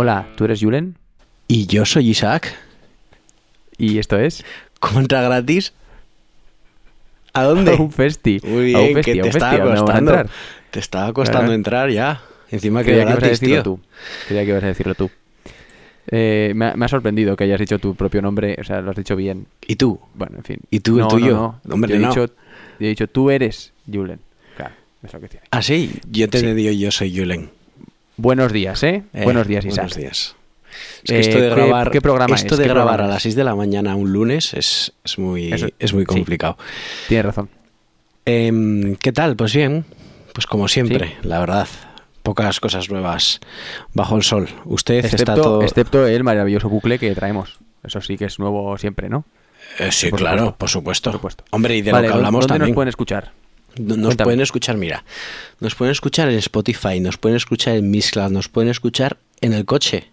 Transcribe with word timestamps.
Hola, 0.00 0.28
¿tú 0.34 0.46
eres 0.46 0.60
Julen? 0.62 0.96
Y 1.46 1.66
yo 1.66 1.84
soy 1.84 2.08
Isaac. 2.08 2.54
¿Y 3.76 3.98
esto 3.98 4.18
es? 4.18 4.42
¿Cómo 4.78 5.00
entra 5.00 5.20
gratis? 5.20 5.74
¿A 7.34 7.42
dónde? 7.42 7.72
A 7.78 7.82
un 7.82 7.92
festi. 7.92 8.40
Muy 8.42 8.72
a 8.74 8.78
un 8.78 8.94
bien, 8.94 8.94
festi, 8.94 9.12
que 9.12 9.20
a 9.20 9.22
te 9.24 9.28
un 9.28 9.32
festi, 9.34 9.36
estaba 9.36 9.52
¿a 9.52 9.58
dónde 9.58 9.74
vamos 9.74 9.82
a 9.82 9.84
costando. 9.84 10.10
entrar? 10.12 10.30
Te 10.70 10.78
estaba 10.80 11.12
costando 11.12 11.52
entrar 11.52 11.90
ya. 11.90 12.22
Encima 12.50 12.80
que 12.80 12.86
Quería 12.86 13.02
era 13.02 13.10
que 13.10 13.12
ibas 13.12 13.24
a 13.24 13.26
gratis, 13.26 13.40
decirlo 13.40 13.56
tío. 13.56 13.62
tú. 13.62 13.80
Quería 14.26 14.42
que 14.44 14.48
ibas 14.48 14.64
a 14.64 14.66
decirlo 14.68 14.94
tú. 14.94 15.10
Eh, 16.06 16.52
me, 16.54 16.64
ha, 16.64 16.76
me 16.76 16.84
ha 16.86 16.88
sorprendido 16.88 17.36
que 17.36 17.44
hayas 17.44 17.60
dicho 17.60 17.78
tu 17.78 17.94
propio 17.94 18.22
nombre, 18.22 18.56
o 18.58 18.64
sea, 18.64 18.80
lo 18.80 18.92
has 18.92 18.96
dicho 18.96 19.16
bien. 19.16 19.48
¿Y 19.66 19.76
tú? 19.76 20.00
Bueno, 20.14 20.38
en 20.38 20.44
fin. 20.44 20.60
¿Y 20.70 20.80
tú, 20.80 20.94
el 20.94 21.00
no, 21.00 21.08
tuyo? 21.08 21.34
No, 21.34 21.60
no. 21.62 21.74
Hombre, 21.74 21.90
yo 21.90 21.96
he 21.96 21.98
no. 21.98 22.08
Dicho, 22.08 22.26
yo 22.26 22.86
he 22.86 22.88
dicho, 22.88 23.06
tú 23.06 23.28
eres 23.30 23.74
Julen. 23.86 24.18
Claro, 24.56 24.74
es 25.02 25.12
lo 25.12 25.20
que 25.20 25.28
tiene. 25.28 25.44
Ah, 25.50 25.60
sí. 25.60 25.92
Yo 26.10 26.26
te 26.30 26.38
he 26.38 26.54
dicho 26.54 26.72
yo 26.72 26.90
soy 26.90 27.14
Julen. 27.14 27.50
Buenos 28.20 28.52
días, 28.52 28.82
¿eh? 28.82 29.02
Eh, 29.14 29.24
buenos 29.24 29.46
días, 29.46 29.64
Isaac. 29.64 29.76
Buenos 29.88 29.96
días. 29.96 30.36
Es 31.02 31.10
que 31.10 31.16
Eh, 31.16 31.20
esto 31.20 31.38
de 31.40 31.48
¿qué- 31.48 31.54
grabar, 31.54 31.90
qué 31.90 32.00
programa 32.02 32.34
esto 32.36 32.54
es? 32.54 32.58
de 32.58 32.64
¿Qué 32.64 32.68
grabar 32.68 32.88
programa 32.96 33.12
a 33.12 33.14
las 33.14 33.22
6 33.22 33.34
de 33.34 33.44
la 33.44 33.54
mañana 33.54 33.94
un 33.96 34.12
lunes 34.12 34.52
es, 34.52 34.92
es 35.02 35.18
muy, 35.18 35.50
Eso- 35.52 35.68
es 35.78 35.94
muy 35.94 36.02
sí. 36.02 36.06
complicado. 36.06 36.58
Tienes 37.08 37.24
razón. 37.24 37.48
Em, 38.26 38.94
¿Qué 38.96 39.12
tal? 39.12 39.36
Pues 39.36 39.54
bien, 39.54 39.86
pues 40.34 40.46
como 40.46 40.68
siempre, 40.68 41.06
Sí. 41.22 41.28
la 41.28 41.40
verdad. 41.40 41.66
Pocas 42.22 42.60
cosas 42.60 42.90
nuevas 42.90 43.40
bajo 43.94 44.16
el 44.16 44.22
sol. 44.22 44.48
Usted 44.66 44.96
está 45.02 45.16
Excepto, 45.16 45.34
todo... 45.42 45.62
excepto 45.62 46.06
el 46.06 46.22
maravilloso 46.22 46.68
bucle 46.68 46.98
que 46.98 47.14
traemos. 47.14 47.58
Eso 47.82 48.02
sí 48.02 48.18
que 48.18 48.26
es 48.26 48.38
nuevo 48.38 48.76
siempre, 48.76 49.08
¿no? 49.08 49.24
Eh, 49.78 49.90
sí, 49.90 50.10
Por 50.10 50.18
claro, 50.18 50.38
supuesto. 50.38 50.58
por 50.58 50.68
supuesto. 50.68 51.10
Por 51.10 51.18
supuesto. 51.20 51.44
Hombre, 51.50 51.76
y 51.78 51.80
de 51.82 51.90
Vale, 51.92 52.08
lo 52.08 52.12
que 52.12 52.12
¿dó- 52.12 52.18
hablamos 52.18 52.40
¿Dónde 52.42 52.52
también. 52.58 52.70
nos 52.72 52.74
pueden 52.74 52.88
escuchar? 52.90 53.32
No- 53.78 53.96
Nos 53.96 54.06
Cuéntame. 54.06 54.24
pueden 54.26 54.40
escuchar, 54.40 54.76
mira, 54.76 55.04
nos 55.60 55.74
pueden 55.74 55.92
escuchar 55.92 56.28
en 56.28 56.38
Spotify, 56.38 57.00
nos 57.00 57.16
pueden 57.18 57.36
escuchar 57.36 57.76
en 57.76 57.90
Mixcloud, 57.90 58.30
nos 58.30 58.48
pueden 58.48 58.70
escuchar 58.70 59.16
en 59.40 59.52
el 59.52 59.64
coche, 59.64 60.10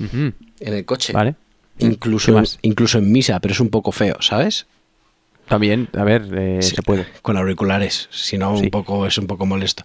en 0.00 0.34
el 0.60 0.84
coche, 0.84 1.12
Vale. 1.12 1.34
incluso, 1.78 2.32
¿Qué 2.32 2.38
en, 2.38 2.44
incluso 2.62 2.98
en 2.98 3.10
misa, 3.12 3.40
pero 3.40 3.52
es 3.52 3.60
un 3.60 3.68
poco 3.70 3.92
feo, 3.92 4.16
¿sabes? 4.20 4.66
También, 5.46 5.88
a 5.94 6.04
ver, 6.04 6.26
eh, 6.34 6.58
Sí, 6.62 6.74
se 6.74 6.80
puede. 6.82 7.06
Con 7.20 7.36
auriculares, 7.36 8.08
si 8.10 8.38
no 8.38 8.56
Sí. 8.56 8.64
un 8.64 8.70
poco 8.70 9.06
es 9.06 9.18
un 9.18 9.26
poco 9.26 9.44
molesto. 9.44 9.82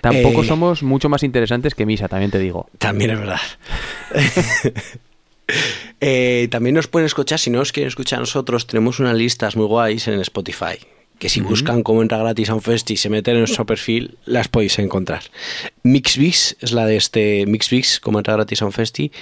Tampoco 0.00 0.44
Eh, 0.44 0.46
somos 0.46 0.84
mucho 0.84 1.08
más 1.08 1.24
interesantes 1.24 1.74
que 1.74 1.86
Misa, 1.86 2.06
también 2.06 2.30
te 2.30 2.38
digo. 2.38 2.68
También 2.78 3.10
es 3.10 3.18
verdad. 3.18 3.40
Eh, 6.00 6.48
también 6.50 6.74
nos 6.74 6.86
pueden 6.88 7.06
escuchar, 7.06 7.38
si 7.38 7.50
no 7.50 7.60
os 7.60 7.72
quieren 7.72 7.88
escuchar 7.88 8.18
a 8.18 8.20
nosotros, 8.20 8.66
tenemos 8.66 9.00
unas 9.00 9.14
listas 9.14 9.54
muy 9.56 9.66
guays 9.66 10.08
en 10.08 10.18
Spotify. 10.20 10.78
Que 11.22 11.28
si 11.28 11.40
buscan 11.40 11.84
cómo 11.84 12.02
entrar 12.02 12.20
gratis 12.20 12.50
a 12.50 12.54
un 12.56 12.62
festi 12.62 12.94
y 12.94 12.96
se 12.96 13.08
meten 13.08 13.34
en 13.34 13.42
nuestro 13.42 13.64
perfil, 13.64 14.18
las 14.24 14.48
podéis 14.48 14.80
encontrar. 14.80 15.22
Mixbix 15.84 16.56
es 16.60 16.72
la 16.72 16.84
de 16.84 16.96
este. 16.96 17.46
Mixbix, 17.46 18.00
cómo 18.00 18.18
entrar 18.18 18.38
gratis 18.38 18.60
a 18.60 18.64
un 18.66 18.72
festi, 18.72 19.12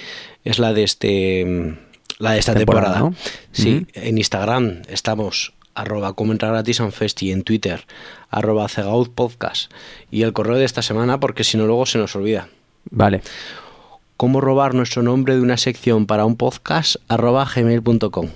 es 0.43 0.57
la 0.57 0.73
de 0.73 0.81
este. 0.81 1.45
mm, 1.45 1.77
La 2.17 2.31
de 2.31 2.39
esta 2.39 2.55
Temporada, 2.55 2.95
temporada. 2.95 3.11
¿no? 3.11 3.15
Sí, 3.51 3.85
en 3.93 4.17
Instagram 4.17 4.81
estamos 4.89 5.53
arroba 5.75 6.13
cómo 6.13 6.31
entrar 6.31 6.51
gratis 6.53 6.79
a 6.79 6.85
un 6.85 6.91
festi, 6.91 7.31
en 7.31 7.43
Twitter 7.43 7.85
arroba 8.31 8.67
cegaud 8.67 9.09
podcast 9.11 9.71
y 10.09 10.23
el 10.23 10.33
correo 10.33 10.55
de 10.57 10.65
esta 10.65 10.81
semana 10.81 11.19
porque 11.19 11.43
si 11.43 11.55
no 11.57 11.67
luego 11.67 11.85
se 11.85 11.97
nos 11.99 12.15
olvida 12.15 12.49
Vale. 12.89 13.21
cómo 14.17 14.41
robar 14.41 14.73
nuestro 14.73 15.03
nombre 15.03 15.35
de 15.35 15.41
una 15.41 15.57
sección 15.57 16.07
para 16.07 16.25
un 16.25 16.35
podcast 16.35 16.95
arroba 17.09 17.45
gmail.com. 17.45 18.29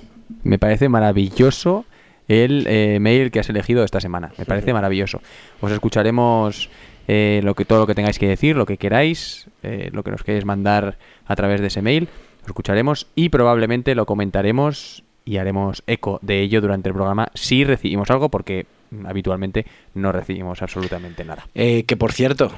Me 0.43 0.59
parece 0.59 0.87
maravilloso 0.87 1.85
el 2.28 2.66
eh, 2.68 3.00
mail 3.00 3.31
que 3.31 3.40
has 3.40 3.50
elegido 3.50 3.84
esta 3.84 4.02
semana. 4.02 4.31
Me 4.38 4.46
parece 4.46 4.74
maravilloso. 4.74 5.22
Os 5.62 5.72
escucharemos 5.72 6.69
eh, 7.08 7.41
lo 7.44 7.53
que, 7.53 7.66
todo 7.66 7.80
lo 7.80 7.88
que 7.88 7.96
tengáis 7.96 8.18
que 8.18 8.28
decir, 8.28 8.56
lo 8.56 8.66
que 8.66 8.78
queráis, 8.78 9.47
eh, 9.63 9.90
lo 9.91 10.03
que 10.03 10.12
nos 10.12 10.24
queréis 10.24 10.46
mandar 10.46 10.97
a 11.25 11.36
través 11.36 11.62
de 11.62 11.68
ese 11.68 11.81
mail. 11.81 12.08
Lo 12.41 12.47
escucharemos 12.47 13.08
y 13.16 13.30
probablemente 13.30 13.96
lo 13.96 14.06
comentaremos 14.06 15.03
y 15.24 15.38
haremos 15.38 15.84
eco 15.88 16.19
de 16.22 16.41
ello 16.41 16.62
durante 16.62 16.90
el 16.90 16.96
programa 16.96 17.30
si 17.34 17.63
recibimos 17.63 18.09
algo, 18.12 18.30
porque 18.30 18.66
habitualmente 19.06 19.66
no 19.94 20.12
recibimos 20.12 20.62
absolutamente 20.62 21.25
nada. 21.25 21.47
Eh, 21.56 21.84
que 21.84 21.97
por 21.97 22.12
cierto, 22.12 22.52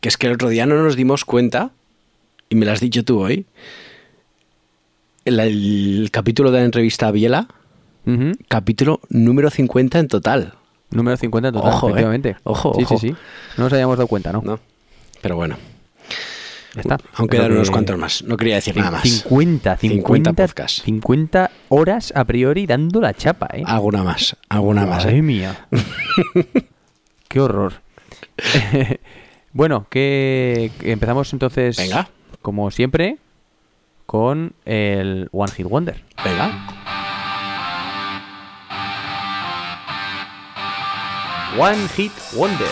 que 0.00 0.08
es 0.08 0.16
que 0.16 0.28
el 0.28 0.34
otro 0.34 0.48
día 0.48 0.66
no 0.66 0.80
nos 0.82 0.96
dimos 0.96 1.24
cuenta, 1.24 1.70
y 2.48 2.54
me 2.54 2.66
lo 2.66 2.72
has 2.72 2.80
dicho 2.80 3.04
tú 3.04 3.20
hoy, 3.20 3.46
el, 5.24 5.40
el 5.40 6.08
capítulo 6.12 6.50
de 6.50 6.58
la 6.58 6.64
entrevista 6.64 7.08
a 7.08 7.12
Biela, 7.12 7.48
Capítulo 8.48 9.00
número 9.08 9.50
50 9.50 9.98
en 9.98 10.08
total. 10.08 10.54
Número 10.90 11.16
50 11.16 11.48
en 11.48 11.54
total, 11.54 11.72
Ojo, 11.72 11.96
eh. 11.96 12.36
Ojo, 12.44 12.74
sí, 12.74 12.82
ojo. 12.82 12.98
sí, 12.98 13.08
sí. 13.08 13.16
No 13.56 13.64
nos 13.64 13.72
habíamos 13.72 13.96
dado 13.96 14.08
cuenta, 14.08 14.32
¿no? 14.32 14.42
¿no? 14.44 14.60
Pero 15.22 15.36
bueno, 15.36 15.56
Ya 16.74 16.80
está. 16.80 16.96
Es 16.96 17.28
quedan 17.28 17.52
unos 17.52 17.70
cuantos 17.70 17.96
más. 17.96 18.22
No 18.24 18.36
quería 18.36 18.56
decir 18.56 18.76
nada 18.76 18.90
más. 18.90 19.02
50, 19.02 19.76
50, 19.76 19.78
50 19.78 20.32
podcasts. 20.32 20.82
50 20.82 21.50
horas 21.68 22.12
a 22.16 22.24
priori 22.24 22.66
dando 22.66 23.00
la 23.00 23.14
chapa, 23.14 23.48
¿eh? 23.52 23.62
Alguna 23.64 24.02
más, 24.02 24.36
alguna 24.48 24.84
más. 24.84 25.04
Madre 25.04 25.18
¿eh? 25.18 25.22
mía. 25.22 25.66
Qué 27.28 27.40
horror. 27.40 27.74
bueno, 29.52 29.86
que 29.88 30.72
que 30.80 30.92
empezamos 30.92 31.32
entonces, 31.32 31.76
Venga. 31.76 32.08
como 32.42 32.70
siempre, 32.70 33.18
con 34.06 34.52
el 34.64 35.28
One 35.32 35.52
Hit 35.52 35.66
Wonder. 35.66 36.02
Venga. 36.24 36.71
One 41.58 41.86
Hit 41.96 42.12
Wonder. 42.34 42.66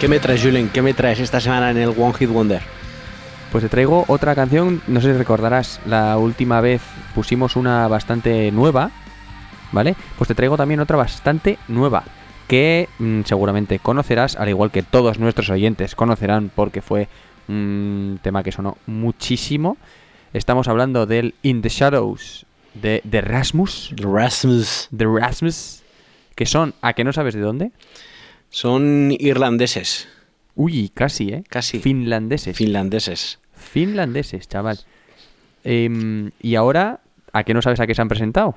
¿Qué 0.00 0.08
me 0.08 0.18
traes, 0.18 0.42
Julen? 0.42 0.70
¿Qué 0.70 0.80
me 0.80 0.94
traes 0.94 1.20
esta 1.20 1.40
semana 1.40 1.70
en 1.70 1.76
el 1.76 1.90
One 1.90 2.14
Hit 2.14 2.30
Wonder? 2.30 2.62
Pues 3.52 3.62
te 3.62 3.68
traigo 3.68 4.06
otra 4.08 4.34
canción, 4.34 4.80
no 4.86 5.02
sé 5.02 5.12
si 5.12 5.18
recordarás, 5.18 5.80
la 5.84 6.16
última 6.16 6.62
vez 6.62 6.80
pusimos 7.14 7.54
una 7.54 7.86
bastante 7.86 8.50
nueva, 8.50 8.90
¿vale? 9.72 9.94
Pues 10.16 10.28
te 10.28 10.34
traigo 10.34 10.56
también 10.56 10.80
otra 10.80 10.96
bastante 10.96 11.58
nueva, 11.68 12.02
que 12.48 12.88
mm, 12.98 13.22
seguramente 13.24 13.78
conocerás, 13.78 14.36
al 14.36 14.48
igual 14.48 14.70
que 14.70 14.82
todos 14.82 15.18
nuestros 15.18 15.50
oyentes 15.50 15.94
conocerán 15.94 16.50
porque 16.54 16.82
fue 16.82 17.08
un 17.48 18.18
tema 18.22 18.42
que 18.42 18.52
sonó 18.52 18.76
muchísimo. 18.86 19.76
Estamos 20.32 20.68
hablando 20.68 21.06
del 21.06 21.34
In 21.42 21.62
the 21.62 21.68
Shadows 21.68 22.46
de, 22.74 23.00
de 23.04 23.20
Rasmus, 23.20 23.94
Rasmus. 23.96 24.88
de 24.90 25.06
Rasmus, 25.06 25.82
que 26.34 26.46
son, 26.46 26.74
¿a 26.82 26.92
que 26.94 27.04
no 27.04 27.12
sabes 27.12 27.34
de 27.34 27.40
dónde? 27.40 27.70
Son 28.50 29.12
irlandeses, 29.18 30.08
Uy, 30.56 30.90
casi, 30.94 31.30
¿eh? 31.30 31.44
Casi. 31.48 31.80
Finlandeses. 31.80 32.56
finlandeses. 32.56 33.40
Finlandeses, 33.54 34.48
chaval. 34.48 34.78
Em, 35.64 36.30
y 36.40 36.54
ahora, 36.54 37.00
¿a 37.32 37.44
qué 37.44 37.54
no 37.54 37.62
sabes 37.62 37.80
a 37.80 37.86
qué 37.86 37.94
se 37.94 38.02
han 38.02 38.08
presentado? 38.08 38.54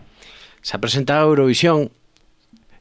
Se 0.62 0.75
ha 0.75 0.80
presentado 0.80 1.30
Eurovisión. 1.30 1.92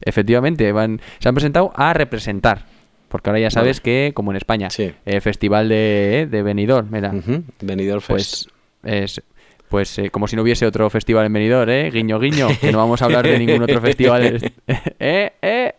Efectivamente, 0.01 0.71
van, 0.71 1.01
se 1.19 1.29
han 1.29 1.35
presentado 1.35 1.71
a 1.75 1.93
representar. 1.93 2.65
Porque 3.09 3.29
ahora 3.29 3.39
ya 3.39 3.49
sabes 3.51 3.79
que, 3.79 4.11
como 4.13 4.31
en 4.31 4.37
España, 4.37 4.69
Sí. 4.69 4.91
el 5.05 5.21
festival 5.21 5.69
de, 5.69 6.27
de 6.29 6.43
Benidorm, 6.43 6.89
mira, 6.91 7.11
Ujú, 7.13 7.43
Benidorm 7.61 8.01
Fest. 8.01 8.47
pues 8.83 9.13
es 9.15 9.21
pues 9.69 9.97
eh, 9.99 10.09
como 10.11 10.27
si 10.29 10.35
no 10.37 10.41
hubiese 10.43 10.65
otro 10.65 10.89
festival 10.89 11.25
en 11.25 11.33
Benidorm, 11.33 11.69
¿eh? 11.69 11.89
Guiño, 11.91 12.19
guiño, 12.19 12.47
que 12.61 12.71
no 12.71 12.77
vamos 12.77 13.01
a 13.01 13.05
hablar 13.05 13.25
de 13.27 13.37
ningún 13.39 13.61
otro 13.63 13.81
festival 13.81 14.23
¿Eh? 14.99 15.31
¿Eh? 15.41 15.73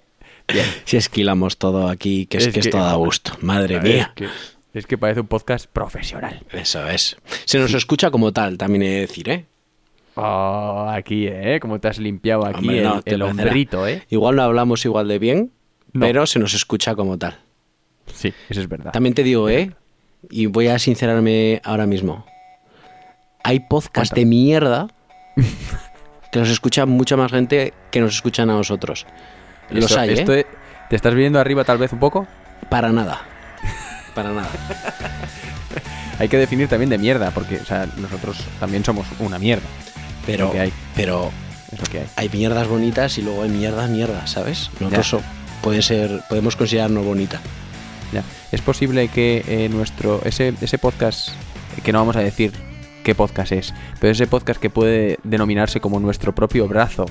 Bien. 0.51 0.65
Si 0.85 0.97
esquilamos 0.97 1.59
todo 1.59 1.89
aquí, 1.89 2.27
que 2.27 2.39
es, 2.39 2.47
Es 2.47 2.55
que, 2.55 2.61
que- 2.61 2.69
esto 2.69 2.79
da 2.79 2.95
gusto. 2.95 3.33
Madre 3.41 3.77
Es 3.77 3.83
mía. 3.83 4.13
que, 4.15 4.27
es 4.75 4.87
que 4.87 4.97
parece 4.99 5.21
un 5.21 5.27
podcast 5.27 5.67
profesional. 5.71 6.43
Eso 6.53 6.87
es. 6.89 7.17
Se 7.45 7.59
nos 7.59 7.73
escucha 7.75 8.11
como 8.11 8.33
tal, 8.33 8.57
también 8.59 8.83
he 8.83 8.89
de 8.91 9.01
decir, 9.01 9.29
¿eh? 9.29 9.45
Oh, 10.21 10.89
aquí, 10.91 11.27
¿eh? 11.29 11.59
Como 11.61 11.79
te 11.81 11.89
has 11.89 11.99
limpiado 11.99 12.45
aquí 12.47 12.59
Hombre, 12.61 12.79
el, 12.79 12.85
no, 12.85 12.95
el 12.97 13.03
parecerá. 13.03 13.27
hombrito, 13.27 13.87
¿eh? 13.87 14.03
Igual 14.11 14.37
no 14.37 14.43
hablamos 14.43 14.85
igual 14.85 15.07
de 15.09 15.19
bien, 15.19 15.53
No. 15.93 16.01
pero 16.01 16.27
se 16.27 16.39
nos 16.39 16.55
escucha 16.55 16.95
como 16.95 17.17
tal. 17.19 17.39
Sí, 18.13 18.33
eso 18.49 18.61
es 18.61 18.69
verdad. 18.69 18.91
También 18.93 19.15
te 19.15 19.23
digo, 19.23 19.49
¿eh? 19.49 19.73
Y 20.31 20.47
voy 20.47 20.69
a 20.69 20.79
sincerarme 20.79 21.61
ahora 21.65 21.87
mismo. 21.87 22.27
Hay 23.45 23.61
podcasts 23.61 24.15
de 24.15 24.25
mierda 24.25 24.89
que 26.33 26.39
los 26.41 26.49
escucha 26.49 26.85
mucha 26.87 27.17
más 27.17 27.31
gente 27.31 27.73
que 27.91 28.01
nos 28.01 28.15
escuchan 28.17 28.51
a 28.51 28.55
nosotros. 28.55 29.07
Los 29.71 29.97
hay, 29.97 30.11
esto 30.11 30.35
¿eh? 30.35 30.47
¿Te 30.91 30.97
estás 30.97 31.15
viendo 31.15 31.39
arriba 31.39 31.63
tal 31.65 31.79
vez 31.79 31.93
un 31.93 31.99
poco? 32.01 32.27
Para 32.71 32.91
nada. 32.91 33.21
Para 34.15 34.31
nada. 34.33 34.51
Hay 36.19 36.29
que 36.29 36.37
definir 36.37 36.67
también 36.67 36.91
de 36.91 36.99
mierda, 36.99 37.31
porque 37.31 37.59
o 37.59 37.65
sea, 37.65 37.87
nosotros 37.99 38.45
también 38.59 38.85
somos 38.85 39.07
una 39.21 39.39
mierda. 39.39 39.67
Pero, 40.29 40.47
Lo 40.47 40.53
que 40.53 40.61
hay. 40.61 40.73
pero 40.95 41.31
Es 41.73 41.81
lo 41.81 41.87
que 41.87 41.99
hay. 42.01 42.07
hay 42.17 42.29
mierdas 42.29 42.69
bonitas 42.69 43.19
y 43.19 43.23
luego 43.23 43.43
hay 43.43 43.49
mierdas 43.51 43.89
mierdas, 43.91 44.31
¿sabes? 44.31 44.71
Nosotros 44.79 45.07
so- 45.09 45.23
puede 45.63 45.83
ser, 45.83 46.21
podemos 46.29 46.55
considerarnos 46.55 47.05
bonita. 47.05 47.41
Ya. 48.13 48.23
Es 48.53 48.61
posible 48.63 49.09
que 49.09 49.45
eh, 49.49 49.69
nuestro 49.69 50.21
ese, 50.25 50.55
ese 50.61 50.79
podcast, 50.79 51.31
que 51.83 51.93
no 51.93 51.99
vamos 51.99 52.17
a 52.17 52.21
decir 52.21 52.53
qué 53.05 53.15
podcast 53.15 53.53
es, 53.53 53.75
pero 54.01 54.13
ese 54.13 54.27
podcast 54.27 54.61
que 54.61 54.71
puede 54.71 55.19
denominarse 55.25 55.81
como 55.81 55.99
nuestro 56.01 56.35
propio 56.35 56.69
brazo, 56.69 57.07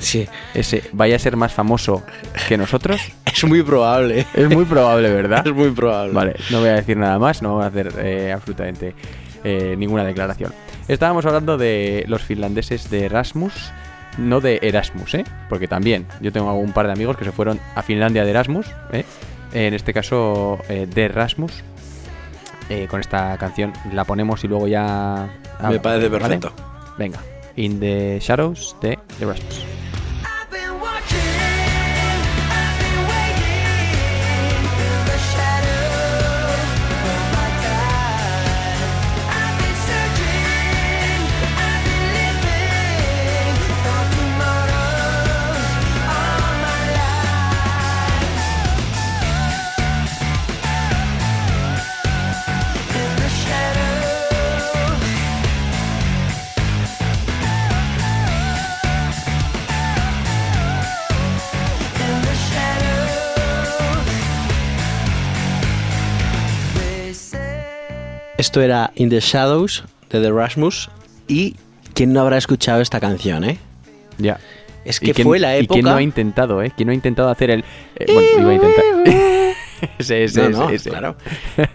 Sí. 0.00 0.26
ese 0.54 0.82
vaya 0.92 1.14
a 1.16 1.18
ser 1.20 1.36
más 1.36 1.52
famoso 1.52 2.02
que 2.48 2.56
nosotros. 2.56 3.00
Es 3.32 3.44
muy 3.44 3.62
probable. 3.62 4.26
Es 4.34 4.48
muy 4.50 4.64
probable, 4.66 5.10
¿verdad? 5.10 5.46
Es 5.46 5.54
muy 5.54 5.70
probable. 5.70 6.12
Vale, 6.12 6.36
no 6.50 6.60
voy 6.60 6.68
a 6.68 6.74
decir 6.74 6.96
nada 6.96 7.18
más, 7.18 7.40
no 7.42 7.54
voy 7.54 7.64
a 7.64 7.68
hacer 7.68 7.92
eh, 7.98 8.30
absolutamente 8.32 8.94
eh, 9.42 9.74
ninguna 9.78 10.04
declaración. 10.04 10.52
Estábamos 10.88 11.24
hablando 11.26 11.56
de 11.56 12.04
los 12.08 12.22
finlandeses 12.22 12.90
de 12.90 13.04
Erasmus, 13.06 13.72
no 14.18 14.40
de 14.40 14.58
Erasmus, 14.62 15.14
¿eh? 15.14 15.24
Porque 15.48 15.68
también 15.68 16.06
yo 16.20 16.32
tengo 16.32 16.52
un 16.54 16.72
par 16.72 16.86
de 16.86 16.92
amigos 16.92 17.16
que 17.16 17.24
se 17.24 17.32
fueron 17.32 17.60
a 17.74 17.82
Finlandia 17.82 18.24
de 18.24 18.30
Erasmus, 18.30 18.66
¿eh? 18.92 19.04
En 19.52 19.74
este 19.74 19.92
caso 19.92 20.58
eh, 20.68 20.86
de 20.92 21.04
Erasmus. 21.04 21.52
eh, 22.68 22.86
con 22.90 23.00
esta 23.00 23.36
canción 23.38 23.72
la 23.92 24.04
ponemos 24.04 24.42
y 24.44 24.48
luego 24.48 24.66
ya... 24.66 25.28
Me 25.68 25.78
parece 25.78 26.08
¿vale? 26.08 26.38
perfecto. 26.38 26.52
Venga, 26.98 27.20
In 27.56 27.78
the 27.80 28.18
Shadows 28.20 28.76
de 28.80 28.98
Erasmus. 29.20 29.64
Esto 68.42 68.60
era 68.60 68.90
In 68.96 69.08
the 69.08 69.20
Shadows 69.20 69.84
de 70.10 70.20
The 70.20 70.32
Rasmus. 70.32 70.90
Y 71.28 71.54
¿quién 71.94 72.12
no 72.12 72.22
habrá 72.22 72.38
escuchado 72.38 72.80
esta 72.80 72.98
canción, 72.98 73.44
eh? 73.44 73.56
Ya. 74.18 74.40
Es 74.84 75.00
¿Y 75.00 75.06
que 75.06 75.14
quién- 75.14 75.28
fue 75.28 75.38
la 75.38 75.56
¿Y 75.56 75.68
quién 75.68 75.84
no 75.84 75.90
época. 75.90 75.98
ha 76.00 76.02
intentado, 76.02 76.60
eh? 76.60 76.72
¿Quién 76.76 76.88
no 76.88 76.90
ha 76.90 76.94
intentado 76.96 77.28
hacer 77.30 77.50
el... 77.50 77.60
eh, 77.94 78.06
bueno, 78.12 78.28
iba 78.40 78.50
a 78.50 78.54
intentar... 78.54 78.84
ese, 80.00 80.24
ese, 80.24 80.40
No, 80.40 80.48
ese, 80.48 80.58
no, 80.58 80.70
ese. 80.70 80.90
claro. 80.90 81.16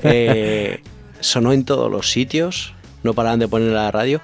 Eh, 0.03 0.81
sonó 1.21 1.53
en 1.53 1.63
todos 1.63 1.89
los 1.89 2.11
sitios, 2.11 2.73
no 3.01 3.13
paraban 3.13 3.39
de 3.39 3.47
poner 3.47 3.71
la 3.71 3.89
radio. 3.89 4.19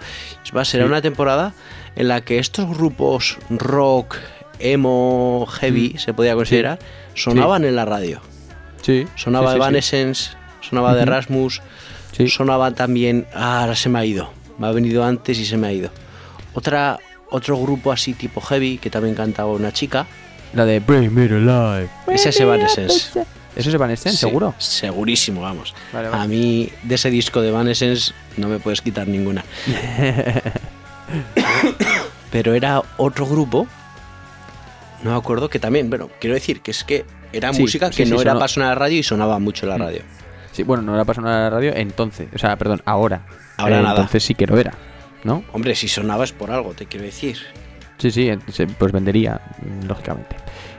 Más, 0.51 0.67
será 0.67 0.83
Sí. 0.83 0.89
una 0.89 1.01
temporada 1.01 1.53
en 1.95 2.09
la 2.09 2.19
que 2.25 2.39
estos 2.39 2.67
grupos 2.77 3.37
rock, 3.51 4.17
emo, 4.59 5.45
heavy, 5.49 5.95
se 5.97 6.13
podía 6.13 6.35
considerar, 6.35 6.77
sonaban 7.13 7.63
en 7.63 7.77
la 7.77 7.85
radio. 7.85 8.19
Sí. 8.81 9.07
Sonaba 9.15 9.51
sí. 9.51 9.55
Evanescence, 9.55 10.31
sonaba 10.59 10.93
de. 10.93 11.05
Rasmus, 11.05 11.61
Sí. 12.15 12.27
sonaba 12.29 12.71
también. 12.71 13.25
Ah, 13.33 13.61
ahora 13.61 13.75
se 13.75 13.89
me 13.89 13.99
ha 13.99 14.05
ido. 14.05 14.29
Me 14.57 14.67
ha 14.67 14.71
venido 14.71 15.03
antes 15.03 15.37
y 15.39 15.45
se 15.45 15.57
me 15.57 15.67
ha 15.67 15.73
ido. 15.73 15.89
Otra, 16.53 16.99
otro 17.29 17.57
grupo 17.57 17.91
así 17.91 18.13
tipo 18.13 18.39
heavy 18.41 18.77
que 18.77 18.89
también 18.89 19.15
cantaba 19.15 19.51
una 19.51 19.71
chica. 19.73 20.05
La 20.53 20.65
de 20.65 20.79
Bring 20.79 21.11
Me 21.13 21.27
to 21.27 21.35
Life. 21.39 21.91
Ese 22.07 22.29
es 22.29 22.39
Evanescence. 22.39 23.19
¿Eso 23.55 23.69
es 23.69 23.75
Evanescence, 23.75 24.17
Sí, 24.17 24.25
seguro? 24.25 24.53
Segurísimo, 24.57 25.41
vamos. 25.41 25.73
Vale, 25.91 26.09
vale. 26.09 26.23
A 26.23 26.27
mí 26.27 26.69
de 26.83 26.95
ese 26.95 27.09
disco 27.11 27.41
de 27.41 27.49
Evanescence 27.49 28.13
no 28.37 28.47
me 28.47 28.59
puedes 28.59 28.81
quitar 28.81 29.07
ninguna. 29.07 29.43
Pero 32.31 32.53
era 32.55 32.81
otro 32.97 33.27
grupo, 33.27 33.67
no 35.03 35.11
me 35.11 35.17
acuerdo, 35.17 35.49
que 35.49 35.59
también, 35.59 35.89
bueno, 35.89 36.09
quiero 36.19 36.33
decir 36.33 36.61
que 36.61 36.71
es 36.71 36.83
que 36.83 37.05
era 37.31 37.53
Sí, 37.53 37.61
música 37.61 37.89
que 37.89 38.05
sí, 38.05 38.11
no 38.11 38.19
era 38.21 38.33
para 38.33 38.47
sonar 38.47 38.69
a 38.69 38.73
la 38.73 38.79
radio 38.79 38.97
y 38.99 39.03
sonaba 39.03 39.37
mucho 39.39 39.65
en 39.65 39.69
la 39.69 39.77
radio. 39.77 40.01
Sí, 40.53 40.63
bueno, 40.63 40.83
no 40.83 40.93
era 40.95 41.03
para 41.03 41.15
sonar 41.15 41.33
a 41.33 41.43
la 41.43 41.49
radio 41.49 41.73
entonces. 41.75 42.29
O 42.33 42.37
sea, 42.37 42.55
perdón, 42.55 42.81
ahora. 42.85 43.25
Ahora 43.57 43.79
Eh, 43.79 43.81
nada. 43.81 43.95
Entonces 43.95 44.23
sí 44.23 44.35
que 44.35 44.47
lo 44.47 44.57
era, 44.57 44.73
¿no? 45.23 45.43
Hombre, 45.51 45.75
si 45.75 45.87
sonaba 45.87 46.23
es 46.23 46.31
por 46.31 46.51
algo, 46.51 46.73
te 46.73 46.85
quiero 46.85 47.05
decir. 47.05 47.37
Sí, 47.97 48.11
sí, 48.11 48.31
pues 48.77 48.91
vendería, 48.91 49.41
mm, 49.61 49.87
lógicamente. 49.87 50.35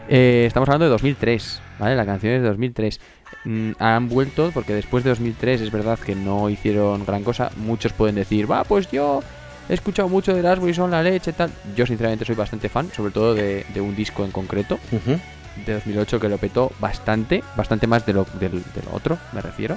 Eh, 0.09 0.45
estamos 0.47 0.69
hablando 0.69 0.85
de 0.87 0.91
2003, 0.91 1.61
¿vale? 1.79 1.97
La 1.97 2.07
canción 2.07 2.35
es 2.35 2.43
de 2.43 2.49
2003. 2.49 3.01
Mm, 3.45 3.73
han 3.79 4.09
vuelto 4.09 4.51
porque 4.55 4.75
después 4.75 5.03
de 5.05 5.11
2003 5.11 5.61
es 5.61 5.71
verdad 5.71 5.99
que 5.99 6.15
no 6.15 6.49
hicieron 6.51 7.05
gran 7.05 7.25
cosa. 7.25 7.51
Muchos 7.57 7.93
pueden 7.93 8.15
decir, 8.15 8.51
va, 8.51 8.65
pues 8.65 8.91
yo 8.91 9.23
he 9.69 9.75
escuchado 9.75 10.09
mucho 10.09 10.33
de 10.35 10.41
Erasmus 10.41 10.71
y 10.71 10.75
son 10.75 10.91
la 10.91 11.03
leche, 11.03 11.33
tal. 11.33 11.51
Yo 11.75 11.87
sinceramente 11.87 12.25
soy 12.25 12.35
bastante 12.37 12.69
fan, 12.69 12.91
sobre 12.93 13.13
todo 13.13 13.35
de, 13.35 13.65
de 13.73 13.81
un 13.81 13.97
disco 13.97 14.25
en 14.25 14.31
concreto, 14.31 14.79
Ujú. 14.93 15.19
De 15.67 15.75
2008 15.75 16.21
que 16.21 16.29
lo 16.29 16.39
petó 16.39 16.73
bastante, 16.81 17.43
bastante 17.57 17.87
más 17.87 18.05
de 18.07 18.13
lo, 18.15 18.27
del, 18.41 18.53
del 18.53 18.85
otro, 18.93 19.19
me 19.33 19.41
refiero. 19.41 19.77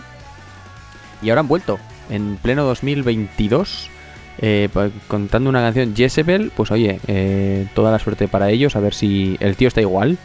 Y 1.22 1.30
ahora 1.30 1.42
han 1.42 1.48
vuelto, 1.48 1.80
en 2.10 2.38
pleno 2.38 2.64
2022, 2.64 3.90
eh, 4.40 4.70
pa- 4.72 4.90
contando 5.08 5.50
una 5.50 5.62
canción 5.62 5.96
Jezebel, 5.96 6.52
pues 6.56 6.70
oye, 6.72 7.00
eh, 7.08 7.68
toda 7.74 7.92
la 7.92 8.00
suerte 8.00 8.28
para 8.28 8.50
ellos, 8.50 8.76
a 8.76 8.80
ver 8.80 8.94
si 8.94 9.38
el 9.40 9.56
tío 9.56 9.68
está 9.68 9.82
igual, 9.82 10.18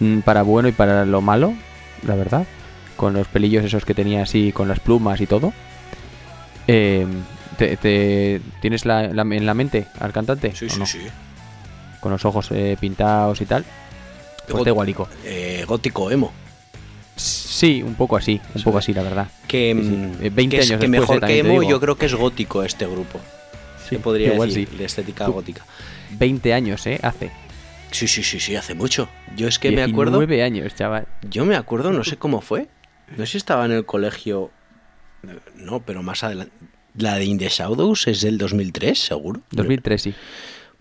mm, 0.00 0.20
para 0.20 0.42
bueno 0.42 0.68
y 0.68 0.72
para 0.72 1.04
lo 1.04 1.20
malo, 1.20 1.54
la 2.06 2.14
verdad, 2.14 2.46
con 2.96 3.12
los 3.14 3.26
pelillos 3.28 3.64
esos 3.64 3.84
que 3.84 3.94
tenía 3.94 4.22
así, 4.22 4.52
con 4.52 4.68
las 4.68 4.80
plumas 4.80 5.20
y 5.20 5.26
todo. 5.26 5.52
Eh, 6.66 7.06
te, 7.56 7.76
te- 7.76 8.40
¿Tienes 8.60 8.84
la, 8.86 9.08
la- 9.08 9.22
en 9.22 9.46
la 9.46 9.54
mente 9.54 9.86
al 10.00 10.12
cantante? 10.12 10.54
Sí, 10.54 10.68
sí, 10.68 10.78
no? 10.78 10.86
sí. 10.86 11.00
Con 12.00 12.12
los 12.12 12.24
ojos 12.24 12.50
eh, 12.52 12.76
pintados 12.80 13.40
y 13.40 13.46
tal. 13.46 13.64
Got- 14.56 14.66
igualico. 14.66 15.08
Eh, 15.24 15.64
gótico 15.66 16.10
emo. 16.10 16.32
Sí, 17.16 17.82
un 17.82 17.94
poco 17.94 18.16
así, 18.16 18.40
un 18.54 18.62
poco 18.62 18.78
así, 18.78 18.92
la 18.94 19.02
verdad. 19.02 19.28
Que, 19.48 19.74
Sí, 19.76 19.82
sí. 19.82 19.88
mm, 19.96 20.24
Eh, 20.24 20.30
20 20.30 20.56
que 20.56 20.62
es- 20.62 20.70
años 20.70 20.80
que 20.80 20.88
mejor 20.88 21.16
eh, 21.24 21.26
que 21.26 21.38
emo, 21.40 21.62
yo 21.62 21.80
creo 21.80 21.96
que 21.96 22.06
es 22.06 22.14
gótico 22.14 22.62
este 22.62 22.86
grupo. 22.86 23.18
Sí, 23.88 23.96
Se 23.96 23.98
podría 23.98 24.32
igual 24.34 24.48
decir, 24.50 24.68
sí. 24.70 24.76
de 24.76 24.84
estética 24.84 25.24
Tú- 25.26 25.32
gótica. 25.32 25.64
20 26.10 26.52
años, 26.54 26.86
¿eh? 26.86 27.00
Hace. 27.02 27.30
Sí, 27.90 28.06
sí, 28.06 28.22
sí, 28.22 28.38
sí, 28.38 28.54
hace 28.54 28.74
mucho. 28.74 29.08
Yo 29.36 29.48
es 29.48 29.58
que 29.58 29.70
me 29.72 29.82
acuerdo. 29.82 30.18
19 30.18 30.42
años, 30.42 30.74
chaval. 30.74 31.06
Yo 31.28 31.44
me 31.44 31.56
acuerdo, 31.56 31.90
no 31.90 32.04
sé 32.04 32.16
cómo 32.18 32.40
fue. 32.40 32.68
No 33.16 33.24
sé 33.24 33.32
si 33.32 33.38
estaba 33.38 33.64
en 33.64 33.72
el 33.72 33.84
colegio. 33.86 34.50
No, 35.56 35.80
pero 35.80 36.02
más 36.02 36.22
adelante. 36.22 36.52
La 36.96 37.14
de 37.16 37.24
In 37.24 37.38
the 37.38 37.48
Shadows 37.48 38.06
es 38.06 38.20
del 38.20 38.38
2003, 38.38 38.98
seguro. 38.98 39.40
2003, 39.50 40.02
sí. 40.02 40.14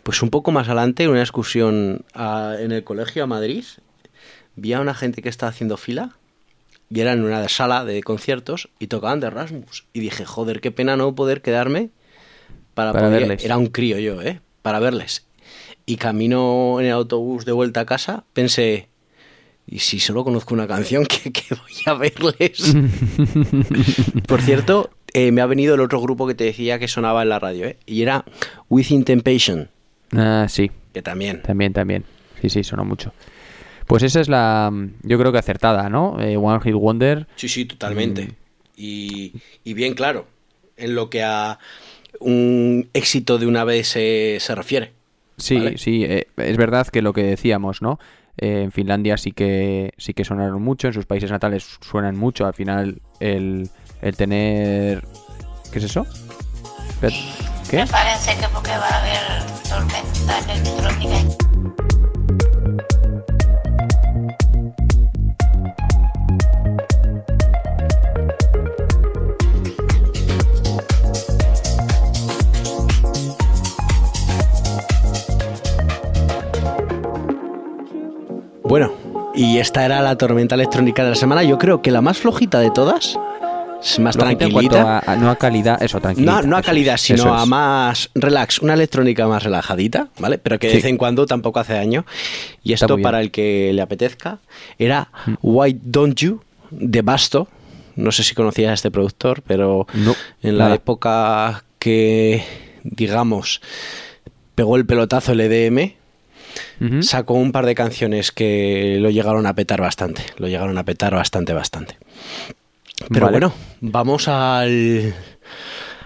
Pues 0.08 0.22
un 0.22 0.30
poco 0.30 0.54
más 0.54 0.68
adelante, 0.68 1.04
en 1.04 1.10
una 1.10 1.20
excursión 1.20 2.06
a- 2.14 2.56
en 2.62 2.72
el 2.72 2.86
colegio 2.86 3.26
a 3.26 3.28
Madrid, 3.28 3.66
vi 4.56 4.72
a 4.72 4.80
una 4.80 4.94
gente 4.94 5.22
que 5.22 5.28
estaba 5.28 5.50
haciendo 5.50 5.76
fila 5.76 6.12
y 6.90 7.02
era 7.02 7.12
en 7.12 7.26
una 7.26 7.50
sala 7.50 7.84
de 7.84 8.02
conciertos 8.04 8.70
y 8.80 8.88
tocaban 8.88 9.20
de 9.20 9.30
Rasmus. 9.30 9.84
Y 9.92 10.00
dije, 10.00 10.24
joder, 10.24 10.62
qué 10.62 10.72
pena 10.72 10.96
no 10.96 11.14
poder 11.14 11.42
quedarme 11.42 11.90
para, 12.74 12.94
Para 12.94 13.08
poder- 13.08 13.20
verles. 13.24 13.44
Era 13.44 13.58
un 13.58 13.68
crío 13.68 14.00
yo, 14.00 14.22
¿eh? 14.22 14.40
Para 14.62 14.80
verles. 14.80 15.26
Y 15.86 15.98
camino 15.98 16.78
en 16.80 16.86
el 16.86 16.94
autobús 16.94 17.44
de 17.44 17.52
vuelta 17.52 17.82
a 17.82 17.86
casa, 17.86 18.24
pensé, 18.32 18.88
¿y 19.68 19.80
si 19.80 20.00
solo 20.00 20.24
conozco 20.24 20.54
una 20.54 20.68
canción, 20.68 21.06
que, 21.06 21.34
voy 21.50 21.82
a 21.86 21.94
verles? 21.96 22.74
Por 24.26 24.42
cierto, 24.42 24.90
eh, 25.12 25.34
me 25.34 25.42
ha 25.42 25.46
venido 25.48 25.76
el 25.76 25.82
otro 25.82 26.00
grupo 26.00 26.28
que 26.28 26.34
te 26.36 26.46
decía 26.46 26.80
que 26.80 26.88
sonaba 26.88 27.24
en 27.24 27.28
la 27.30 27.40
radio, 27.40 27.66
¿eh? 27.68 27.78
Y 27.86 28.04
era 28.04 28.24
Within 28.70 29.04
Temptation. 29.04 29.70
Ah, 30.16 30.46
sí. 30.50 30.72
Que 30.94 31.02
también. 31.02 31.42
También, 31.42 31.74
también. 31.74 32.04
Sí, 32.42 32.50
sí, 32.50 32.64
sonó 32.64 32.86
mucho. 32.86 33.14
Pues 33.88 34.04
esa 34.04 34.20
es 34.20 34.28
la, 34.28 34.72
yo 35.04 35.18
creo 35.18 35.32
que 35.32 35.38
acertada, 35.38 35.90
¿no? 35.90 36.20
Eh, 36.22 36.36
One 36.38 36.60
Hit 36.62 36.74
Wonder. 36.74 37.28
Sí, 37.36 37.48
sí, 37.48 37.66
totalmente. 37.66 38.26
Mm. 38.26 38.32
Y, 38.76 39.34
y 39.64 39.74
bien 39.74 39.94
claro, 39.94 40.28
en 40.76 40.94
lo 40.94 41.10
que 41.10 41.24
a 41.24 41.58
un 42.20 42.90
éxito 42.94 43.38
de 43.38 43.48
una 43.48 43.64
vez 43.64 43.88
se, 43.88 44.38
se 44.40 44.56
refiere. 44.56 44.92
Sí, 45.38 45.58
Vale. 45.58 45.78
sí, 45.78 46.04
eh, 46.04 46.28
es 46.38 46.58
verdad 46.58 46.88
que 46.88 47.02
lo 47.02 47.14
que 47.14 47.24
decíamos, 47.24 47.82
¿no? 47.82 48.00
Eh, 48.38 48.64
en 48.64 48.72
Finlandia 48.72 49.18
sí 49.18 49.32
que 49.32 49.94
sí 49.98 50.14
que 50.14 50.26
sonaron 50.26 50.62
mucho, 50.62 50.88
en 50.88 50.94
sus 50.94 51.06
países 51.06 51.32
natales 51.32 51.78
suenan 51.82 52.16
mucho. 52.18 52.46
Al 52.46 52.54
final 52.54 53.02
el, 53.20 53.70
el 54.02 54.16
tener, 54.18 55.04
¿qué 55.72 55.80
es 55.80 55.86
eso? 55.86 56.06
Espera, 56.90 57.16
¿Qué? 57.70 57.80
Prepárense 57.80 58.38
que 58.38 58.48
porque 58.54 58.72
va 58.72 58.88
a 58.88 59.02
haber 59.02 59.44
tormenta 59.68 60.40
electrónica. 60.40 61.18
Bueno, 78.64 78.92
y 79.34 79.60
esta 79.60 79.84
era 79.84 80.02
la 80.02 80.18
tormenta 80.18 80.56
electrónica 80.56 81.04
de 81.04 81.10
la 81.10 81.16
semana. 81.16 81.44
Yo 81.44 81.58
creo 81.58 81.82
que 81.82 81.92
la 81.92 82.02
más 82.02 82.18
flojita 82.18 82.60
de 82.60 82.72
todas, 82.72 83.20
es 83.82 84.00
más 84.00 84.18
cuanto 84.18 84.38
tranquilita. 84.40 85.00
a- 85.00 85.14
a- 85.14 85.16
no 85.16 85.30
a 85.30 85.36
calidad, 85.38 85.82
eso, 85.82 86.00
tranquilita. 86.00 86.42
No, 86.42 86.48
no 86.48 86.58
a 86.58 86.62
calidad, 86.62 86.96
es, 86.96 87.02
sino 87.02 87.34
a 87.34 87.46
más 87.46 88.10
relax, 88.16 88.60
una 88.60 88.74
electrónica 88.74 89.28
más 89.28 89.44
relajadita, 89.44 90.10
¿vale? 90.20 90.38
Pero 90.38 90.60
que 90.60 90.68
de 90.68 90.72
Sí. 90.74 90.78
vez 90.78 90.86
en 90.86 90.98
cuando 90.98 91.26
tampoco 91.26 91.60
hace 91.60 91.74
daño. 91.74 92.06
Y 92.64 92.74
esto. 92.74 92.98
Mm. 92.98 93.02
para 93.02 93.22
el 93.22 93.32
que 93.32 93.72
le 93.74 93.82
apetezca, 93.82 94.40
era 94.80 95.10
Why 95.42 95.80
Don't 95.84 96.16
You 96.20 96.42
de 96.72 97.02
Basto. 97.02 97.48
No 97.96 98.12
sé 98.12 98.24
si 98.24 98.36
conocías 98.36 98.72
a 98.72 98.74
este 98.74 98.92
productor, 98.92 99.42
pero 99.42 99.88
No, 99.94 100.16
en 100.44 100.58
la 100.58 100.66
nada. 100.66 100.76
época 100.76 101.64
que, 101.80 102.44
digamos, 102.84 103.62
pegó 104.56 104.76
el 104.78 104.86
pelotazo 104.86 105.32
el 105.32 105.42
EDM, 105.42 105.96
sacó 107.02 107.34
un 107.36 107.52
par 107.52 107.66
de 107.66 107.76
canciones 107.76 108.32
que 108.32 108.98
lo 109.00 109.10
llegaron 109.10 109.46
a 109.48 109.54
petar 109.56 109.82
bastante. 109.82 110.24
Lo 110.38 110.48
llegaron 110.48 110.78
a 110.78 110.84
petar 110.84 111.14
bastante, 111.16 111.54
bastante. 111.54 111.98
Pero 113.10 113.26
Vale. 113.28 113.40
bueno, 113.40 113.54
vamos 113.82 114.28
al. 114.28 115.14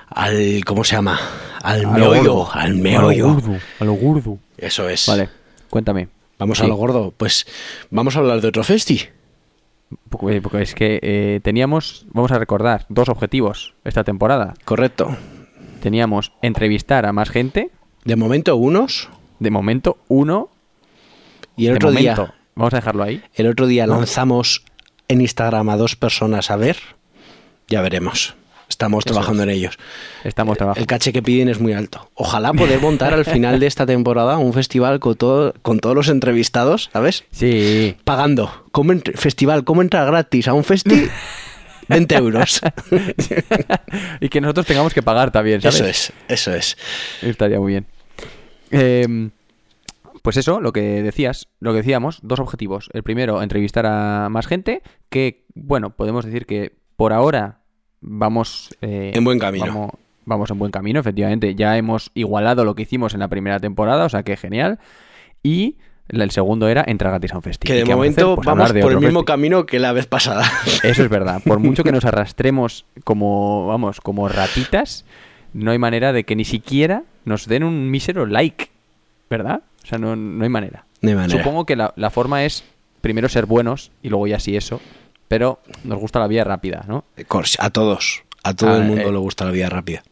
al. 0.09 0.65
¿Cómo 0.65 0.83
se 0.83 0.95
llama? 0.95 1.19
Al 1.61 1.87
meollo. 1.87 2.51
Al 2.51 2.61
A 2.61 2.67
lo 2.69 2.77
meollo. 2.77 3.33
gordo, 3.33 3.57
a 3.79 3.83
lo 3.85 3.93
gordo. 3.93 4.37
Eso 4.57 4.87
es. 4.89 5.07
Vale, 5.07 5.29
cuéntame. 5.69 6.09
Vamos 6.37 6.57
Sí. 6.57 6.63
a 6.65 6.67
lo 6.67 6.75
gordo. 6.75 7.13
Pues 7.15 7.45
vamos 7.91 8.15
a 8.15 8.19
hablar 8.19 8.41
de 8.41 8.47
otro 8.47 8.63
festi. 8.63 9.01
Porque, 10.09 10.41
porque 10.41 10.61
es 10.61 10.73
que 10.73 10.99
eh, 11.01 11.39
teníamos, 11.43 12.05
vamos 12.13 12.31
a 12.31 12.39
recordar, 12.39 12.85
dos 12.89 13.09
objetivos 13.09 13.73
esta 13.83 14.03
temporada. 14.03 14.53
Correcto. 14.65 15.15
Teníamos 15.81 16.31
entrevistar 16.41 17.05
a 17.05 17.11
más 17.13 17.29
gente, 17.29 17.71
De 18.05 18.15
momento, 18.15 18.55
unos. 18.55 19.09
de 19.39 19.51
momento 19.51 19.97
uno, 20.07 20.49
Y 21.57 21.65
el 21.67 21.71
de 21.73 21.75
otro 21.77 21.89
momento, 21.89 22.23
día. 22.23 22.33
vamos 22.55 22.73
a 22.73 22.77
dejarlo 22.77 23.03
ahí. 23.03 23.21
El 23.33 23.47
otro 23.47 23.67
día 23.67 23.85
lanzamos 23.85 24.63
en 25.11 25.21
Instagram 25.21 25.69
a 25.69 25.77
dos 25.77 25.95
personas 25.95 26.49
a 26.51 26.55
ver. 26.55 26.77
Ya 27.67 27.81
veremos. 27.81 28.35
Estamos 28.69 29.05
Eso 29.05 29.13
trabajando 29.13 29.43
es. 29.43 29.49
en 29.49 29.55
ellos. 29.55 29.77
Estamos 30.23 30.53
El 30.53 30.57
trabajando. 30.59 30.87
caché 30.87 31.11
que 31.11 31.21
piden 31.21 31.49
es 31.49 31.59
muy 31.59 31.73
alto. 31.73 32.09
Ojalá 32.15 32.53
poder 32.53 32.79
montar 32.81 33.13
al 33.13 33.25
final 33.25 33.59
de 33.59 33.67
esta 33.67 33.85
temporada 33.85 34.37
un 34.37 34.53
festival 34.53 34.99
con, 34.99 35.15
todo, 35.15 35.53
con 35.61 35.79
todos 35.79 35.95
los 35.95 36.07
entrevistados, 36.07 36.89
¿sabes? 36.93 37.25
Sí, 37.31 37.97
Pagando. 38.05 38.65
¿Cómo 38.71 38.93
festival, 39.15 39.65
¿cómo 39.65 39.81
entrar 39.81 40.07
gratis 40.07 40.47
a 40.47 40.53
un 40.53 40.63
festi? 40.63 41.07
20 41.89 42.15
euros. 42.15 42.61
y 44.21 44.29
que 44.29 44.39
nosotros 44.39 44.65
tengamos 44.65 44.93
que 44.93 45.03
pagar 45.03 45.31
también, 45.31 45.61
¿sabes? 45.61 45.75
Eso 45.75 45.85
es, 45.85 46.13
eso 46.29 46.53
es. 46.53 46.77
Estaría 47.21 47.59
muy 47.59 47.73
bien. 47.73 47.85
Eh, 48.71 49.29
pues 50.21 50.37
eso, 50.37 50.61
lo 50.61 50.71
que 50.73 51.01
decías, 51.03 51.47
lo 51.59 51.71
que 51.71 51.77
decíamos, 51.77 52.19
dos 52.21 52.39
objetivos. 52.39 52.89
El 52.93 53.03
primero, 53.03 53.41
entrevistar 53.41 53.85
a 53.85 54.29
más 54.29 54.47
gente, 54.47 54.81
que, 55.09 55.45
bueno, 55.55 55.91
podemos 55.91 56.25
decir 56.25 56.45
que 56.45 56.73
por 56.95 57.13
ahora 57.13 57.59
vamos... 58.01 58.75
eh, 58.81 59.11
En 59.13 59.23
buen 59.23 59.39
camino. 59.39 59.65
Vamos, 59.65 59.91
vamos 60.25 60.51
en 60.51 60.59
buen 60.59 60.71
camino, 60.71 60.99
efectivamente. 60.99 61.55
Ya 61.55 61.77
hemos 61.77 62.11
igualado 62.13 62.65
lo 62.65 62.75
que 62.75 62.83
hicimos 62.83 63.13
en 63.13 63.21
la 63.21 63.27
primera 63.27 63.59
temporada, 63.59 64.05
o 64.05 64.09
sea 64.09 64.23
que 64.23 64.37
genial. 64.37 64.79
Y 65.43 65.77
el 66.09 66.31
segundo 66.31 66.67
era 66.67 66.83
entrar 66.85 67.11
gratis 67.11 67.33
a 67.33 67.37
un 67.37 67.41
festival. 67.43 67.77
Que 67.77 67.83
de 67.83 67.95
momento 67.95 68.35
vamos 68.35 68.71
por 68.73 68.91
el 68.91 68.99
mismo 68.99 69.25
camino 69.25 69.65
que 69.65 69.79
la 69.79 69.93
vez 69.93 70.07
pasada. 70.07 70.43
Eso 70.83 71.03
es 71.03 71.09
verdad. 71.09 71.41
Por 71.43 71.59
mucho 71.59 71.83
que 71.83 71.91
nos 71.91 72.05
arrastremos 72.05 72.85
como, 73.03 73.65
vamos, 73.67 74.01
como 74.01 74.27
ratitas, 74.27 75.05
no 75.53 75.71
hay 75.71 75.77
manera 75.79 76.13
de 76.13 76.23
que 76.25 76.35
ni 76.35 76.45
siquiera 76.45 77.03
nos 77.25 77.47
den 77.47 77.63
un 77.63 77.89
mísero 77.89 78.25
like, 78.25 78.69
¿verdad? 79.29 79.61
O 79.83 79.87
sea, 79.87 79.97
no, 79.97 80.15
no 80.15 80.43
hay 80.43 80.49
manera. 80.49 80.85
No 81.01 81.09
hay 81.09 81.15
manera. 81.15 81.37
Supongo 81.43 81.65
que 81.65 81.75
la, 81.75 81.93
la 81.95 82.09
forma 82.09 82.43
es 82.45 82.63
primero 83.01 83.27
ser 83.29 83.45
buenos 83.45 83.91
y 84.03 84.09
luego 84.09 84.27
ya 84.27 84.39
sí 84.39 84.55
eso, 84.55 84.79
pero 85.27 85.59
nos 85.83 85.99
gusta 85.99 86.19
la 86.19 86.27
vía 86.27 86.43
rápida, 86.43 86.85
¿no? 86.87 87.03
Cors- 87.27 87.57
A 87.59 87.69
todos. 87.71 88.23
A 88.43 88.53
todo 88.55 88.71
Ah, 88.71 88.77
el 88.77 88.83
mundo 88.83 89.09
eh. 89.09 89.11
le 89.11 89.17
gusta 89.17 89.45
la 89.45 89.51
vida 89.51 89.69
rápida. 89.69 90.03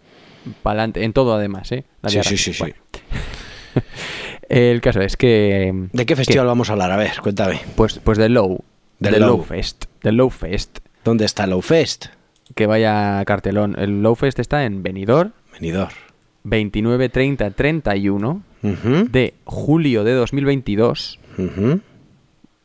Pa'lante, 0.64 1.04
en 1.04 1.14
todo 1.14 1.34
además, 1.34 1.72
¿eh? 1.72 1.84
La 2.02 2.10
Sí, 2.10 2.16
vía 2.16 2.24
sí, 2.24 2.38
sí, 2.38 2.54
sí. 2.54 2.60
Bueno. 2.60 2.76
El 4.50 4.82
caso 4.82 5.02
es 5.02 5.16
que... 5.16 5.72
¿De 5.94 6.06
qué 6.06 6.16
festival 6.16 6.48
vamos 6.48 6.70
a 6.70 6.74
hablar? 6.74 6.92
A 6.92 6.98
ver, 6.98 7.20
cuéntame. 7.22 7.62
Pues, 7.76 8.00
pues 8.04 8.18
del 8.18 8.34
Low. 8.34 8.64
Del 9.00 9.20
Low. 9.20 9.28
Low 9.38 9.44
Fest. 9.44 9.86
Del 10.02 10.16
Low 10.16 10.30
Fest. 10.32 10.80
¿Dónde 11.04 11.26
está 11.26 11.46
Low 11.46 11.62
Fest? 11.62 12.08
Que 12.56 12.66
vaya 12.66 13.24
cartelón. 13.26 13.76
El 13.78 14.02
Low 14.02 14.16
Fest 14.16 14.40
está 14.40 14.66
en 14.66 14.82
Benidorm. 14.82 15.32
Venidor. 15.54 15.90
29, 16.44 17.10
30, 17.10 17.52
31 17.52 18.42
Ujú, 18.62 19.08
de 19.10 19.34
julio 19.46 20.04
de 20.04 20.14
2022. 20.14 21.20
ujú. 21.38 21.82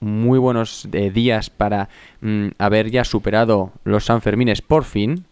Muy 0.01 0.39
buenos 0.39 0.87
eh, 0.93 1.11
días 1.11 1.49
para 1.49 1.89
mm, 2.21 2.49
haber 2.59 2.91
ya 2.91 3.05
superado 3.05 3.73
los 3.85 4.05
Sanfermines 4.05 4.61
por 4.61 4.85
fin 4.85 5.25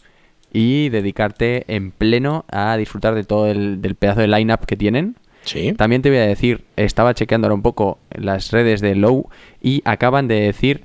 y 0.51 0.89
dedicarte 0.89 1.65
en 1.75 1.91
pleno 1.91 2.45
a 2.51 2.77
disfrutar 2.77 3.15
de 3.15 3.25
todo 3.25 3.49
el 3.49 3.83
del 3.83 3.97
pedazo 3.97 4.21
de 4.21 4.29
line-up 4.29 4.65
que 4.67 4.77
tienen. 4.77 5.17
Sí. 5.43 5.73
También 5.75 6.01
te 6.03 6.09
voy 6.09 6.19
a 6.19 6.27
decir, 6.27 6.65
estaba 6.77 7.13
chequeando 7.15 7.47
ahora 7.49 7.55
un 7.57 7.63
poco 7.63 7.99
las 8.13 8.51
redes 8.51 8.81
de 8.81 8.95
Low 8.95 9.29
y 9.61 9.83
acaban 9.85 10.27
de 10.29 10.41
decir 10.41 10.85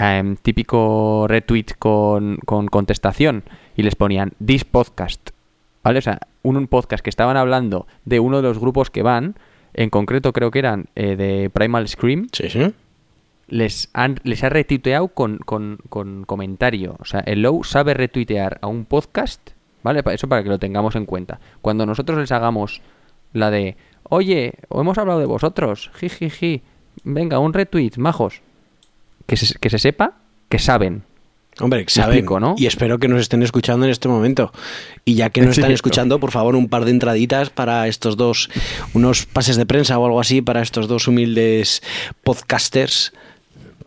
em, 0.00 0.36
típico 0.36 1.26
retweet 1.28 1.74
con, 1.78 2.36
con 2.46 2.68
contestación 2.68 3.42
y 3.76 3.82
les 3.82 3.96
ponían 3.96 4.32
this 4.44 4.64
podcast. 4.64 5.30
¿Vale? 5.86 6.00
O 6.00 6.02
sea, 6.02 6.18
un, 6.42 6.56
un 6.56 6.66
podcast 6.66 7.00
que 7.04 7.10
estaban 7.10 7.36
hablando 7.36 7.86
de 8.04 8.18
uno 8.18 8.38
de 8.38 8.42
los 8.42 8.58
grupos 8.58 8.90
que 8.90 9.02
van, 9.02 9.36
en 9.72 9.88
concreto 9.88 10.32
creo 10.32 10.50
que 10.50 10.58
eran 10.58 10.86
eh, 10.96 11.14
de 11.14 11.48
Primal 11.48 11.86
Scream, 11.86 12.26
Sí, 12.32 12.50
sí. 12.50 12.72
les, 13.46 13.88
han, 13.92 14.18
les 14.24 14.42
ha 14.42 14.48
retuiteado 14.48 15.06
con, 15.06 15.38
con, 15.38 15.78
con 15.88 16.24
comentario. 16.24 16.96
O 16.98 17.04
sea, 17.04 17.20
el 17.20 17.42
Low 17.42 17.62
sabe 17.62 17.94
retuitear 17.94 18.58
a 18.62 18.66
un 18.66 18.84
podcast, 18.84 19.50
¿vale? 19.84 20.02
Eso 20.12 20.28
para 20.28 20.42
que 20.42 20.48
lo 20.48 20.58
tengamos 20.58 20.96
en 20.96 21.06
cuenta. 21.06 21.38
Cuando 21.62 21.86
nosotros 21.86 22.18
les 22.18 22.32
hagamos 22.32 22.82
la 23.32 23.52
de, 23.52 23.76
oye, 24.02 24.54
o 24.68 24.80
hemos 24.80 24.98
hablado 24.98 25.20
de 25.20 25.26
vosotros, 25.26 25.92
jijiji, 25.94 26.62
venga, 27.04 27.38
un 27.38 27.52
retweet, 27.52 27.92
majos, 27.98 28.42
que 29.26 29.36
se, 29.36 29.56
que 29.60 29.70
se 29.70 29.78
sepa 29.78 30.14
que 30.48 30.58
saben. 30.58 31.04
Hombre, 31.60 31.84
saben. 31.88 32.10
explico, 32.18 32.38
¿no? 32.38 32.54
Y 32.58 32.66
espero 32.66 32.98
que 32.98 33.08
nos 33.08 33.20
estén 33.20 33.42
escuchando 33.42 33.86
en 33.86 33.92
este 33.92 34.08
momento. 34.08 34.52
Y 35.04 35.14
ya 35.14 35.30
que 35.30 35.40
nos 35.42 35.54
Sí, 35.54 35.60
están 35.60 35.72
escuchando, 35.72 36.20
por 36.20 36.30
favor, 36.30 36.54
un 36.56 36.68
par 36.68 36.84
de 36.84 36.90
entraditas 36.90 37.50
para 37.50 37.88
estos 37.88 38.16
dos, 38.16 38.50
unos 38.92 39.24
pases 39.26 39.56
de 39.56 39.64
prensa 39.66 39.98
o 39.98 40.04
algo 40.04 40.20
así 40.20 40.42
para 40.42 40.60
estos 40.62 40.86
dos 40.88 41.08
humildes 41.08 41.82
podcasters. 42.24 43.12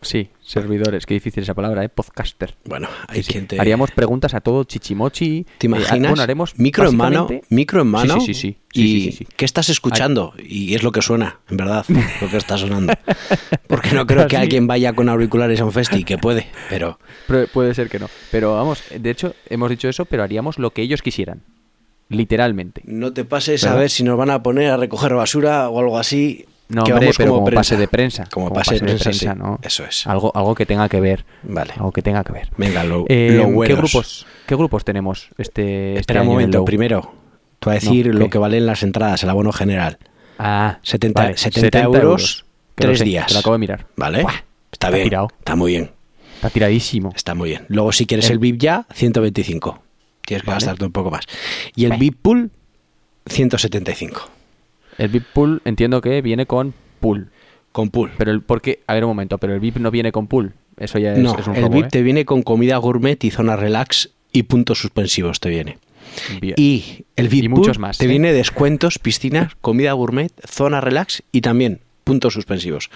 Sí, 0.02 0.30
servidores, 0.42 1.06
qué 1.06 1.14
difícil 1.14 1.44
esa 1.44 1.54
palabra, 1.54 1.84
¿eh? 1.84 1.90
Podcaster. 1.90 2.56
Bueno, 2.66 2.88
hay 3.08 3.18
Sí, 3.18 3.24
sí. 3.24 3.32
quien 3.34 3.48
te... 3.48 3.60
Haríamos 3.60 3.92
preguntas 3.92 4.34
a 4.34 4.40
todo 4.40 4.64
chichimochi. 4.64 5.46
¿Te 5.58 5.68
eh, 5.68 5.70
imaginas? 5.70 6.12
bueno, 6.12 6.24
haremos 6.24 6.58
micro 6.58 6.88
en 6.90 6.96
mano, 6.96 7.28
micro 7.50 7.82
en 7.82 7.88
mano. 7.88 8.20
Sí, 8.22 8.34
sí, 8.34 8.56
sí. 8.56 8.58
y. 8.74 9.26
¿qué 9.36 9.46
estás 9.46 9.70
escuchando? 9.70 10.34
Y 10.38 10.74
es 10.74 10.84
lo 10.84 10.92
que 10.92 11.02
suena, 11.02 11.40
en 11.50 11.58
verdad, 11.58 11.86
lo 12.22 12.30
que 12.30 12.38
está 12.38 12.58
sonando. 12.58 12.94
Porque 13.68 13.92
no 13.92 14.08
creo 14.08 14.28
que 14.28 14.38
alguien 14.38 14.68
vaya 14.68 14.94
con 14.94 15.10
auriculares 15.10 15.60
a 15.60 15.66
un 15.66 15.72
festi, 15.72 16.04
que 16.04 16.18
puede, 16.18 16.48
pero 16.70 17.00
Pero 17.28 17.48
puede 17.48 17.74
ser 17.74 17.90
que 17.90 18.00
no. 18.00 18.10
Pero 18.32 18.56
vamos, 18.56 18.84
de 18.98 19.10
hecho, 19.10 19.36
hemos 19.50 19.70
dicho 19.70 19.90
eso, 19.90 20.06
pero 20.06 20.24
haríamos 20.24 20.60
lo 20.60 20.72
que 20.72 20.82
ellos 20.82 21.02
quisieran. 21.02 21.42
Literalmente. 22.10 22.82
no 22.86 23.14
te 23.14 23.24
pases 23.24 23.66
a 23.66 23.76
ver 23.76 23.92
si 23.92 24.04
nos 24.04 24.18
van 24.18 24.32
a 24.32 24.42
poner 24.42 24.72
a 24.72 24.78
recoger 24.78 25.14
basura 25.14 25.70
o 25.70 25.80
algo 25.80 26.00
así. 26.00 26.46
No, 26.70 26.84
que 26.84 26.94
hombre, 26.94 27.12
pero 27.18 27.32
como, 27.34 27.46
prensa. 27.46 27.60
pase 27.60 27.78
de 27.78 27.88
prensa. 27.88 28.26
Como, 28.32 28.54
pase, 28.54 28.76
de 28.76 28.82
prensa, 28.82 29.12
sí. 29.12 29.26
¿no? 29.36 29.60
Eso 29.64 29.84
es. 29.86 30.06
Algo, 30.06 30.32
algo 30.36 30.54
que 30.54 30.66
tenga 30.68 30.88
que 30.88 31.00
ver. 31.02 31.26
Vale. 31.44 31.74
Algo 31.76 31.92
que 31.92 32.02
tenga 32.04 32.24
que 32.24 32.32
ver. 32.32 32.50
Venga, 32.58 32.84
lo, 32.84 33.06
Eh, 33.10 33.32
lo 33.44 33.62
¿qué, 33.62 33.74
grupos, 33.74 34.28
¿Qué 34.46 34.56
grupos 34.56 34.86
tenemos 34.86 35.30
este, 35.40 35.90
este 35.94 36.00
Espera 36.02 36.22
un 36.22 36.28
en 36.28 36.30
el 36.30 36.36
momento, 36.36 36.66
primero. 36.66 37.12
Te 37.60 37.70
voy 37.70 37.72
a 37.72 37.80
decir 37.80 38.08
No, 38.14 38.20
lo 38.20 38.30
que 38.30 38.38
valen 38.38 38.66
las 38.68 38.84
entradas, 38.84 39.24
el 39.24 39.30
abono 39.30 39.52
general. 39.52 39.98
Ah, 40.38 40.78
70, 40.84 41.22
vale, 41.22 41.38
70 41.38 41.82
euros, 41.82 42.46
que 42.76 42.84
lo 42.86 42.90
Tres 42.92 43.00
sé, 43.00 43.06
días. 43.06 43.26
Te 43.28 43.34
lo 43.34 43.40
acabo 43.40 43.54
de 43.56 43.60
mirar. 43.60 43.88
¿Vale? 43.98 44.22
Buah, 44.22 44.32
está 44.36 44.44
está 44.72 44.90
bien. 44.92 45.04
tirado. 45.06 45.28
Está 45.40 45.56
muy 45.56 45.72
bien. 45.72 45.92
Está 46.36 46.50
tiradísimo. 46.52 47.12
Está 47.16 47.34
muy 47.36 47.50
bien. 47.50 47.66
Luego, 47.68 47.92
si 47.92 48.06
quieres 48.06 48.28
El- 48.28 48.34
el, 48.34 48.40
VIP 48.40 48.62
ya, 48.62 48.86
125. 48.94 49.82
Tienes 50.24 50.44
que 50.44 50.48
Vale. 50.52 50.56
gastarte 50.58 50.86
un 50.86 50.92
poco 50.92 51.10
más. 51.10 51.26
Y 51.76 51.86
el 51.86 51.90
Vale. 51.90 52.00
VIP 52.00 52.22
Pool, 52.22 52.52
175. 53.26 54.30
El 55.00 55.08
VIP 55.10 55.24
Pool 55.34 55.62
entiendo 55.66 56.02
que 56.02 56.22
viene 56.22 56.46
con 56.46 56.74
pool. 57.00 57.30
Con 57.72 57.90
pool. 57.90 58.12
Pero 58.18 58.32
el, 58.32 58.42
¿por 58.42 58.62
qué? 58.62 58.82
A 58.88 58.94
ver 58.94 59.04
un 59.04 59.10
momento, 59.10 59.38
pero 59.40 59.54
el 59.54 59.60
VIP 59.60 59.78
no 59.78 59.90
viene 59.92 60.12
con 60.12 60.28
pool. 60.28 60.54
Eso 60.78 60.98
ya 61.00 61.14
es, 61.14 61.20
no, 61.20 61.38
es 61.38 61.48
un 61.48 61.56
el 61.56 61.64
robo, 61.64 61.76
VIP 61.76 61.86
¿eh? 61.86 61.90
te 61.90 62.02
viene 62.04 62.26
con 62.26 62.42
comida 62.44 62.78
gourmet 62.78 63.22
y 63.24 63.32
zona 63.32 63.56
relax 63.56 64.10
y 64.32 64.44
puntos 64.44 64.80
suspensivos 64.80 65.40
te 65.40 65.50
viene. 65.50 65.78
Bien. 66.42 66.54
Y 66.58 67.06
el 67.16 67.28
VIP 67.30 67.44
Y 67.46 67.50
Pool 67.50 67.60
muchos 67.60 67.80
más, 67.80 67.98
te 67.98 68.06
¿eh? 68.06 68.08
viene 68.08 68.34
descuentos, 68.34 68.98
piscinas, 69.00 69.56
comida 69.62 69.92
gourmet, 69.94 70.32
zona 70.48 70.82
relax 70.82 71.22
y 71.32 71.42
también 71.42 71.80
puntos 72.04 72.34
suspensivos. 72.34 72.90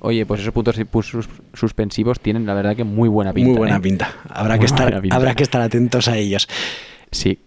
Oye, 0.00 0.24
pues 0.24 0.40
esos 0.40 0.52
puntos 0.54 0.76
sus- 0.76 1.06
sus- 1.06 1.28
suspensivos 1.54 2.18
tienen 2.20 2.46
la 2.46 2.54
verdad 2.54 2.74
que 2.74 2.84
muy 2.84 3.08
buena 3.08 3.32
pinta. 3.34 3.48
Muy 3.50 3.58
buena 3.58 3.76
¿eh? 3.76 3.80
pinta. 3.80 4.14
Habrá 4.30 4.54
Muy 4.54 4.60
que, 4.60 4.66
estar, 4.66 5.00
pinta. 5.02 5.16
habrá 5.16 5.34
que 5.34 5.42
estar 5.42 5.60
atentos 5.60 6.08
a 6.08 6.16
ellos. 6.16 6.48
Sí. 7.12 7.38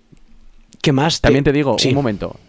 ¿Qué 0.82 0.92
más? 0.92 1.20
También 1.22 1.44
te 1.44 1.52
digo, 1.52 1.78
Sí. 1.80 1.90
un 1.90 1.96
momento. 1.96 2.40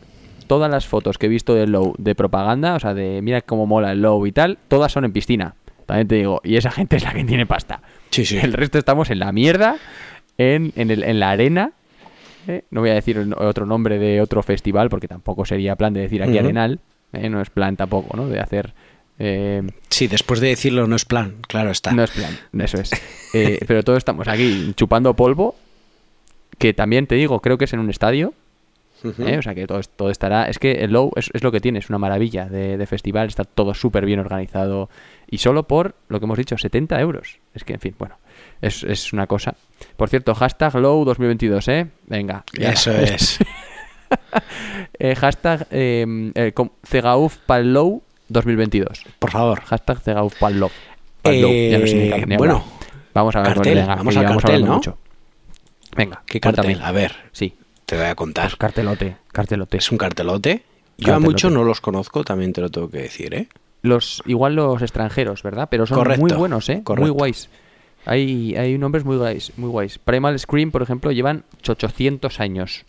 Todas 0.46 0.70
las 0.70 0.86
fotos 0.86 1.18
que 1.18 1.26
he 1.26 1.28
visto 1.28 1.54
del 1.54 1.72
Low 1.72 1.94
de 1.98 2.14
propaganda, 2.14 2.74
o 2.74 2.80
sea, 2.80 2.94
de 2.94 3.20
mira 3.22 3.40
cómo 3.42 3.66
mola 3.66 3.92
el 3.92 4.02
Low 4.02 4.26
y 4.26 4.32
tal, 4.32 4.58
todas 4.68 4.92
son 4.92 5.04
en 5.04 5.12
piscina. 5.12 5.54
También 5.86 6.08
te 6.08 6.14
digo, 6.16 6.40
y 6.44 6.56
esa 6.56 6.70
gente 6.70 6.96
es 6.96 7.02
la 7.04 7.12
que 7.12 7.24
tiene 7.24 7.46
pasta. 7.46 7.82
Sí, 8.10 8.24
sí. 8.24 8.38
El 8.38 8.52
resto 8.52 8.78
estamos 8.78 9.10
en 9.10 9.18
la 9.18 9.32
mierda, 9.32 9.76
en, 10.38 10.72
en, 10.76 10.90
el- 10.90 11.02
en 11.02 11.20
la 11.20 11.30
arena. 11.30 11.72
¿eh? 12.46 12.64
No 12.70 12.80
voy 12.80 12.90
a 12.90 12.94
decir 12.94 13.18
otro 13.36 13.66
nombre 13.66 13.98
de 13.98 14.20
otro 14.20 14.42
festival, 14.42 14.88
porque 14.88 15.08
tampoco 15.08 15.44
sería 15.44 15.76
plan 15.76 15.92
de 15.92 16.00
decir 16.00 16.22
aquí 16.22 16.32
Ujú. 16.32 16.40
Arenal. 16.40 16.80
¿eh? 17.12 17.28
No 17.28 17.40
es 17.40 17.50
plan 17.50 17.76
tampoco, 17.76 18.16
¿no? 18.16 18.28
De 18.28 18.40
hacer... 18.40 18.72
eh, 19.18 19.62
Sí, 19.90 20.06
después 20.08 20.40
de 20.40 20.48
decirlo 20.48 20.86
no 20.86 20.96
es 20.96 21.04
plan, 21.04 21.36
claro 21.46 21.70
está. 21.70 21.92
no 21.92 22.02
es 22.02 22.10
plan, 22.10 22.36
eso 22.58 22.78
es. 22.80 22.90
Eh, 23.34 23.60
pero 23.66 23.82
todos 23.82 23.98
estamos 23.98 24.26
aquí 24.28 24.72
chupando 24.76 25.14
polvo, 25.14 25.54
que 26.58 26.72
también 26.72 27.06
te 27.06 27.14
digo, 27.16 27.40
creo 27.40 27.58
que 27.58 27.64
es 27.66 27.72
en 27.72 27.80
un 27.80 27.90
estadio. 27.90 28.32
¿Eh? 29.18 29.38
O 29.38 29.42
sea 29.42 29.54
que 29.54 29.66
todo, 29.66 29.80
todo 29.96 30.10
estará. 30.10 30.48
Es 30.48 30.58
que 30.58 30.72
el 30.84 30.92
Low 30.92 31.10
es, 31.16 31.30
es 31.32 31.42
lo 31.42 31.52
que 31.52 31.60
tiene, 31.60 31.78
es 31.78 31.88
una 31.88 31.98
maravilla 31.98 32.46
de, 32.46 32.76
de 32.76 32.86
festival, 32.86 33.28
está 33.28 33.44
todo 33.44 33.74
súper 33.74 34.04
bien 34.06 34.20
organizado. 34.20 34.88
Y 35.30 35.38
solo 35.38 35.66
por 35.66 35.94
lo 36.08 36.20
que 36.20 36.24
hemos 36.26 36.38
dicho, 36.38 36.56
70 36.58 37.00
euros. 37.00 37.38
Es 37.54 37.64
que, 37.64 37.74
en 37.74 37.80
fin, 37.80 37.94
bueno, 37.98 38.16
es, 38.60 38.82
es 38.84 39.12
una 39.12 39.26
cosa. 39.26 39.54
Por 39.96 40.08
cierto, 40.08 40.34
hashtag 40.34 40.74
Low 40.76 41.04
2022, 41.04 41.68
¿eh? 41.68 41.86
Venga. 42.06 42.44
ya. 42.58 42.70
Eso 42.70 42.92
es. 42.96 43.38
Eh, 44.98 45.14
hashtag 45.16 45.66
eh, 45.70 46.32
eh, 46.34 46.52
Cegauf 46.84 47.36
pal 47.46 47.72
Low 47.72 48.02
2022. 48.28 49.04
Por 49.18 49.30
favor. 49.30 49.60
Hashtag 49.62 50.00
Cegauf 50.00 50.38
pal 50.38 50.58
Low. 50.58 50.70
Pal 51.22 51.40
Low, 51.40 51.50
ya 51.52 51.78
no 51.78 51.86
sé 51.86 51.94
ni 51.94 52.34
Eh, 52.34 52.36
bueno, 52.36 52.64
vamos 53.12 53.34
a 53.34 53.40
ver, 53.42 53.54
cartel, 53.54 53.74
venga, 53.78 53.94
vamos 53.96 54.16
al 54.16 54.22
llevamos 54.22 54.42
cartel, 54.42 54.64
mucho. 54.64 54.98
Venga, 55.96 56.22
¿Qué 56.26 56.40
cartel? 56.40 56.64
cuéntame. 56.64 56.86
A 56.88 56.92
ver, 56.92 57.12
Sí, 57.32 57.54
te 57.94 58.00
voy 58.00 58.10
a 58.10 58.14
contar. 58.14 58.44
pues 58.46 58.56
cartelote, 58.56 59.16
cartelote. 59.32 59.76
Es 59.78 59.90
un 59.92 59.98
cartelote. 59.98 60.62
Yo 60.98 61.14
a 61.14 61.18
muchos 61.20 61.52
no 61.52 61.64
los 61.64 61.80
conozco, 61.80 62.24
también 62.24 62.52
te 62.52 62.60
lo 62.60 62.70
tengo 62.70 62.88
que 62.90 62.98
decir, 62.98 63.34
¿eh? 63.34 63.48
Los, 63.82 64.22
igual 64.26 64.54
los 64.54 64.80
extranjeros, 64.82 65.42
¿verdad? 65.42 65.68
Pero 65.70 65.86
son 65.86 65.98
Correcto, 65.98 66.20
muy 66.22 66.32
buenos, 66.32 66.68
¿eh? 66.68 66.82
Muy 66.96 67.10
guays. 67.10 67.48
Hay, 68.06 68.54
hay 68.56 68.78
nombres 68.78 69.04
muy 69.04 69.16
guays, 69.16 69.52
muy 69.56 69.68
guays. 69.70 69.98
Primal 69.98 70.38
Scream, 70.38 70.70
por 70.70 70.82
ejemplo, 70.82 71.10
llevan 71.12 71.44
800 71.68 72.40
años. 72.40 72.84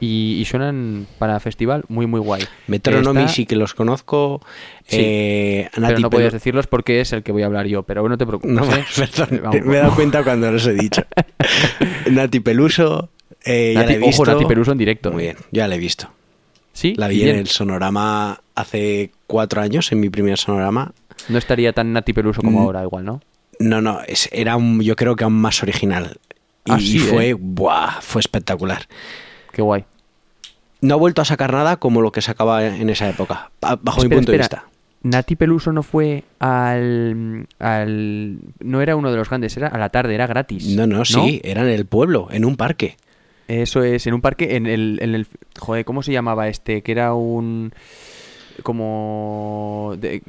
Y, 0.00 0.38
y 0.40 0.44
suenan 0.44 1.08
para 1.18 1.40
festival 1.40 1.84
muy, 1.88 2.06
muy 2.06 2.20
guay. 2.20 2.44
Metronomy 2.68 3.26
sí 3.28 3.46
que 3.46 3.56
los 3.56 3.74
conozco. 3.74 4.40
Sí, 4.86 4.96
eh, 5.00 5.70
Pero 5.74 5.98
no 5.98 6.08
puedes 6.08 6.28
Pelu- 6.30 6.32
decirlos 6.34 6.66
porque 6.68 7.00
es 7.00 7.12
el 7.12 7.24
que 7.24 7.32
voy 7.32 7.42
a 7.42 7.46
hablar 7.46 7.66
yo. 7.66 7.82
Pero 7.82 8.08
no 8.08 8.16
te 8.16 8.24
preocupes. 8.24 8.54
No, 8.54 8.64
¿eh? 8.76 8.84
perdón, 8.96 9.40
Vamos. 9.42 9.60
me 9.66 9.76
he 9.76 9.80
dado 9.80 9.94
cuenta 9.96 10.22
cuando 10.22 10.52
los 10.52 10.64
he 10.68 10.74
dicho. 10.74 11.02
Nati 12.10 12.38
Peluso, 12.38 13.10
eh, 13.44 13.72
ya 13.74 13.84
la 13.84 13.92
he 13.92 13.98
visto. 13.98 14.22
ojo, 14.22 14.32
Nati 14.32 14.44
Peluso 14.44 14.72
en 14.72 14.78
directo. 14.78 15.10
Muy 15.12 15.24
bien, 15.24 15.36
ya 15.50 15.68
la 15.68 15.74
he 15.74 15.78
visto. 15.78 16.10
Sí, 16.72 16.94
La 16.96 17.10
y 17.12 17.16
vi 17.16 17.28
en 17.28 17.36
el 17.36 17.48
sonorama 17.48 18.40
hace 18.54 19.10
cuatro 19.26 19.60
años, 19.60 19.90
en 19.92 20.00
mi 20.00 20.10
primer 20.10 20.38
sonorama. 20.38 20.92
No 21.28 21.38
estaría 21.38 21.72
tan 21.72 21.92
Nati 21.92 22.12
Peluso 22.12 22.40
como 22.42 22.60
Mm. 22.60 22.62
ahora, 22.62 22.82
igual, 22.82 23.04
¿no? 23.04 23.20
No, 23.58 23.80
no, 23.80 24.00
es- 24.06 24.28
era 24.32 24.56
un- 24.56 24.80
yo 24.80 24.94
creo 24.94 25.16
que 25.16 25.24
aún 25.24 25.34
más 25.34 25.62
original. 25.62 26.18
Y 26.64 26.70
Ah, 26.72 26.78
sí, 26.78 26.98
fue, 27.00 27.30
¿eh? 27.30 27.34
buah, 27.34 28.00
fue 28.00 28.20
espectacular. 28.20 28.86
Qué 29.52 29.62
guay. 29.62 29.84
No 30.80 30.94
ha 30.94 30.96
vuelto 30.98 31.20
a 31.22 31.24
sacar 31.24 31.52
nada 31.52 31.78
como 31.78 32.00
lo 32.02 32.12
que 32.12 32.20
sacaba 32.22 32.64
en 32.64 32.88
esa 32.90 33.08
época, 33.08 33.50
ba- 33.60 33.78
bajo 33.82 34.00
mi 34.02 34.08
punto 34.08 34.30
espera. 34.30 34.36
de 34.36 34.38
vista. 34.38 34.64
Nati 35.02 35.34
Peluso 35.34 35.72
no 35.72 35.82
fue 35.82 36.22
al, 36.38 37.46
al. 37.58 38.38
No 38.60 38.80
era 38.80 38.94
uno 38.96 39.10
de 39.10 39.16
los 39.16 39.28
grandes, 39.28 39.56
era 39.56 39.68
a 39.68 39.78
la 39.78 39.88
tarde, 39.88 40.14
era 40.14 40.26
gratis. 40.28 40.68
No, 40.76 40.86
no, 40.86 41.04
sí, 41.04 41.40
era 41.42 41.62
en 41.62 41.68
el 41.70 41.86
pueblo, 41.86 42.28
en 42.30 42.44
un 42.44 42.56
parque. 42.56 42.96
Eso 43.48 43.82
es, 43.82 44.06
en 44.06 44.14
un 44.14 44.20
parque, 44.20 44.56
en 44.56 44.66
el, 44.66 44.98
en 45.02 45.14
el. 45.14 45.26
Joder, 45.58 45.84
¿cómo 45.84 46.02
se 46.02 46.12
llamaba 46.12 46.48
este? 46.48 46.82
Que 46.82 46.92
era 46.92 47.14
un. 47.14 47.72
Como. 48.62 49.94
De, 49.98 50.20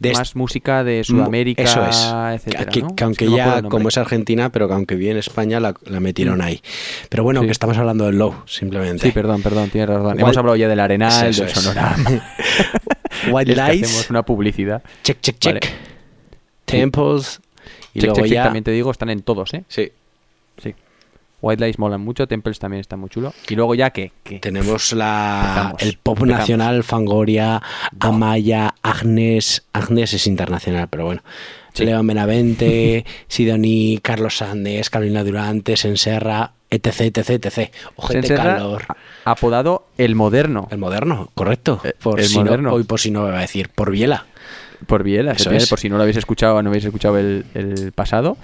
De 0.00 0.08
est- 0.10 0.18
más 0.18 0.36
música 0.36 0.82
de 0.84 1.04
Sudamérica, 1.04 1.62
Eso 1.62 1.84
es. 1.86 2.12
etcétera. 2.34 2.66
que, 2.70 2.80
¿no? 2.82 2.96
que 2.96 3.04
aunque 3.04 3.24
Es 3.26 3.30
ya, 3.30 3.62
como 3.62 3.88
es 3.88 3.98
Argentina, 3.98 4.50
pero 4.50 4.66
que 4.68 4.74
aunque 4.74 4.94
vive 4.96 5.12
en 5.12 5.18
España, 5.18 5.60
la, 5.60 5.74
la 5.84 6.00
metieron 6.00 6.38
Mm. 6.38 6.42
ahí. 6.42 6.62
Pero 7.10 7.22
bueno, 7.24 7.40
Sí. 7.40 7.46
que 7.46 7.52
estamos 7.52 7.76
hablando 7.78 8.06
del 8.06 8.18
Low, 8.18 8.34
simplemente. 8.46 9.06
Sí, 9.06 9.12
perdón, 9.12 9.42
perdón, 9.42 9.68
tienes 9.70 9.88
razón. 9.90 10.18
Hemos 10.18 10.36
hablado 10.36 10.56
ya 10.56 10.68
del 10.68 10.80
Arenal, 10.80 11.32
del 11.32 11.46
es. 11.46 11.52
Sonorama. 11.52 11.96
White 13.30 13.50
Es 13.52 13.56
Lights, 13.56 13.84
hacemos 13.88 14.10
una 14.10 14.22
publicidad. 14.24 14.82
check, 15.02 15.20
check, 15.20 15.38
check. 15.38 15.54
Vale. 15.54 15.74
Temples. 16.64 17.40
Y 17.92 18.00
Check, 18.00 18.04
luego 18.08 18.14
check, 18.16 18.24
check, 18.24 18.34
ya. 18.34 18.42
también 18.44 18.64
te 18.64 18.70
digo, 18.72 18.90
están 18.90 19.10
en 19.10 19.22
todos, 19.22 19.54
¿eh? 19.54 19.64
Sí. 19.68 19.92
White 21.44 21.60
Lights 21.60 21.78
molan 21.78 22.00
mucho, 22.00 22.26
Temples 22.26 22.58
también 22.58 22.80
está 22.80 22.96
muy 22.96 23.08
chulo. 23.10 23.32
Y 23.48 23.54
luego 23.54 23.74
ya, 23.74 23.90
¿qué? 23.90 24.12
¿Qué? 24.22 24.38
Tenemos 24.38 24.92
la, 24.92 25.42
Empezamos, 25.42 25.82
el 25.82 25.98
pop 25.98 26.18
empezamos. 26.18 26.40
nacional, 26.40 26.84
Fangoria, 26.84 27.62
Amaya, 28.00 28.74
Agnes. 28.82 29.64
Agnes 29.72 30.12
es 30.14 30.26
internacional, 30.26 30.88
pero 30.88 31.04
bueno. 31.06 31.22
Sí. 31.74 31.84
León 31.84 32.06
Benavente, 32.06 33.04
Sidoní, 33.28 33.98
Carlos 34.02 34.36
Sandes, 34.38 34.90
Carolina 34.90 35.24
Durante, 35.24 35.76
Senserra, 35.76 36.52
etc, 36.70 37.00
etc, 37.16 37.30
etc. 37.44 37.70
Ojete 37.96 38.26
Senserra, 38.28 38.54
calor. 38.56 38.84
apodado 39.24 39.86
El 39.98 40.14
Moderno. 40.14 40.68
El 40.70 40.78
moderno, 40.78 41.30
correcto. 41.34 41.80
Eh, 41.84 41.92
Por 42.02 42.20
el 42.20 42.26
si 42.26 42.38
no- 42.38 42.44
moderno. 42.44 42.72
hoy 42.72 42.84
por 42.84 43.00
si 43.00 43.10
no 43.10 43.24
me 43.24 43.30
va 43.30 43.38
a 43.38 43.42
decir, 43.42 43.68
por 43.70 43.90
Biela. 43.90 44.26
Por 44.86 45.02
Biela, 45.02 45.32
Eso 45.32 45.36
efectivamente, 45.50 45.64
es. 45.64 45.70
por 45.70 45.78
si 45.80 45.88
no 45.88 45.96
lo 45.96 46.02
habéis 46.02 46.16
escuchado 46.16 46.62
no 46.62 46.68
habéis 46.70 46.84
escuchado 46.84 47.18
el, 47.18 47.44
el 47.54 47.92
pasado. 47.92 48.36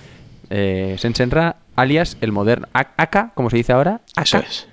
Eh, 0.49 0.97
Sensenra, 0.99 1.57
alias 1.81 2.17
el 2.21 2.33
moderno. 2.33 2.69
Aka, 2.73 3.33
como 3.35 3.51
se 3.51 3.57
dice 3.57 3.73
ahora, 3.73 4.01
Eso 4.21 4.39
Aka, 4.39 4.47
es. 4.47 4.69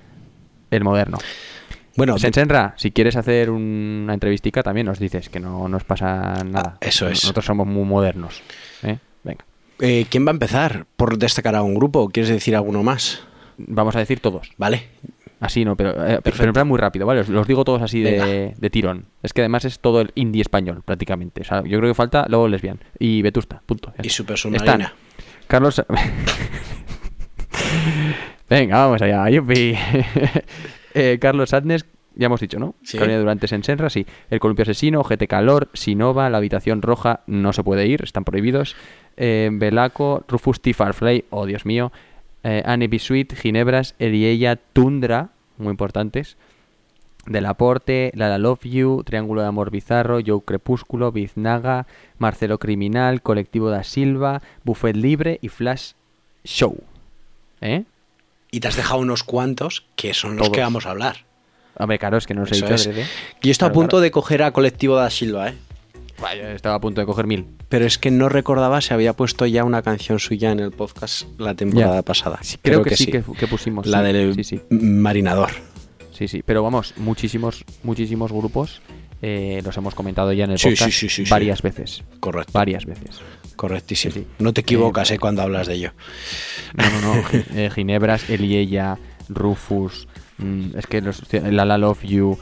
el 0.71 0.83
moderno. 0.83 1.17
Bueno, 1.95 2.19
Sensenra, 2.19 2.73
si 2.77 2.91
quieres 2.91 3.15
hacer 3.15 3.49
una 3.49 4.13
entrevistica 4.13 4.61
también 4.61 4.85
nos 4.85 4.99
dices 4.99 5.29
que 5.29 5.39
no 5.39 5.67
nos 5.67 5.83
pasa 5.83 6.43
nada. 6.43 6.73
Ah, 6.75 6.77
eso 6.81 7.07
es. 7.07 7.23
Nosotros 7.23 7.45
somos 7.45 7.65
muy 7.65 7.85
modernos. 7.85 8.43
¿eh? 8.83 8.99
Venga, 9.23 9.45
eh, 9.79 10.05
¿quién 10.07 10.25
va 10.25 10.29
a 10.29 10.33
empezar? 10.33 10.85
¿Por 10.95 11.17
destacar 11.17 11.55
a 11.55 11.63
un 11.63 11.73
grupo? 11.73 12.09
¿Quieres 12.09 12.29
decir 12.29 12.55
alguno 12.55 12.83
más? 12.83 13.21
vamos 13.57 13.95
a 13.95 13.99
decir 13.99 14.19
todos. 14.19 14.51
Vale. 14.57 14.87
Así 15.39 15.65
no, 15.65 15.75
pero, 15.75 15.91
eh, 16.07 16.19
pero 16.23 16.43
en 16.43 16.53
plan 16.53 16.67
muy 16.67 16.79
rápido, 16.79 17.05
¿vale? 17.05 17.21
Os 17.21 17.29
los 17.29 17.45
digo 17.45 17.63
todos 17.63 17.81
así 17.81 18.01
de, 18.01 18.55
de 18.57 18.69
tirón. 18.69 19.05
Es 19.21 19.33
que 19.33 19.41
además 19.41 19.65
es 19.65 19.79
todo 19.79 20.01
el 20.01 20.11
indie 20.15 20.41
español, 20.41 20.81
prácticamente. 20.83 21.41
O 21.41 21.43
sea, 21.43 21.61
yo 21.63 21.77
creo 21.77 21.91
que 21.91 21.93
falta 21.93 22.25
luego 22.27 22.47
lesbian 22.47 22.79
y 22.97 23.21
Vetusta, 23.21 23.61
punto. 23.65 23.93
Y. 24.01 24.09
Super 24.09 24.35
Están 24.35 24.53
Submarina. 24.53 24.93
Carlos. 25.47 25.83
Venga, 28.49 28.77
vamos 28.77 29.01
allá. 29.01 29.29
yupi. 29.29 29.75
Eh, 30.99 31.19
Carlos 31.21 31.53
Adnes, 31.53 31.85
ya 32.15 32.25
hemos 32.25 32.39
dicho, 32.39 32.57
¿no? 32.57 32.73
Sí. 32.81 32.97
Carolina 32.97 33.19
Durante 33.19 33.47
Senra, 33.47 33.91
sí. 33.91 34.07
El 34.31 34.39
Columpio 34.39 34.63
Asesino, 34.63 35.03
GT 35.03 35.27
Calor, 35.27 35.69
Sinova, 35.73 36.27
La 36.31 36.39
Habitación 36.39 36.81
Roja, 36.81 37.19
no 37.27 37.53
se 37.53 37.63
puede 37.63 37.85
ir, 37.85 38.01
están 38.03 38.23
prohibidos. 38.23 38.75
Eh, 39.15 39.49
Belaco, 39.51 40.23
Rufus 40.27 40.59
T. 40.59 40.73
Farflay, 40.73 41.25
oh 41.29 41.45
Dios 41.45 41.67
mío. 41.67 41.91
Eh, 42.43 42.63
Annie 42.65 42.87
B. 42.87 42.97
Sweet, 42.97 43.35
Ginebras, 43.35 43.93
Eliella, 43.99 44.55
Tundra, 44.55 45.29
muy 45.57 45.69
importantes. 45.69 46.37
Del 47.27 47.45
Aporte, 47.45 48.11
Lala 48.15 48.39
Love 48.39 48.63
You, 48.63 49.03
Triángulo 49.03 49.41
de 49.41 49.47
Amor 49.47 49.69
Bizarro, 49.69 50.19
Joe 50.25 50.41
Crepúsculo, 50.43 51.11
Biznaga, 51.11 51.85
Marcelo 52.17 52.57
Criminal, 52.57 53.21
Colectivo 53.21 53.69
da 53.69 53.83
Silva, 53.83 54.41
Buffet 54.63 54.95
Libre 54.95 55.37
y 55.41 55.49
Flash 55.49 55.91
Show. 56.43 56.81
¿Eh? 57.61 57.83
Y 58.51 58.59
te 58.59 58.67
has 58.67 58.75
dejado 58.75 58.99
unos 59.01 59.23
cuantos 59.23 59.85
que 59.95 60.13
son 60.13 60.35
los 60.37 60.45
Todos. 60.47 60.55
que 60.55 60.61
vamos 60.61 60.85
a 60.85 60.91
hablar. 60.91 61.25
Hombre, 61.79 61.99
claro, 61.99 62.17
es 62.17 62.25
que 62.25 62.33
no 62.33 62.43
os 62.43 62.51
he 62.51 62.55
dicho 62.55 62.73
es. 62.73 62.85
Yo 62.85 62.91
estoy 62.91 63.51
a 63.51 63.55
Claro, 63.57 63.73
punto 63.73 63.89
claro. 63.91 64.01
de 64.01 64.11
coger 64.11 64.43
a 64.43 64.51
Colectivo 64.51 64.95
da 64.95 65.09
Silva, 65.09 65.49
¿eh? 65.49 65.53
Vaya, 66.19 66.51
estaba 66.53 66.75
a 66.75 66.79
punto 66.81 66.99
de 67.01 67.05
coger 67.05 67.27
mil. 67.27 67.45
Pero 67.69 67.85
es 67.85 67.99
que 67.99 68.09
no 68.09 68.27
recordaba 68.29 68.81
si 68.81 68.91
había 68.93 69.13
puesto 69.13 69.45
ya 69.45 69.63
una 69.63 69.83
canción 69.83 70.17
suya 70.17 70.51
en 70.51 70.59
el 70.59 70.71
podcast 70.71 71.27
la 71.39 71.53
temporada 71.53 71.97
Ya. 71.97 72.01
pasada. 72.01 72.39
Sí, 72.41 72.57
creo, 72.59 72.81
que, 72.81 72.95
sí, 72.95 73.05
Que, 73.07 73.21
que 73.21 73.47
pusimos. 73.47 73.85
La 73.85 73.99
sí, 73.99 74.05
del 74.05 74.61
Marinador. 74.71 75.51
sí, 76.13 76.27
sí. 76.27 76.41
Pero 76.43 76.63
vamos, 76.63 76.95
muchísimos, 76.97 77.63
muchísimos 77.83 78.31
grupos. 78.31 78.81
Eh, 79.21 79.61
los 79.63 79.75
hemos 79.77 79.95
comentado 79.95 80.31
ya 80.33 80.45
en 80.45 80.51
el 80.51 80.59
Sí, 80.59 80.69
podcast 80.69 80.91
sí, 80.91 81.09
sí, 81.09 81.23
varias 81.29 81.61
veces. 81.61 82.03
Correcto. 82.19 82.51
Varias 82.53 82.85
veces. 82.85 83.19
Correctísimo. 83.55 84.13
No 84.39 84.53
te 84.53 84.61
equivocas 84.61 85.09
eh, 85.11 85.17
cuando 85.19 85.41
hablas 85.41 85.67
de 85.67 85.73
ello. 85.75 85.91
No, 86.75 86.89
no, 86.89 87.15
no. 87.15 87.23
Eh, 87.55 87.69
Ginebras, 87.73 88.29
Eliella, 88.29 88.97
Rufus. 89.29 90.07
mm, 90.37 90.77
es 90.77 90.85
que 90.87 91.01
los, 91.01 91.21
La 91.33 91.65
La 91.65 91.77
Love 91.77 92.03
You. 92.03 92.37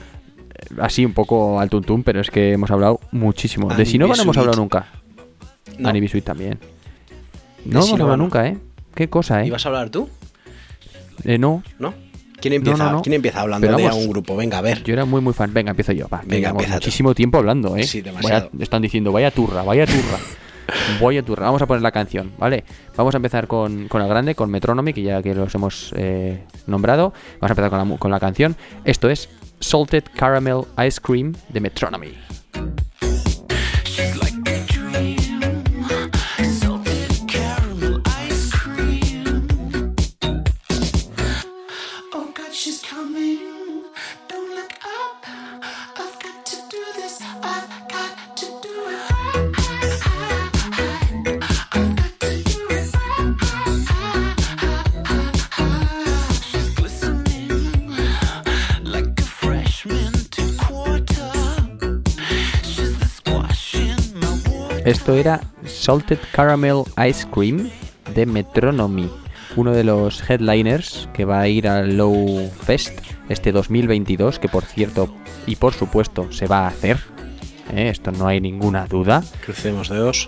eh, 0.49 0.75
Así 0.81 1.05
un 1.05 1.13
poco 1.13 1.59
al 1.59 1.69
tuntún, 1.69 2.03
pero 2.03 2.19
es 2.19 2.29
que 2.29 2.51
hemos 2.53 2.69
hablado 2.71 2.99
muchísimo. 3.11 3.73
De 3.73 3.85
Sinova 3.85 4.15
no 4.15 4.23
hemos 4.23 4.37
hablado 4.37 4.57
nunca. 4.57 4.87
No. 5.79 5.89
Annie 5.89 6.01
Bisuit 6.01 6.23
también. 6.23 6.59
No 7.65 7.79
hemos 7.79 7.93
hablado 7.93 8.17
nunca, 8.17 8.47
¿eh? 8.47 8.57
Qué 8.93 9.09
cosa, 9.09 9.41
¿eh? 9.41 9.47
¿Ibas 9.47 9.65
a 9.65 9.69
hablar 9.69 9.89
tú? 9.89 10.09
Eh, 11.23 11.37
no, 11.37 11.63
¿No? 11.79 11.93
¿Quién 12.45 12.53
empieza, 12.53 12.83
no, 12.85 12.91
no. 12.91 13.01
¿quién 13.01 13.13
empieza 13.13 13.41
hablando 13.41 13.65
Pero 13.65 13.77
de 13.77 13.83
vamos, 13.85 14.07
grupo? 14.07 14.35
Venga, 14.35 14.59
a 14.59 14.61
ver. 14.61 14.83
Yo 14.83 14.93
era 14.93 15.03
muy, 15.05 15.19
muy 15.19 15.33
fan. 15.33 15.51
Venga, 15.51 15.71
empiezo 15.71 15.93
yo. 15.93 16.07
Va, 16.07 16.21
Venga, 16.25 16.53
tú. 16.53 16.63
muchísimo 16.63 17.15
tiempo 17.15 17.39
hablando, 17.39 17.75
¿eh? 17.75 17.83
Sí, 17.85 18.01
demasiado. 18.01 18.49
Vaya- 18.53 18.63
están 18.63 18.83
diciendo, 18.83 19.11
vaya 19.11 19.31
turra, 19.31 19.63
vaya 19.63 19.87
turra. 19.87 20.19
Vaya 21.01 21.21
turra. 21.23 21.45
Vamos 21.45 21.61
a 21.61 21.67
poner 21.67 21.83
la 21.83 21.91
canción, 21.91 22.31
¿vale? 22.39 22.63
Vamos 22.97 23.13
a 23.13 23.17
empezar 23.17 23.45
con, 23.47 23.87
con 23.87 24.01
el 24.01 24.07
grande, 24.07 24.33
con 24.33 24.49
Metronomy, 24.49 24.93
que 24.93 25.03
ya 25.03 25.21
que 25.21 25.35
los 25.35 25.53
hemos 25.53 25.93
eh, 25.95 26.43
nombrado. 26.65 27.13
Vamos 27.39 27.51
a 27.51 27.53
empezar 27.61 27.69
con 27.69 27.89
la, 27.91 27.97
con 27.97 28.09
la 28.11 28.19
canción. 28.19 28.55
Esto 28.83 29.07
es 29.09 29.29
Salted 29.59 30.03
Caramel 30.15 30.61
Ice 30.87 30.99
Cream 30.99 31.33
de 31.49 31.59
Metronomy. 31.61 32.13
Esto 64.85 65.15
era 65.15 65.41
Salted 65.65 66.19
Caramel 66.31 66.83
Ice 67.09 67.25
Cream 67.33 67.69
de 68.13 68.25
Metronomy, 68.25 69.09
uno 69.55 69.71
de 69.71 69.83
los 69.83 70.27
headliners 70.29 71.09
que 71.13 71.25
va 71.25 71.41
a 71.41 71.47
ir 71.47 71.67
al 71.67 71.97
Low 71.97 72.49
Fest 72.63 72.99
este 73.29 73.51
2022, 73.51 74.37
que 74.39 74.47
por 74.47 74.63
cierto 74.63 75.13
y 75.47 75.55
por 75.55 75.73
supuesto 75.73 76.31
se 76.31 76.45
va 76.47 76.65
a 76.65 76.67
hacer. 76.67 76.99
¿eh? 77.73 77.89
Esto 77.89 78.11
no 78.11 78.27
hay 78.27 78.39
ninguna 78.39 78.85
duda. 78.85 79.23
Crucemos 79.43 79.89
dedos. 79.89 80.27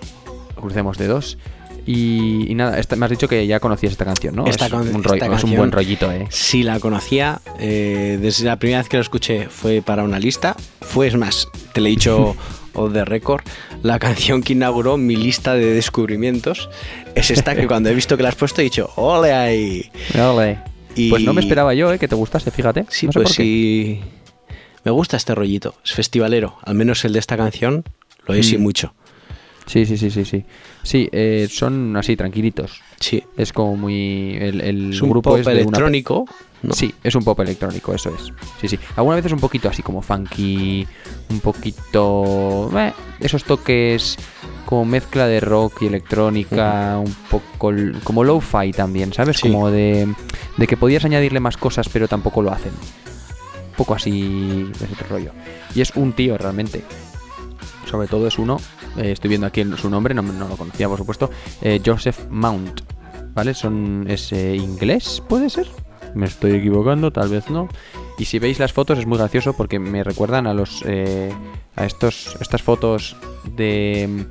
Crucemos 0.55 0.97
dedos. 0.97 1.37
Y, 1.85 2.51
y 2.51 2.55
nada, 2.55 2.79
esta- 2.79 2.95
me 2.97 3.05
has 3.05 3.11
dicho 3.11 3.29
que 3.29 3.45
ya 3.47 3.59
conocías 3.61 3.93
esta 3.93 4.03
canción, 4.03 4.35
¿no? 4.35 4.45
Esta 4.47 4.65
es, 4.65 4.71
con- 4.71 4.81
un 4.81 4.87
esta 4.87 5.09
rollo- 5.09 5.15
es 5.17 5.21
un 5.27 5.29
canción- 5.31 5.55
buen 5.55 5.71
rollito, 5.71 6.11
¿eh? 6.11 6.27
Sí, 6.31 6.63
la 6.63 6.79
conocía. 6.81 7.39
eh, 7.59 8.17
desde 8.21 8.43
la 8.45 8.57
primera 8.57 8.79
vez 8.79 8.89
que 8.89 8.97
lo 8.97 9.01
escuché 9.03 9.47
fue 9.49 9.81
para 9.81 10.03
una 10.03 10.19
lista. 10.19 10.55
Fue, 10.81 11.07
es 11.07 11.15
más, 11.15 11.47
te 11.77 11.81
lo 11.81 11.87
he 11.87 11.91
dicho 11.91 12.35
o 12.73 12.89
de 12.89 13.05
récord. 13.05 13.43
La 13.83 13.99
canción 13.99 14.41
que 14.41 14.53
inauguró 14.53 14.97
mi 14.97 15.15
lista 15.15 15.53
de 15.53 15.73
descubrimientos 15.75 16.69
es 17.13 17.29
esta 17.29 17.55
que 17.55 17.67
cuando 17.67 17.89
he 17.89 17.93
visto 17.93 18.17
que 18.17 18.23
la 18.23 18.29
has 18.29 18.35
puesto 18.35 18.61
he 18.61 18.63
dicho, 18.63 18.89
¡ole 18.95 19.31
ahí! 19.31 19.91
Ole. 20.19 20.57
Y- 20.95 21.11
Pues 21.11 21.21
no 21.23 21.33
me 21.33 21.41
esperaba 21.41 21.75
yo, 21.75 21.93
¿eh? 21.93 21.99
Que 21.99 22.07
te 22.07 22.15
gustase, 22.15 22.49
fíjate. 22.49 22.85
Sí, 22.89 23.05
No 23.05 23.11
sé 23.11 23.19
pues 23.19 23.29
sí. 23.35 23.99
Me 24.83 24.89
gusta 24.89 25.17
este 25.17 25.35
rollito. 25.35 25.75
Es 25.85 25.91
festivalero. 25.93 26.57
Al 26.63 26.73
menos 26.73 27.05
el 27.05 27.13
de 27.13 27.19
esta 27.19 27.37
canción 27.37 27.83
lo 28.25 28.33
es 28.33 28.51
y 28.51 28.57
Mm. 28.57 28.61
mucho. 28.61 28.93
Sí, 29.67 29.85
sí, 29.85 29.97
sí, 29.97 30.09
sí, 30.09 30.25
sí. 30.25 30.45
Sí, 30.81 31.09
eh, 31.11 31.47
son 31.51 31.95
así, 31.97 32.15
tranquilitos. 32.15 32.81
Sí. 32.99 33.23
Es 33.37 33.53
como 33.53 33.75
muy... 33.77 34.35
El, 34.37 34.61
el 34.61 34.93
Es 34.93 35.01
un 35.03 35.09
grupo 35.11 35.29
pop 35.31 35.39
es 35.39 35.45
de 35.45 35.51
una- 35.51 35.59
electrónico. 35.61 36.25
¿No? 36.63 36.73
Sí, 36.73 36.93
es 37.03 37.15
un 37.15 37.23
pop 37.23 37.39
electrónico, 37.39 37.93
eso 37.93 38.09
es. 38.09 38.33
Sí, 38.59 38.67
sí. 38.67 38.79
Algunas 38.95 39.17
veces 39.17 39.31
un 39.31 39.39
poquito 39.39 39.69
así 39.69 39.83
como 39.83 40.01
funky, 40.01 40.87
un 41.29 41.39
poquito... 41.39 42.69
eh, 42.77 42.93
esos 43.19 43.43
toques 43.43 44.17
como 44.65 44.85
mezcla 44.85 45.27
de 45.27 45.39
rock 45.39 45.83
y 45.83 45.87
electrónica, 45.87 46.97
un 46.97 47.15
poco 47.31 47.71
como 48.03 48.23
lo-fi 48.23 48.71
también, 48.71 49.13
¿sabes? 49.13 49.37
Sí. 49.37 49.49
Como 49.49 49.71
de, 49.71 50.13
de 50.57 50.67
que 50.67 50.75
podías 50.77 51.05
añadirle 51.05 51.39
más 51.39 51.57
cosas 51.57 51.87
pero 51.89 52.07
tampoco 52.07 52.41
lo 52.41 52.51
hacen. 52.51 52.73
Un 52.73 53.75
poco 53.77 53.93
así 53.93 54.63
de 54.63 54.85
ese 54.85 54.93
otro 54.93 55.07
rollo. 55.09 55.31
Y 55.73 55.81
es 55.81 55.91
un 55.95 56.13
tío 56.13 56.37
realmente. 56.37 56.83
Sobre 57.89 58.07
todo 58.07 58.27
es 58.27 58.37
uno, 58.37 58.57
eh, 58.97 59.11
estoy 59.11 59.29
viendo 59.29 59.47
aquí 59.47 59.63
su 59.77 59.89
nombre, 59.89 60.13
no, 60.13 60.21
no 60.21 60.49
lo 60.49 60.57
conocía 60.57 60.89
por 60.89 60.97
supuesto, 60.97 61.29
eh, 61.61 61.81
Joseph 61.85 62.25
Mount. 62.29 62.81
¿Vale? 63.33 63.53
Son, 63.53 64.05
es 64.09 64.33
eh, 64.33 64.55
inglés, 64.55 65.21
¿puede 65.29 65.49
ser? 65.49 65.67
Me 66.15 66.25
estoy 66.25 66.51
equivocando, 66.55 67.11
tal 67.11 67.29
vez 67.29 67.49
no. 67.49 67.67
Y 68.17 68.25
si 68.25 68.39
veis 68.39 68.59
las 68.59 68.73
fotos 68.73 68.97
es 68.99 69.05
muy 69.05 69.17
gracioso 69.17 69.53
porque 69.55 69.79
me 69.79 70.03
recuerdan 70.03 70.47
a 70.47 70.53
los 70.53 70.83
eh, 70.85 71.31
a 71.75 71.85
estos 71.85 72.35
estas 72.41 72.61
fotos 72.63 73.15
de 73.55 74.25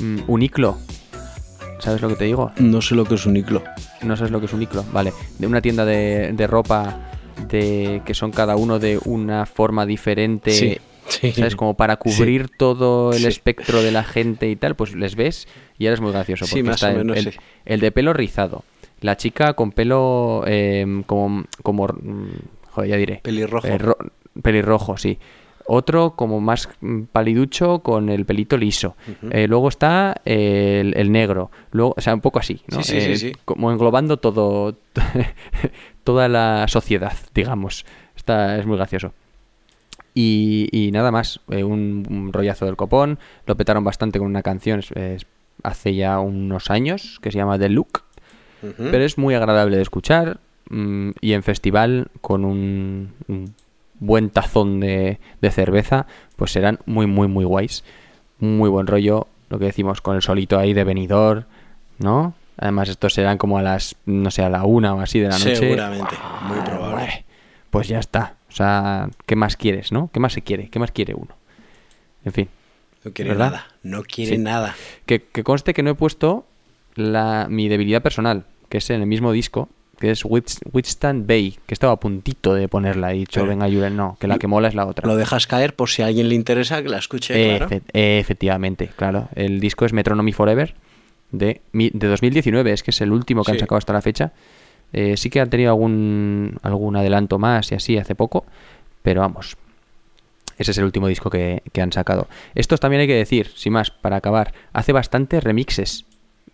mm, 0.00 0.18
Uniqlo. 0.28 0.78
¿Sabes 1.78 2.02
lo 2.02 2.08
que 2.08 2.16
te 2.16 2.24
digo? 2.24 2.52
No 2.58 2.82
sé 2.82 2.94
lo 2.94 3.04
que 3.04 3.14
es 3.14 3.24
un 3.26 3.36
iclo. 3.36 3.62
No 4.02 4.16
sabes 4.16 4.30
lo 4.30 4.40
que 4.40 4.46
es 4.46 4.52
Uniqlo, 4.52 4.84
vale. 4.92 5.12
De 5.38 5.46
una 5.46 5.62
tienda 5.62 5.84
de, 5.84 6.32
de 6.34 6.46
ropa 6.46 7.10
de 7.48 8.02
que 8.04 8.12
son 8.14 8.32
cada 8.32 8.56
uno 8.56 8.78
de 8.78 8.98
una 9.06 9.46
forma 9.46 9.86
diferente. 9.86 10.50
Sí. 10.52 10.78
sí. 11.08 11.32
¿Sabes? 11.32 11.56
Como 11.56 11.74
para 11.74 11.96
cubrir 11.96 12.50
todo 12.54 13.12
el 13.12 13.20
Sí. 13.20 13.26
espectro 13.26 13.82
de 13.82 13.92
la 13.92 14.04
gente 14.04 14.48
y 14.50 14.56
tal, 14.56 14.76
pues 14.76 14.94
les 14.94 15.14
ves 15.16 15.48
y 15.78 15.86
ahora 15.86 15.94
es 15.94 16.00
muy 16.02 16.12
gracioso. 16.12 16.44
Sí, 16.44 16.56
Porque 16.56 16.62
más 16.64 16.74
está 16.76 16.90
o 16.90 16.98
menos, 17.04 17.18
el 17.64 17.80
de 17.80 17.92
pelo 17.92 18.12
rizado, 18.12 18.62
la 19.00 19.16
chica 19.16 19.54
con 19.54 19.72
pelo 19.72 20.44
eh, 20.46 21.02
como, 21.06 21.44
como. 21.62 21.86
mm, 21.86 22.28
Joder, 22.72 22.90
ya 22.90 22.96
diré. 22.96 23.20
Pelirrojo. 23.22 23.66
Eh, 23.66 23.78
ro- 23.78 23.98
pelirrojo, 24.42 24.96
sí. 24.96 25.18
Otro 25.72 26.16
como 26.16 26.40
más 26.40 26.68
mm, 26.80 27.02
paliducho 27.12 27.80
con 27.80 28.08
el 28.08 28.24
pelito 28.26 28.56
liso. 28.56 28.96
Eh, 29.30 29.46
luego 29.48 29.68
está 29.68 30.20
eh, 30.24 30.78
el, 30.80 30.96
el 30.96 31.12
negro. 31.12 31.50
Luego, 31.72 31.94
o 31.96 32.00
sea, 32.00 32.14
un 32.14 32.20
poco 32.20 32.38
así, 32.40 32.60
¿no? 32.68 32.82
Sí, 32.82 33.00
sí, 33.00 33.00
sí, 33.00 33.16
sí. 33.16 33.32
Como 33.44 33.70
englobando 33.72 34.16
todo, 34.18 34.76
toda 36.04 36.28
la 36.28 36.66
sociedad, 36.68 37.12
digamos. 37.34 37.84
Está, 38.16 38.58
es 38.58 38.66
muy 38.66 38.76
gracioso. 38.76 39.12
Y, 40.14 40.68
y 40.72 40.90
nada 40.90 41.10
más, 41.12 41.40
eh, 41.50 41.62
un, 41.62 42.04
un 42.10 42.32
rollazo 42.32 42.66
del 42.66 42.76
copón. 42.76 43.18
Lo 43.46 43.56
petaron 43.56 43.84
bastante 43.84 44.18
con 44.18 44.26
una 44.26 44.42
canción 44.42 44.80
es- 44.80 44.90
es 44.92 45.26
hace 45.62 45.94
ya 45.94 46.18
unos 46.20 46.70
años 46.70 47.18
que 47.22 47.30
se 47.30 47.38
llama 47.38 47.58
The 47.58 47.68
Look. 47.68 48.02
Pero 48.76 49.04
es 49.04 49.16
muy 49.18 49.34
agradable 49.34 49.76
de 49.76 49.82
escuchar 49.82 50.38
mm, 50.68 51.10
y 51.20 51.32
en 51.32 51.42
festival 51.42 52.08
con 52.20 52.44
un, 52.44 53.12
un 53.28 53.54
buen 53.98 54.30
tazón 54.30 54.80
de, 54.80 55.18
de 55.40 55.50
cerveza, 55.50 56.06
pues 56.36 56.52
serán 56.52 56.78
muy, 56.86 57.06
muy, 57.06 57.28
muy 57.28 57.44
guays. 57.44 57.84
Muy 58.38 58.68
buen 58.70 58.86
rollo, 58.86 59.26
lo 59.50 59.58
que 59.58 59.66
decimos, 59.66 60.00
con 60.00 60.16
el 60.16 60.22
solito 60.22 60.58
ahí 60.58 60.72
de 60.72 60.84
venidor, 60.84 61.44
¿no? 61.98 62.34
Además, 62.56 62.88
estos 62.88 63.14
serán 63.14 63.36
como 63.38 63.58
a 63.58 63.62
las, 63.62 63.96
no 64.06 64.30
sé, 64.30 64.42
a 64.42 64.48
la 64.50 64.64
una 64.64 64.94
o 64.94 65.00
así 65.00 65.18
de 65.20 65.28
la 65.28 65.38
noche. 65.38 65.56
Seguramente, 65.56 66.14
muy 66.48 66.58
Ah, 66.58 66.64
probable. 66.64 66.94
vale. 66.94 67.24
Pues 67.70 67.88
ya 67.88 67.98
está. 67.98 68.34
O 68.48 68.52
sea, 68.52 69.08
¿qué 69.26 69.36
más 69.36 69.56
quieres, 69.56 69.92
no? 69.92 70.10
¿Qué 70.12 70.20
más 70.20 70.32
se 70.32 70.42
quiere? 70.42 70.68
¿Qué 70.70 70.78
más 70.78 70.90
quiere 70.90 71.14
uno? 71.14 71.34
En 72.24 72.32
fin. 72.32 72.48
No 73.04 73.12
quiere 73.12 73.30
¿Verdad? 73.30 73.46
nada. 73.50 73.66
No 73.82 74.02
quiere 74.02 74.36
Sí. 74.36 74.38
nada. 74.42 74.74
Que, 75.06 75.22
que 75.22 75.42
conste 75.44 75.72
que 75.72 75.82
no 75.82 75.90
he 75.90 75.94
puesto 75.94 76.44
la, 76.94 77.46
mi 77.50 77.68
debilidad 77.68 78.02
personal, 78.02 78.44
que 78.68 78.78
es 78.78 78.90
en 78.90 79.00
el 79.00 79.06
mismo 79.06 79.32
disco, 79.32 79.68
que 79.98 80.10
es 80.10 80.24
Withs- 80.24 80.60
Withstand 80.72 81.26
Bay, 81.26 81.58
que 81.66 81.74
estaba 81.74 81.92
a 81.92 82.00
puntito 82.00 82.54
de 82.54 82.68
ponerla. 82.68 83.12
He 83.12 83.16
dicho, 83.16 83.44
venga, 83.46 83.66
Julen, 83.66 83.96
no, 83.96 84.16
que 84.18 84.26
la 84.26 84.38
que 84.38 84.46
mola 84.46 84.68
es 84.68 84.74
la 84.74 84.86
otra. 84.86 85.06
Lo 85.06 85.16
dejas 85.16 85.46
caer 85.46 85.74
por 85.76 85.90
si 85.90 86.02
a 86.02 86.06
alguien 86.06 86.28
le 86.28 86.34
interesa 86.34 86.82
que 86.82 86.88
la 86.88 86.98
escuche, 86.98 87.34
claro. 87.58 87.82
Efectivamente, 87.92 88.88
claro. 88.96 89.28
El 89.34 89.60
disco 89.60 89.84
es 89.84 89.92
Metronomy 89.92 90.32
Forever 90.32 90.74
de, 91.32 91.60
de 91.72 92.08
2019, 92.08 92.72
es 92.72 92.82
que 92.82 92.90
es 92.92 93.00
el 93.02 93.12
último 93.12 93.44
que 93.44 93.50
han 93.52 93.58
sacado 93.58 93.76
hasta 93.78 93.92
la 93.92 94.00
fecha. 94.02 94.32
Eh, 94.92 95.16
sí 95.16 95.30
que 95.30 95.40
han 95.40 95.50
tenido 95.50 95.70
algún, 95.70 96.58
algún 96.62 96.96
adelanto 96.96 97.38
más 97.38 97.70
y 97.70 97.74
así 97.74 97.96
hace 97.98 98.14
poco, 98.14 98.44
pero 99.02 99.20
vamos. 99.20 99.56
Ese 100.58 100.72
es 100.72 100.78
el 100.78 100.84
último 100.84 101.08
disco 101.08 101.30
que, 101.30 101.62
que 101.72 101.80
han 101.80 101.92
sacado. 101.92 102.26
Estos 102.54 102.80
también 102.80 103.00
hay 103.02 103.06
que 103.06 103.14
decir, 103.14 103.50
sin 103.54 103.72
más, 103.72 103.90
para 103.90 104.16
acabar, 104.16 104.52
hace 104.72 104.92
bastantes 104.92 105.42
remixes 105.44 106.04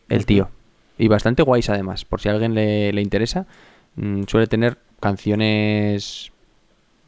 el 0.09 0.27
tío. 0.27 0.51
Y 0.99 1.09
bastante 1.09 1.43
guays 1.43 1.69
además, 1.71 2.05
por 2.05 2.21
si 2.21 2.29
a 2.29 2.33
alguien 2.33 2.55
le, 2.55 2.93
le 2.93 3.03
interesa. 3.03 3.47
mm, 3.97 4.23
suele 4.29 4.47
tener 4.47 4.79
canciones 5.01 6.33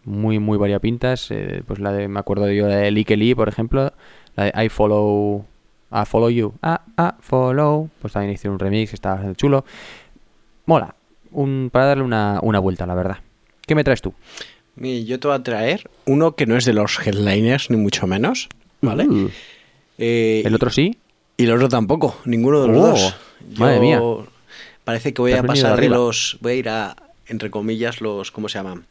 muy, 0.05 0.39
muy 0.39 0.59
variopintas. 0.59 1.31
eh, 1.31 1.63
pues 1.67 1.79
la 1.81 1.93
de, 1.93 2.09
me 2.09 2.21
acuerdo 2.21 2.51
yo, 2.51 2.67
la 2.69 2.77
de 2.77 2.91
Lick 2.91 3.11
Lee, 3.11 3.35
por 3.35 3.49
ejemplo. 3.49 3.93
La 4.37 4.45
de 4.45 4.65
I 4.65 4.69
Follow, 4.69 5.45
I 5.93 6.05
Follow 6.07 6.31
You. 6.31 6.55
Ah, 6.63 6.83
ah, 6.97 7.17
Follow. 7.21 7.89
Pues 8.01 8.13
también 8.13 8.33
hice 8.35 8.49
un 8.49 8.59
remix, 8.59 8.93
está 8.95 9.11
bastante 9.15 9.37
chulo. 9.37 9.65
Mola. 10.67 10.95
Un, 11.31 11.69
para 11.73 11.87
darle 11.87 12.05
una, 12.05 12.39
una 12.43 12.59
vuelta, 12.59 12.87
la 12.87 12.95
verdad. 12.95 13.19
¿Qué 13.67 13.75
me 13.75 13.85
traes 13.85 14.01
tú? 14.01 14.15
Yo 14.77 15.19
te 15.21 15.29
voy 15.29 15.37
a 15.37 15.43
traer 15.43 15.91
uno 16.07 16.33
que 16.37 16.47
no 16.47 16.57
es 16.57 16.65
de 16.65 16.73
los 16.73 17.05
headliners, 17.07 17.69
ni 17.71 17.77
mucho 17.77 18.07
menos, 18.07 18.49
¿vale? 18.81 19.09
Uh, 19.09 19.29
Eh, 19.99 20.43
¿El 20.45 20.55
otro 20.55 20.71
sí? 20.71 20.97
Y 21.39 21.45
el 21.45 21.53
otro 21.53 21.69
tampoco, 21.69 22.17
ninguno 22.27 22.61
de 22.63 22.69
los 22.69 22.77
Oh, 22.77 22.89
dos. 22.89 23.15
madre 23.59 23.81
mía. 23.81 24.03
Parece 24.85 25.15
que 25.15 25.23
voy 25.23 25.33
a 25.33 25.43
pasar 25.43 25.81
de 25.81 25.89
los. 25.89 26.37
Voy 26.41 26.53
a 26.53 26.55
ir 26.57 26.69
a, 26.69 26.97
entre 27.27 27.51
comillas, 27.51 28.01
los. 28.01 28.31
¿Cómo 28.31 28.49
se 28.49 28.59
llaman? 28.59 28.85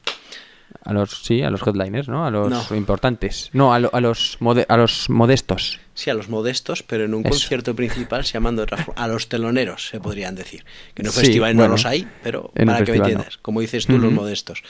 A 0.83 0.93
los, 0.93 1.23
sí, 1.23 1.41
a 1.41 1.49
los 1.49 1.61
headliners, 1.67 2.07
¿no? 2.07 2.25
A 2.25 2.31
los 2.31 2.49
No. 2.49 2.75
importantes. 2.77 3.49
No, 3.51 3.73
a, 3.73 3.79
lo- 3.79 3.89
a 3.93 3.99
los 3.99 4.37
mode- 4.39 4.65
a 4.69 4.77
los 4.77 5.09
modestos. 5.09 5.79
Sí, 5.93 6.09
a 6.09 6.13
los 6.13 6.29
modestos, 6.29 6.83
pero 6.83 7.03
en 7.05 7.13
un 7.13 7.21
Eso. 7.25 7.31
concierto 7.31 7.75
principal 7.75 8.23
se 8.23 8.33
llaman 8.33 8.55
de 8.55 8.61
otra 8.63 8.77
forma. 8.77 9.01
A 9.01 9.07
los 9.07 9.27
teloneros, 9.27 9.87
se 9.89 9.99
podrían 9.99 10.35
decir. 10.35 10.63
Que 10.93 11.01
en 11.01 11.07
un 11.07 11.13
Sí, 11.13 11.19
festival 11.21 11.55
bueno, 11.55 11.67
no 11.69 11.73
los 11.73 11.85
hay, 11.85 12.07
pero 12.23 12.51
en 12.55 12.67
para 12.67 12.85
que 12.85 12.91
me 12.93 12.97
no. 12.99 13.03
entiendas. 13.05 13.37
Como 13.41 13.59
dices 13.61 13.85
tú, 13.87 13.97
los 13.97 14.11
modestos. 14.13 14.61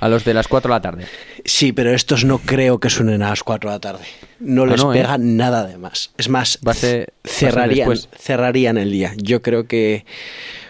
A 0.00 0.08
los 0.08 0.24
de 0.24 0.32
las 0.34 0.48
4 0.48 0.70
de 0.72 0.76
la 0.76 0.80
tarde. 0.80 1.06
Sí, 1.44 1.72
pero 1.72 1.92
estos 1.92 2.24
no 2.24 2.38
creo 2.38 2.78
que 2.78 2.88
suenen 2.88 3.22
a 3.22 3.30
las 3.30 3.42
4 3.42 3.68
de 3.70 3.76
la 3.76 3.80
tarde. 3.80 4.04
No 4.40 4.62
Ah, 4.62 4.66
les 4.68 4.82
no, 4.82 4.94
¿eh? 4.94 4.98
pega 5.02 5.18
nada 5.18 5.66
de 5.66 5.76
más. 5.76 6.12
Es 6.16 6.28
más, 6.28 6.58
Va 6.66 6.72
a 6.72 6.74
ser- 6.74 7.12
va 7.24 7.24
a 7.24 7.28
ser 7.28 7.50
cerrarían, 7.52 7.90
cerrarían 8.16 8.78
el 8.78 8.90
día. 8.92 9.12
Yo 9.16 9.42
creo 9.42 9.66
que 9.66 10.06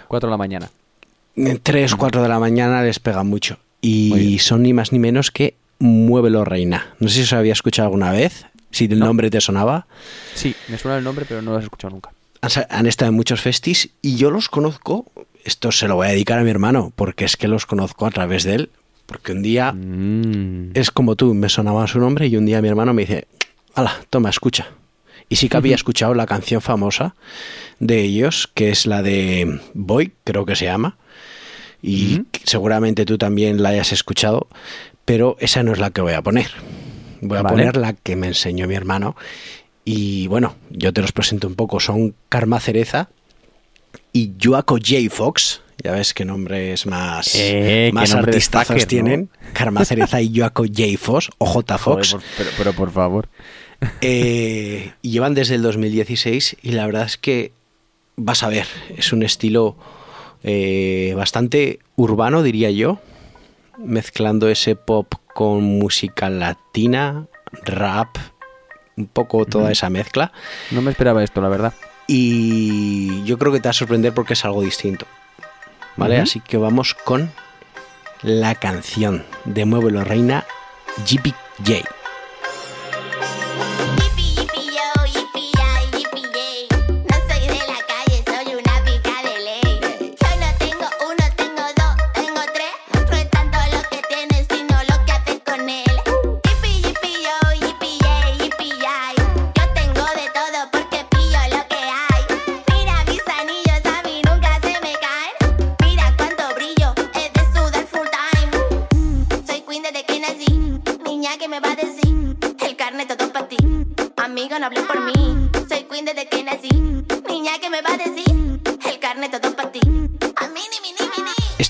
4 0.09 0.29
de 0.29 0.31
la 0.33 0.39
mañana. 0.39 0.71
en 1.37 1.59
3, 1.61 1.95
4 1.95 2.23
de 2.23 2.29
la 2.29 2.39
mañana 2.41 2.83
les 2.83 2.99
pega 2.99 3.23
mucho. 3.23 3.59
Y 3.81 4.39
son 4.41 4.63
ni 4.63 4.73
más 4.73 4.93
ni 4.93 4.99
menos 4.99 5.31
que 5.31 5.55
Muévelo 5.79 6.45
Reina. 6.45 6.95
No 6.99 7.09
sé 7.09 7.17
si 7.17 7.23
os 7.23 7.33
había 7.33 7.53
escuchado 7.53 7.87
alguna 7.87 8.11
vez, 8.13 8.47
si 8.71 8.87
el 8.87 8.99
No. 8.99 9.07
nombre 9.07 9.31
te 9.31 9.41
sonaba. 9.41 9.87
Sí, 10.35 10.55
me 10.69 10.77
suena 10.79 10.99
el 10.99 11.05
nombre, 11.05 11.25
pero 11.29 11.41
no 11.43 11.53
lo 11.53 11.59
he 11.61 11.63
escuchado 11.63 11.93
nunca. 11.95 12.11
Han, 12.71 12.87
estado 12.87 13.11
en 13.11 13.17
muchos 13.17 13.41
festis 13.41 13.91
y 14.03 14.17
yo 14.17 14.31
los 14.31 14.49
conozco. 14.49 15.07
Esto 15.45 15.73
se 15.73 15.89
lo 15.89 15.97
voy 15.97 16.09
a 16.09 16.11
dedicar 16.11 16.39
a 16.39 16.43
mi 16.43 16.51
hermano, 16.51 16.93
porque 16.95 17.25
es 17.25 17.37
que 17.37 17.49
los 17.49 17.67
conozco 17.67 18.07
a 18.07 18.11
través 18.11 18.45
de 18.45 18.55
él. 18.55 18.71
Porque 19.07 19.33
un 19.33 19.43
día 19.43 19.73
Mm. 19.73 20.73
es 20.75 20.91
como 20.91 21.17
tú, 21.17 21.33
me 21.35 21.49
sonaba 21.49 21.87
su 21.87 21.99
nombre 21.99 22.27
y 22.27 22.37
un 22.37 22.45
día 22.47 22.61
mi 22.61 22.69
hermano 22.69 22.93
me 22.93 23.03
dice, 23.03 23.27
hala, 23.75 23.95
toma, 24.11 24.29
escucha. 24.31 24.69
Y 25.31 25.37
sí 25.37 25.49
que 25.49 25.57
había 25.57 25.75
escuchado 25.75 26.15
la 26.15 26.27
canción 26.27 26.61
famosa 26.61 27.15
de 27.81 28.03
ellos, 28.03 28.49
que 28.55 28.71
es 28.71 28.87
la 28.87 29.03
de 29.03 29.61
Boy, 29.75 30.13
creo 30.25 30.45
que 30.47 30.57
se 30.57 30.65
llama. 30.67 30.97
Y 31.83 32.23
seguramente 32.45 33.05
tú 33.05 33.19
también 33.19 33.63
la 33.63 33.69
hayas 33.71 33.93
escuchado, 33.93 34.49
pero 35.05 35.37
esa 35.41 35.63
no 35.63 35.73
es 35.73 35.79
la 35.79 35.91
que 35.91 36.01
voy 36.01 36.13
a 36.15 36.23
poner. 36.23 36.51
Voy 37.21 37.39
a 37.39 37.43
Vale. 37.43 37.55
poner 37.57 37.77
la 37.77 37.93
que 37.93 38.17
me 38.17 38.27
enseñó 38.29 38.67
mi 38.67 38.75
hermano. 38.75 39.17
Y 39.85 40.27
bueno, 40.27 40.57
yo 40.71 40.93
te 40.93 41.01
los 41.01 41.13
presento 41.13 41.47
un 41.49 41.55
poco. 41.55 41.81
Son 41.81 42.15
Karma 42.29 42.61
Cereza 42.61 43.09
y 44.13 44.33
Joaco 44.43 44.77
J. 44.77 45.09
Fox. 45.11 45.63
Ya 45.83 45.93
ves 45.93 46.13
qué 46.13 46.25
nombres 46.25 46.87
más, 46.87 47.31
Eh, 47.37 47.91
más 47.95 48.11
nombre 48.11 48.33
artistazos 48.33 48.87
tienen. 48.89 49.31
Karma 49.53 49.85
Cereza 49.85 50.21
y 50.21 50.37
Joaco 50.37 50.65
J. 50.65 50.99
Fox 50.99 51.31
o 51.39 51.47
J. 51.47 51.79
Fox. 51.79 52.11
Joder, 52.13 52.27
por- 52.27 52.37
pero, 52.37 52.51
pero 52.59 52.73
por 52.73 52.91
favor. 52.93 53.29
Eh, 54.01 54.93
y 55.03 55.11
llevan 55.11 55.35
desde 55.35 55.55
el 55.55 55.63
2016 55.63 56.57
y 56.63 56.73
la 56.73 56.85
verdad 56.87 57.05
es 57.05 57.17
que 57.17 57.53
vas 58.17 58.43
a 58.43 58.49
ver, 58.49 58.67
es 58.97 59.13
un 59.13 59.23
estilo 59.23 59.77
eh, 60.43 61.15
bastante 61.17 61.81
urbano, 61.97 62.43
diría 62.43 62.71
yo, 62.71 63.01
mezclando 63.79 64.49
ese 64.49 64.77
pop 64.77 65.15
con 65.35 65.63
música 65.63 66.31
latina, 66.31 67.27
rap, 67.65 68.17
un 68.97 69.07
poco 69.07 69.47
toda 69.47 69.71
esa 69.71 69.91
mezcla. 69.91 70.33
No 70.71 70.83
me 70.83 70.91
esperaba 70.91 71.23
esto, 71.23 71.41
la 71.41 71.49
verdad. 71.49 71.73
Y 72.07 73.23
yo 73.25 73.39
creo 73.39 73.53
que 73.53 73.61
te 73.61 73.69
va 73.69 73.71
a 73.71 73.75
sorprender 73.75 74.15
porque 74.15 74.33
es 74.33 74.45
algo 74.45 74.63
distinto. 74.63 75.07
¿Vale? 75.97 76.19
Así 76.19 76.41
que 76.41 76.57
vamos 76.57 76.95
con 76.95 77.31
la 78.23 78.55
canción 78.55 79.25
de 79.45 79.65
Muévelo 79.65 80.05
Reina, 80.05 80.45
Yippee 81.05 81.35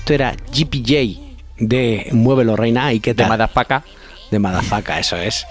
Esto 0.09 0.15
era 0.23 0.35
GPJ 0.51 1.19
de 1.59 2.07
Muévelo 2.13 2.55
Reina. 2.55 2.91
¿Y 2.93 2.99
qué 2.99 3.11
De 3.11 3.17
tal? 3.17 3.29
Madafaca. 3.29 3.83
De 4.31 4.39
Madafaka, 4.39 4.97
eso 4.99 5.15
es. 5.17 5.45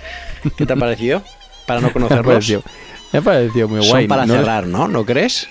¿Qué 0.56 0.66
te 0.66 0.72
ha 0.72 0.76
parecido? 0.76 1.22
Para 1.64 1.80
no 1.80 1.92
conocerlos. 1.92 2.50
me 3.12 3.20
ha 3.20 3.22
parecido 3.22 3.68
muy 3.68 3.82
Son 3.82 3.90
guay. 3.90 4.08
para 4.08 4.26
No 4.26 4.34
cerrar, 4.34 4.66
¿no? 4.66 4.88
¿No 4.88 5.04
crees? 5.04 5.46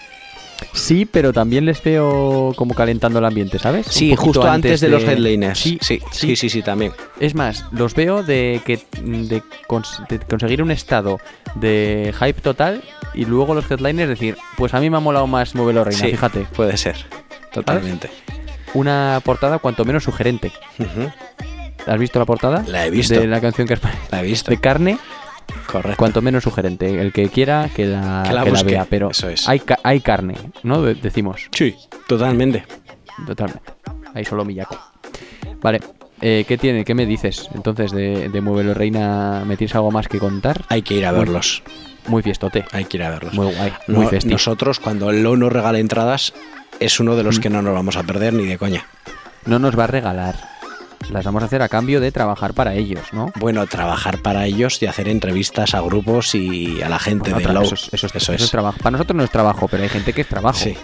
Sí, 0.73 1.05
pero 1.05 1.31
también 1.31 1.65
les 1.65 1.81
veo 1.81 2.51
como 2.57 2.73
calentando 2.73 3.19
el 3.19 3.25
ambiente, 3.25 3.59
¿sabes? 3.59 3.85
Sí, 3.89 4.13
justo 4.13 4.43
antes 4.45 4.81
de, 4.81 4.89
los 4.89 5.03
headliners. 5.03 5.57
Sí, 5.57 5.77
sí, 5.81 6.01
sí, 6.11 6.35
sí, 6.35 6.49
sí, 6.49 6.61
también. 6.61 6.91
Es 7.21 7.33
más, 7.33 7.63
los 7.71 7.93
veo 7.95 8.23
de 8.23 8.59
que 8.65 8.77
de, 9.03 9.41
cons- 9.69 10.05
de 10.09 10.19
conseguir 10.19 10.61
un 10.61 10.71
estado 10.71 11.19
de 11.55 12.13
hype 12.19 12.41
total 12.41 12.83
y 13.13 13.23
luego 13.23 13.55
los 13.55 13.71
headliners 13.71 14.09
decir, 14.09 14.35
pues 14.57 14.73
a 14.73 14.81
mí 14.81 14.89
me 14.89 14.97
ha 14.97 14.99
molado 14.99 15.27
más 15.27 15.55
Muévelo 15.55 15.85
Reina, 15.85 16.01
Sí, 16.03 16.11
fíjate. 16.11 16.39
Puede 16.53 16.75
ser. 16.75 16.97
Totalmente. 17.53 18.09
Una 18.77 19.19
portada 19.23 19.57
cuanto 19.59 19.85
menos 19.85 20.03
sugerente. 20.03 20.51
Ujú. 20.79 21.11
¿Has 21.85 21.97
visto 21.99 22.19
la 22.19 22.25
portada? 22.25 22.63
La 22.67 22.85
he 22.85 22.89
visto. 22.89 23.13
De 23.15 23.27
la 23.27 23.41
canción 23.41 23.67
que 23.67 23.73
es 23.75 23.81
La 24.11 24.19
he 24.19 24.23
visto. 24.23 24.51
de 24.51 24.59
carne, 24.59 24.97
Correcto. 25.71 25.97
cuanto 25.97 26.21
menos 26.21 26.43
sugerente. 26.43 27.01
El 27.01 27.11
que 27.13 27.29
quiera 27.29 27.69
que 27.73 27.85
la, 27.85 28.23
Que 28.27 28.33
la 28.33 28.43
que 28.43 28.49
la 28.49 28.51
busque, 28.51 28.71
vea, 28.71 28.85
pero 28.89 29.11
eso 29.11 29.29
es. 29.29 29.47
hay, 29.47 29.59
ca- 29.61 29.79
hay 29.83 30.01
carne, 30.01 30.35
¿no? 30.63 30.81
De- 30.81 30.95
decimos. 30.95 31.47
Sí, 31.51 31.75
totalmente. 32.07 32.65
Totalmente. 33.25 33.71
Hay 34.13 34.25
solo 34.25 34.45
Miyako. 34.45 34.77
Vale. 35.61 35.79
eh, 36.21 36.45
¿Qué 36.47 36.57
tiene? 36.57 36.83
¿Qué 36.83 36.93
me 36.93 37.05
dices? 37.05 37.49
Entonces, 37.55 37.91
de, 37.91 38.29
de 38.29 38.41
Muévelo 38.41 38.73
Reina, 38.73 39.43
¿me 39.45 39.55
tienes 39.57 39.73
algo 39.75 39.89
más 39.91 40.07
que 40.07 40.19
contar? 40.19 40.65
Hay 40.69 40.81
que 40.81 40.95
ir 40.95 41.05
a 41.05 41.11
Muy- 41.11 41.19
verlos. 41.21 41.63
Muy 42.07 42.21
fiestote. 42.23 42.63
Hay 42.71 42.85
que 42.85 42.97
ir 42.97 43.03
a 43.03 43.09
verlos. 43.09 43.33
Muy 43.33 43.53
guay. 43.53 43.73
No- 43.87 43.97
Muy 43.99 44.07
festivo. 44.07 44.33
nosotros, 44.33 44.79
cuando 44.79 45.11
Lo 45.11 45.35
nos 45.37 45.51
regala 45.51 45.77
entradas, 45.79 46.33
es 46.79 46.99
uno 46.99 47.15
de 47.15 47.23
los 47.23 47.39
Mm. 47.39 47.41
que 47.41 47.49
no 47.49 47.61
nos 47.61 47.73
vamos 47.73 47.95
a 47.97 48.03
perder 48.03 48.33
ni 48.33 48.45
de 48.45 48.57
coña. 48.57 48.85
No 49.45 49.59
nos 49.59 49.77
va 49.77 49.85
a 49.85 49.87
regalar. 49.87 50.35
Las 51.11 51.23
vamos 51.23 51.41
a 51.43 51.45
hacer 51.45 51.61
a 51.61 51.69
cambio 51.69 52.01
de 52.01 52.11
trabajar 52.11 52.53
para 52.53 52.73
ellos, 52.73 53.13
¿no? 53.13 53.31
Bueno, 53.35 53.65
trabajar 53.67 54.17
para 54.21 54.45
ellos 54.45 54.81
y 54.81 54.87
hacer 54.87 55.07
entrevistas 55.07 55.73
a 55.75 55.81
grupos 55.81 56.35
y 56.35 56.81
a 56.81 56.89
la 56.89 56.99
gente 56.99 57.31
Bueno, 57.31 57.47
de 57.47 57.53
Low. 57.53 57.63
eso, 57.63 57.75
es, 57.75 57.93
eso 57.93 58.07
es- 58.07 58.15
eso 58.15 58.33
es 58.33 58.51
trabajo. 58.51 58.77
Para 58.79 58.91
nosotros 58.91 59.15
no 59.15 59.23
es 59.23 59.29
trabajo, 59.31 59.67
pero 59.67 59.83
hay 59.83 59.89
gente 59.89 60.11
que 60.11 60.21
es 60.21 60.27
trabajo. 60.27 60.57
Sí. 60.59 60.75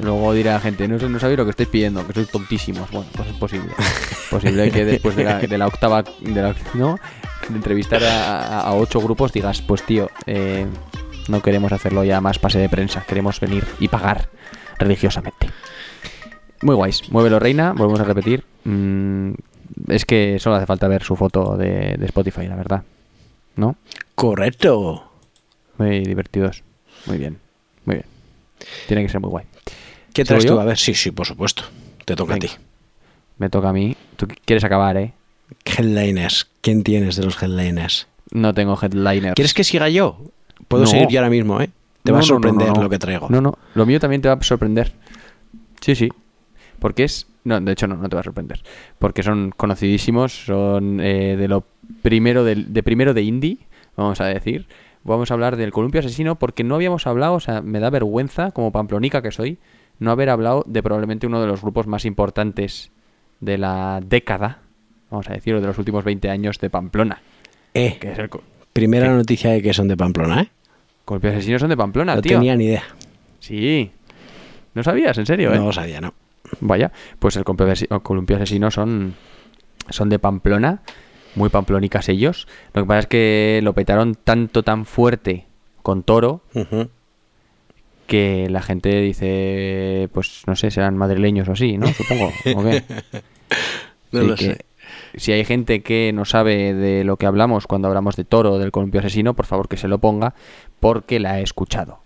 Luego 0.00 0.32
dirá 0.32 0.52
la 0.54 0.60
gente, 0.60 0.86
no, 0.86 0.96
no 1.08 1.18
sabéis 1.18 1.38
lo 1.38 1.44
que 1.44 1.50
estáis 1.50 1.68
pidiendo, 1.68 2.06
que 2.06 2.12
sois 2.12 2.30
tontísimos. 2.30 2.88
Bueno, 2.92 3.08
pues 3.16 3.28
es 3.28 3.34
posible. 3.36 3.72
posible 4.30 4.70
que 4.70 4.84
después 4.84 5.16
de 5.16 5.24
la, 5.24 5.38
de 5.38 5.58
la 5.58 5.66
octava, 5.66 6.04
de 6.20 6.42
la, 6.42 6.54
¿no? 6.74 7.00
De 7.48 7.56
entrevistar 7.56 8.04
a, 8.04 8.38
a- 8.42 8.60
a 8.60 8.74
ocho 8.74 9.00
grupos 9.00 9.32
digas, 9.32 9.60
pues 9.62 9.82
tío, 9.82 10.10
eh, 10.26 10.66
no 11.28 11.42
queremos 11.42 11.72
hacerlo 11.72 12.04
ya 12.04 12.20
más 12.20 12.38
pase 12.38 12.58
de 12.60 12.68
prensa, 12.68 13.04
queremos 13.08 13.40
venir 13.40 13.66
y 13.80 13.88
pagar 13.88 14.28
religiosamente. 14.78 15.48
Muy 16.62 16.74
guays. 16.74 17.10
Muévelo 17.10 17.38
Reina, 17.38 17.72
volvemos 17.72 18.00
a 18.00 18.04
repetir. 18.04 18.44
Mm, 18.64 19.32
es 19.88 20.04
que 20.04 20.38
solo 20.38 20.56
hace 20.56 20.66
falta 20.66 20.88
ver 20.88 21.02
su 21.02 21.14
foto 21.16 21.56
de, 21.56 21.96
de 21.96 22.06
Spotify, 22.06 22.46
la 22.46 22.56
verdad. 22.56 22.82
¿No? 23.56 23.76
Correcto. 24.14 25.04
Muy 25.78 26.00
divertidos. 26.00 26.62
Muy 27.06 27.18
bien. 27.18 27.38
Muy 27.84 27.96
bien. 27.96 28.06
Tiene 28.86 29.02
que 29.02 29.08
ser 29.08 29.20
muy 29.20 29.30
guay. 29.30 29.44
¿Qué 30.12 30.22
¿Sigo 30.24 30.26
traes 30.28 30.46
tú? 30.46 30.54
yo? 30.54 30.60
A 30.60 30.64
ver, 30.64 30.78
sí, 30.78 30.94
sí, 30.94 31.10
por 31.12 31.26
supuesto. 31.26 31.62
Te 32.04 32.16
toca 32.16 32.34
Venga. 32.34 32.46
a 32.46 32.50
ti. 32.50 32.56
Me 33.38 33.48
toca 33.50 33.68
a 33.68 33.72
mí. 33.72 33.96
Tú 34.16 34.26
quieres 34.44 34.64
acabar, 34.64 34.96
¿eh? 34.96 35.12
Headliners. 35.64 36.48
¿Quién 36.60 36.82
tienes 36.82 37.16
de 37.16 37.24
los 37.24 37.40
headliners? 37.40 38.08
No 38.32 38.52
tengo 38.52 38.76
headliner. 38.80 39.34
¿Quieres 39.34 39.54
que 39.54 39.62
siga 39.64 39.88
yo? 39.88 40.18
Puedo 40.66 40.84
No. 40.84 40.90
seguir 40.90 41.08
yo 41.08 41.20
ahora 41.20 41.30
mismo, 41.30 41.60
¿eh? 41.60 41.70
Te 42.08 42.12
va 42.12 42.18
a 42.20 42.22
sorprender 42.22 42.68
no, 42.74 42.82
lo 42.82 42.88
que 42.90 42.98
traigo. 42.98 43.26
No, 43.30 43.40
no. 43.40 43.58
Lo 43.74 43.86
mío 43.86 44.00
también 44.00 44.20
te 44.22 44.28
va 44.28 44.34
a 44.34 44.42
sorprender. 44.42 44.92
Sí, 45.80 45.94
sí. 45.94 46.08
Porque 46.78 47.04
es... 47.04 47.26
No, 47.44 47.60
de 47.60 47.72
hecho 47.72 47.86
no, 47.86 47.96
no 47.96 48.08
te 48.08 48.16
va 48.16 48.20
a 48.20 48.24
sorprender. 48.24 48.62
Porque 48.98 49.22
son 49.22 49.52
conocidísimos, 49.56 50.46
son 50.46 51.00
eh, 51.00 51.36
de 51.36 51.48
lo 51.48 51.64
primero 52.02 52.44
de, 52.44 52.54
de 52.56 52.82
primero 52.82 53.14
de 53.14 53.22
indie, 53.22 53.58
vamos 53.96 54.20
a 54.20 54.26
decir. 54.26 54.66
Vamos 55.04 55.30
a 55.30 55.34
hablar 55.34 55.56
del 55.56 55.72
Columpio 55.72 56.00
Asesino 56.00 56.34
porque 56.38 56.64
no 56.64 56.74
habíamos 56.74 57.06
hablado, 57.06 57.34
o 57.34 57.40
sea, 57.40 57.62
me 57.62 57.80
da 57.80 57.88
vergüenza, 57.90 58.50
como 58.50 58.72
pamplonica 58.72 59.22
que 59.22 59.30
soy, 59.30 59.58
no 59.98 60.10
haber 60.10 60.28
hablado 60.28 60.64
de 60.66 60.82
probablemente 60.82 61.26
uno 61.26 61.40
de 61.40 61.46
los 61.46 61.62
grupos 61.62 61.86
más 61.86 62.04
importantes 62.04 62.90
de 63.40 63.56
la 63.58 64.00
década 64.04 64.58
vamos 65.10 65.30
a 65.30 65.32
decirlo, 65.32 65.60
de 65.62 65.66
los 65.66 65.78
últimos 65.78 66.04
20 66.04 66.28
años 66.28 66.58
de 66.58 66.68
Pamplona. 66.68 67.22
Eh, 67.72 67.96
Que 67.98 68.12
es 68.12 68.18
el 68.18 68.28
co- 68.28 68.42
primera 68.74 69.06
¿Qué? 69.06 69.12
noticia 69.14 69.50
de 69.52 69.62
que 69.62 69.72
son 69.72 69.88
de 69.88 69.96
Pamplona, 69.96 70.42
¿eh? 70.42 70.48
Columpios 71.08 71.32
Asesinos 71.36 71.60
son 71.62 71.70
de 71.70 71.76
Pamplona, 71.78 72.14
no 72.16 72.20
tío. 72.20 72.36
tenía 72.36 72.54
ni 72.54 72.66
idea. 72.66 72.82
Sí. 73.40 73.90
¿No 74.74 74.82
sabías? 74.82 75.16
¿En 75.16 75.24
serio? 75.24 75.54
eh? 75.54 75.56
No 75.56 75.64
lo 75.64 75.72
sabía, 75.72 76.02
no. 76.02 76.12
Vaya, 76.60 76.92
pues 77.18 77.34
el 77.36 77.44
Columpio 77.44 77.66
Asesi- 77.66 77.86
o 77.90 78.00
Columpio 78.00 78.36
Asesino 78.36 78.70
son, 78.70 79.14
son 79.88 80.10
de 80.10 80.18
Pamplona, 80.18 80.82
muy 81.34 81.48
pamplónicas 81.48 82.10
ellos. 82.10 82.46
Lo 82.74 82.82
que 82.82 82.86
pasa 82.88 82.98
es 83.00 83.06
que 83.06 83.60
lo 83.62 83.72
petaron 83.72 84.16
tanto, 84.16 84.62
tan 84.62 84.84
fuerte 84.84 85.46
con 85.82 86.02
Toro 86.02 86.42
que 88.06 88.48
la 88.50 88.60
gente 88.62 89.00
dice, 89.00 90.08
pues 90.12 90.42
no 90.46 90.56
sé, 90.56 90.70
serán 90.70 90.96
madrileños 90.96 91.48
o 91.48 91.52
así, 91.52 91.76
¿no? 91.78 91.86
Supongo. 91.88 92.26
¿o 92.56 92.62
qué? 92.64 92.82
No 94.12 94.22
lo 94.22 94.34
que 94.36 94.44
sé. 94.44 94.64
Si 95.16 95.32
hay 95.32 95.44
gente 95.44 95.82
que 95.82 96.12
no 96.14 96.24
sabe 96.24 96.72
de 96.74 97.04
lo 97.04 97.16
que 97.18 97.26
hablamos 97.26 97.66
cuando 97.66 97.88
hablamos 97.88 98.16
de 98.16 98.24
Toro, 98.24 98.58
del 98.58 98.70
Columpio 98.70 99.00
Asesino, 99.00 99.34
por 99.34 99.44
favor 99.46 99.68
que 99.68 99.76
se 99.76 99.88
lo 99.88 99.98
ponga 99.98 100.34
porque 100.80 101.18
la 101.20 101.40
he 101.40 101.42
escuchado. 101.42 102.00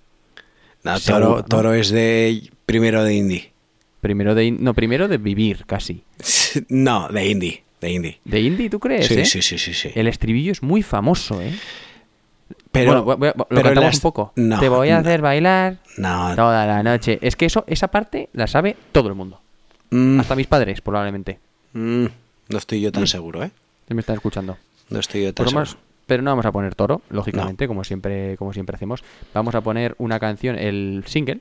No, 0.85 0.99
Toro, 1.01 1.37
¿no? 1.37 1.45
Toro 1.45 1.75
es 1.75 1.91
de 1.91 2.51
primero 2.67 3.05
de 3.05 3.15
indie. 3.15 3.53
Primero 4.01 4.35
de, 4.35 4.51
no, 4.51 4.75
primero 4.75 5.07
de 5.09 5.19
vivir, 5.19 5.65
casi. 5.67 6.03
No, 6.69 7.09
de 7.09 7.29
indie. 7.29 7.63
De 7.81 7.91
indie. 7.91 8.21
¿De 8.25 8.41
indie 8.41 8.69
tú 8.71 8.79
crees? 8.79 9.07
Sí, 9.07 9.15
eh? 9.15 9.25
sí, 9.25 9.43
sí, 9.43 9.59
sí, 9.59 9.73
sí. 9.75 9.91
El 9.95 10.07
estribillo 10.07 10.53
es 10.53 10.63
muy 10.63 10.83
famoso, 10.83 11.41
¿eh? 11.41 11.53
Pero, 12.71 13.03
Bueno, 13.03 13.05
voy- 13.05 13.17
voy- 13.17 13.33
lo 13.37 13.47
pero 13.49 13.63
cantamos 13.63 13.85
las- 13.89 13.95
un 13.97 14.01
poco. 14.01 14.33
No, 14.37 14.59
Te 14.61 14.69
voy 14.69 14.91
a 14.91 14.99
hacer 14.99 15.21
bailar 15.21 15.79
toda 15.97 16.67
la 16.67 16.83
noche. 16.83 17.19
Es 17.23 17.37
que 17.37 17.47
eso, 17.47 17.65
esa 17.67 17.89
parte 17.89 18.29
la 18.33 18.47
sabe 18.47 18.77
todo 18.93 19.09
el 19.09 19.15
mundo. 19.15 19.41
mm, 19.91 20.21
Hasta 20.21 20.37
mis 20.37 20.47
padres, 20.47 20.81
probablemente. 20.81 21.39
mm, 21.75 22.07
no 22.49 22.59
estoy 22.59 22.81
yo 22.81 22.93
tan 22.93 23.07
seguro, 23.07 23.43
¿eh? 23.43 23.51
Me 23.89 24.01
están 24.01 24.17
escuchando. 24.17 24.57
No 24.89 25.01
estoy 25.01 25.23
yo 25.25 25.35
tan 25.35 25.45
Por 25.45 25.49
seguro. 25.51 25.67
más- 25.67 25.77
pero 26.07 26.23
no 26.23 26.31
vamos 26.31 26.47
a 26.47 26.53
poner 26.53 26.75
toro, 26.75 27.03
lógicamente, 27.11 27.69
como 27.69 27.85
siempre, 27.85 28.37
como 28.37 28.53
siempre 28.53 28.77
hacemos. 28.77 29.05
Vamos 29.35 29.55
a 29.55 29.61
poner 29.61 29.95
una 29.99 30.19
canción, 30.19 30.59
el 30.59 31.05
single, 31.07 31.41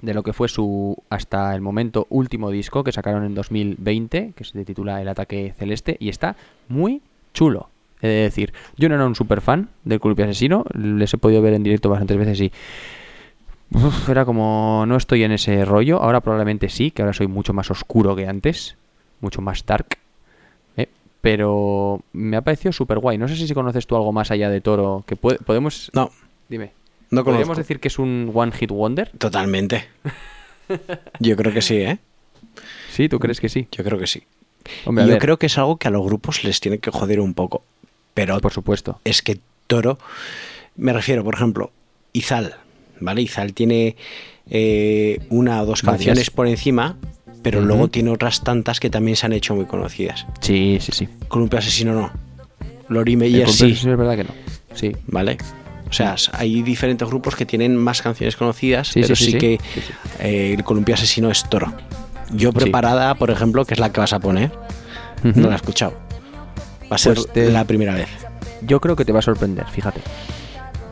de 0.00 0.14
lo 0.14 0.22
que 0.22 0.32
fue 0.32 0.48
su 0.48 0.96
hasta 1.10 1.54
el 1.54 1.60
momento 1.60 2.06
último 2.10 2.50
disco 2.50 2.84
que 2.84 2.92
sacaron 2.92 3.24
en 3.24 3.34
2020, 3.34 4.32
que 4.36 4.44
se 4.44 4.64
titula 4.64 5.00
El 5.00 5.08
ataque 5.08 5.54
celeste, 5.58 5.96
y 5.98 6.08
está 6.08 6.36
muy 6.68 7.00
chulo. 7.32 7.68
He 8.00 8.08
de 8.08 8.22
decir, 8.22 8.52
yo 8.76 8.88
no 8.88 8.96
era 8.96 9.06
un 9.06 9.14
super 9.14 9.40
fan 9.40 9.70
del 9.84 10.00
Columpio 10.00 10.26
Asesino, 10.26 10.64
les 10.74 11.14
he 11.14 11.18
podido 11.18 11.40
ver 11.40 11.54
en 11.54 11.62
directo 11.62 11.88
bastantes 11.88 12.18
veces 12.18 12.40
y 12.40 12.52
uf, 13.72 14.08
era 14.08 14.24
como 14.24 14.84
no 14.86 14.96
estoy 14.96 15.24
en 15.24 15.32
ese 15.32 15.64
rollo. 15.64 16.02
Ahora 16.02 16.20
probablemente 16.20 16.68
sí, 16.68 16.90
que 16.90 17.02
ahora 17.02 17.14
soy 17.14 17.28
mucho 17.28 17.54
más 17.54 17.70
oscuro 17.70 18.14
que 18.14 18.26
antes, 18.26 18.76
mucho 19.20 19.40
más 19.40 19.64
dark. 19.64 19.98
Pero 21.24 22.02
me 22.12 22.36
ha 22.36 22.42
parecido 22.42 22.70
súper 22.70 22.98
guay. 22.98 23.16
No 23.16 23.26
sé 23.28 23.34
si 23.34 23.54
conoces 23.54 23.86
tú 23.86 23.96
algo 23.96 24.12
más 24.12 24.30
allá 24.30 24.50
de 24.50 24.60
Toro. 24.60 25.04
Que 25.06 25.16
puede- 25.16 25.38
podemos. 25.38 25.90
No, 25.94 26.10
Dime. 26.50 26.72
no 27.10 27.24
¿Podríamos 27.24 27.56
decir 27.56 27.80
que 27.80 27.88
es 27.88 27.98
un 27.98 28.30
One 28.34 28.52
Hit 28.52 28.70
Wonder? 28.70 29.10
Totalmente. 29.16 29.88
Yo 31.20 31.34
creo 31.36 31.50
que 31.54 31.62
sí, 31.62 31.76
¿eh? 31.76 31.98
Sí, 32.92 33.08
¿tú 33.08 33.18
crees 33.18 33.40
que 33.40 33.48
sí? 33.48 33.66
Yo 33.72 33.82
creo 33.84 33.98
que 33.98 34.06
sí. 34.06 34.24
Hombre, 34.84 35.06
Yo 35.06 35.18
creo 35.18 35.38
que 35.38 35.46
es 35.46 35.56
algo 35.56 35.78
que 35.78 35.88
a 35.88 35.90
los 35.90 36.04
grupos 36.04 36.44
les 36.44 36.60
tiene 36.60 36.78
que 36.78 36.90
joder 36.90 37.20
un 37.20 37.32
poco. 37.32 37.62
Pero 38.12 38.38
por 38.40 38.52
supuesto. 38.52 39.00
es 39.04 39.22
que 39.22 39.38
Toro, 39.66 39.98
me 40.76 40.92
refiero, 40.92 41.24
por 41.24 41.34
ejemplo, 41.36 41.72
Izal, 42.12 42.54
¿vale? 43.00 43.22
Izal 43.22 43.54
tiene 43.54 43.96
eh, 44.50 45.20
una 45.30 45.62
o 45.62 45.66
dos 45.66 45.80
canciones 45.80 46.30
por 46.30 46.46
encima, 46.48 46.96
pero 47.44 47.60
luego 47.60 47.86
tiene 47.88 48.10
otras 48.10 48.42
tantas 48.42 48.80
que 48.80 48.90
también 48.90 49.16
se 49.16 49.26
han 49.26 49.32
hecho 49.32 49.54
muy 49.54 49.66
conocidas. 49.66 50.26
Sí, 50.40 50.78
sí, 50.80 50.90
sí. 50.92 51.08
Columpio 51.28 51.60
Asesino 51.60 51.92
no. 51.94 52.10
Lori 52.88 53.14
Meyer 53.16 53.48
sí, 53.48 53.66
Asesino 53.66 53.92
es 53.92 53.98
verdad 53.98 54.16
que 54.16 54.24
no. 54.24 54.30
Sí. 54.74 54.92
¿vale? 55.06 55.38
O 55.88 55.92
sea, 55.92 56.16
hay 56.32 56.62
diferentes 56.62 57.06
grupos 57.06 57.36
que 57.36 57.46
tienen 57.46 57.76
más 57.76 58.02
canciones 58.02 58.34
conocidas, 58.36 58.88
Sí, 58.88 59.02
pero 59.02 59.14
sí, 59.14 59.26
sí, 59.26 59.30
sí, 59.30 59.32
sí. 59.32 59.38
que 59.38 59.58
eh, 60.18 60.54
el 60.54 60.64
Columpio 60.64 60.94
Asesino 60.96 61.30
es 61.30 61.48
Toro. 61.48 61.72
Yo 62.32 62.52
preparada, 62.52 63.14
por 63.14 63.30
ejemplo, 63.30 63.64
que 63.64 63.74
es 63.74 63.80
la 63.80 63.92
que 63.92 64.00
vas 64.00 64.12
a 64.12 64.18
poner, 64.18 64.50
no 65.22 65.46
la 65.48 65.52
he 65.52 65.56
escuchado. 65.56 65.92
Va 66.90 66.96
a 66.96 66.98
ser 66.98 67.14
Pues 67.14 67.28
te- 67.32 67.50
la 67.52 67.64
primera 67.64 67.94
vez. 67.94 68.08
Yo 68.62 68.80
creo 68.80 68.96
que 68.96 69.04
te 69.04 69.12
va 69.12 69.18
a 69.20 69.22
sorprender, 69.22 69.66
fíjate. 69.66 70.00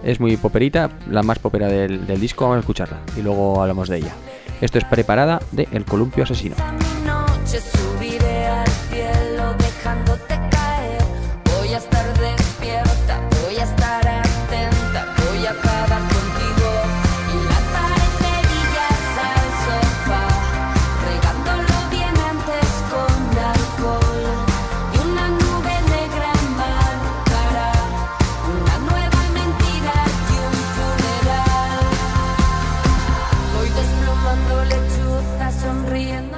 Es 0.05 0.21
muy 0.21 0.37
poperita, 0.37 0.91
la 1.11 1.23
más 1.23 1.39
popera 1.39 1.69
del, 1.69 2.07
del 2.07 2.21
disco, 2.21 2.45
vamos 2.45 2.59
a 2.59 2.61
escucharla 2.61 2.99
y 3.17 3.23
luego 3.23 3.61
hablamos 3.63 3.89
de 3.89 3.99
ella. 3.99 4.13
Esto 4.63 4.79
es 4.79 4.85
preparada 4.85 5.43
de 5.51 5.67
El 5.73 5.85
Columpio 5.85 6.23
Asesino. 6.23 6.55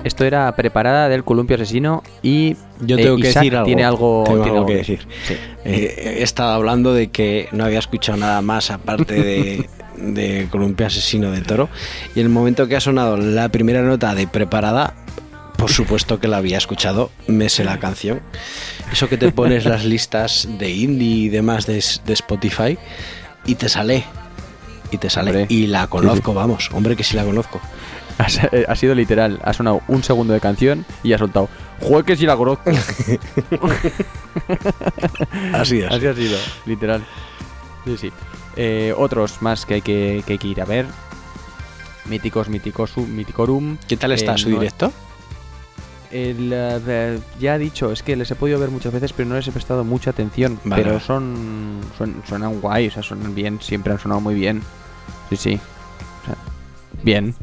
Esto 0.04 0.24
era 0.24 0.54
preparada 0.54 1.08
del 1.08 1.24
Columpio 1.24 1.56
Asesino 1.56 2.02
y 2.22 2.56
Yo 2.80 2.96
eh, 2.98 3.02
tengo 3.02 3.16
que 3.16 3.30
Isaac 3.30 3.42
decir 3.42 3.56
algo. 3.56 3.66
Tiene 3.66 3.84
algo, 3.84 4.24
Tengo 4.26 4.42
tiene 4.42 4.58
algo 4.58 4.66
que 4.66 4.72
que 4.72 4.78
decir. 4.78 5.08
Sí. 5.26 5.34
Eh, 5.64 6.16
he 6.18 6.22
estado 6.22 6.52
hablando 6.52 6.92
de 6.92 7.08
que 7.08 7.48
no 7.52 7.64
había 7.64 7.78
escuchado 7.78 8.18
nada 8.18 8.42
más 8.42 8.70
aparte 8.70 9.14
de, 9.14 9.68
de 9.96 10.46
Columpio 10.50 10.86
Asesino 10.86 11.30
de 11.30 11.40
Toro. 11.40 11.70
Y 12.14 12.20
en 12.20 12.26
el 12.26 12.32
momento 12.32 12.68
que 12.68 12.76
ha 12.76 12.80
sonado 12.80 13.16
la 13.16 13.48
primera 13.48 13.82
nota 13.82 14.14
de 14.14 14.26
preparada, 14.26 14.94
por 15.56 15.70
supuesto 15.70 16.20
que 16.20 16.28
la 16.28 16.36
había 16.36 16.58
escuchado, 16.58 17.10
me 17.26 17.48
sé 17.48 17.64
la 17.64 17.78
canción. 17.78 18.20
Eso 18.92 19.08
que 19.08 19.16
te 19.16 19.32
pones 19.32 19.64
las 19.64 19.84
listas 19.86 20.46
de 20.58 20.70
indie 20.70 21.08
y 21.24 21.28
demás 21.30 21.66
de, 21.66 21.82
de 22.04 22.12
Spotify 22.12 22.78
y 23.46 23.54
te 23.54 23.68
sale. 23.70 24.04
Y 24.90 24.98
te 24.98 25.08
sale. 25.08 25.30
Hombre. 25.30 25.46
Y 25.48 25.66
la 25.66 25.86
conozco, 25.86 26.34
vamos. 26.34 26.68
Hombre, 26.72 26.94
que 26.94 27.04
sí 27.04 27.16
la 27.16 27.24
conozco. 27.24 27.60
Ha, 28.18 28.26
eh, 28.52 28.64
ha 28.68 28.76
sido 28.76 28.94
literal, 28.94 29.40
ha 29.42 29.52
sonado 29.52 29.80
un 29.88 30.02
segundo 30.04 30.32
de 30.32 30.40
canción 30.40 30.84
y 31.02 31.12
ha 31.12 31.18
soltado. 31.18 31.48
Que 32.06 32.16
si 32.16 32.24
la 32.26 32.36
conozco. 32.36 32.70
Así 35.52 35.80
es. 35.80 35.90
Así 35.92 36.06
ha 36.06 36.14
sido, 36.14 36.38
literal. 36.66 37.04
Sí, 37.84 37.96
sí. 37.98 38.12
Eh, 38.56 38.94
otros 38.96 39.42
más 39.42 39.66
que 39.66 39.74
hay 39.74 39.82
que, 39.82 40.22
que 40.26 40.34
hay 40.34 40.38
que 40.38 40.48
ir 40.48 40.60
a 40.60 40.64
ver. 40.64 40.86
Míticos, 42.06 42.48
míticos, 42.48 42.96
míticorum. 42.96 43.76
¿Qué 43.88 43.96
tal 43.96 44.12
está 44.12 44.34
Eh, 44.34 44.38
su 44.38 44.50
no- 44.50 44.58
directo? 44.58 44.92
El, 46.10 46.50
ya 47.40 47.56
he 47.56 47.58
dicho, 47.58 47.90
es 47.90 48.04
que 48.04 48.14
les 48.14 48.30
he 48.30 48.36
podido 48.36 48.60
ver 48.60 48.70
muchas 48.70 48.92
veces, 48.92 49.12
pero 49.12 49.28
no 49.28 49.34
les 49.34 49.48
he 49.48 49.52
prestado 49.52 49.82
mucha 49.82 50.10
atención. 50.10 50.60
Vale. 50.62 50.82
Pero 50.84 51.00
son, 51.00 51.80
son 51.98 52.22
suenan 52.28 52.60
guay, 52.60 52.86
o 52.86 52.90
sea, 52.92 53.02
suenan 53.02 53.34
bien, 53.34 53.58
siempre 53.60 53.92
han 53.92 53.98
sonado 53.98 54.20
muy 54.20 54.34
bien. 54.36 54.62
Sí, 55.30 55.36
sí. 55.36 55.60
O 56.22 56.26
sea, 56.26 56.36
bien. 57.02 57.34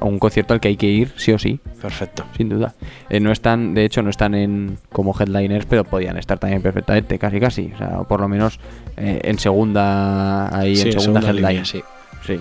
A 0.00 0.06
un 0.06 0.18
concierto 0.18 0.54
al 0.54 0.60
que 0.60 0.68
hay 0.68 0.76
que 0.76 0.86
ir, 0.86 1.12
sí 1.16 1.30
o 1.32 1.38
sí, 1.38 1.60
Perfecto. 1.80 2.24
sin 2.36 2.48
duda. 2.48 2.74
Eh, 3.10 3.20
no 3.20 3.30
están, 3.32 3.74
de 3.74 3.84
hecho, 3.84 4.02
no 4.02 4.08
están 4.10 4.34
en 4.34 4.78
como 4.90 5.14
headliners, 5.18 5.66
pero 5.66 5.84
podían 5.84 6.16
estar 6.16 6.38
también 6.38 6.62
perfectamente, 6.62 7.18
casi 7.18 7.38
casi. 7.38 7.70
O 7.74 7.78
sea, 7.78 8.00
o 8.00 8.04
por 8.04 8.20
lo 8.20 8.26
menos 8.28 8.58
eh, 8.96 9.20
en 9.24 9.38
segunda, 9.38 10.56
ahí 10.58 10.74
Sí, 10.76 10.88
en 10.90 11.00
segunda, 11.00 11.20
línea, 11.32 11.50
headline. 11.50 11.66
sí. 11.66 11.82
Sí. 12.26 12.40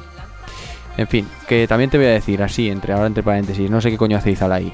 En 0.97 1.07
fin, 1.07 1.27
que 1.47 1.67
también 1.67 1.89
te 1.89 1.97
voy 1.97 2.07
a 2.07 2.11
decir 2.11 2.41
así, 2.43 2.69
entre 2.69 2.93
ahora 2.93 3.07
entre 3.07 3.23
paréntesis, 3.23 3.69
no 3.69 3.79
sé 3.81 3.89
qué 3.91 3.97
coño 3.97 4.17
hace 4.17 4.31
Izal 4.31 4.51
ahí. 4.51 4.73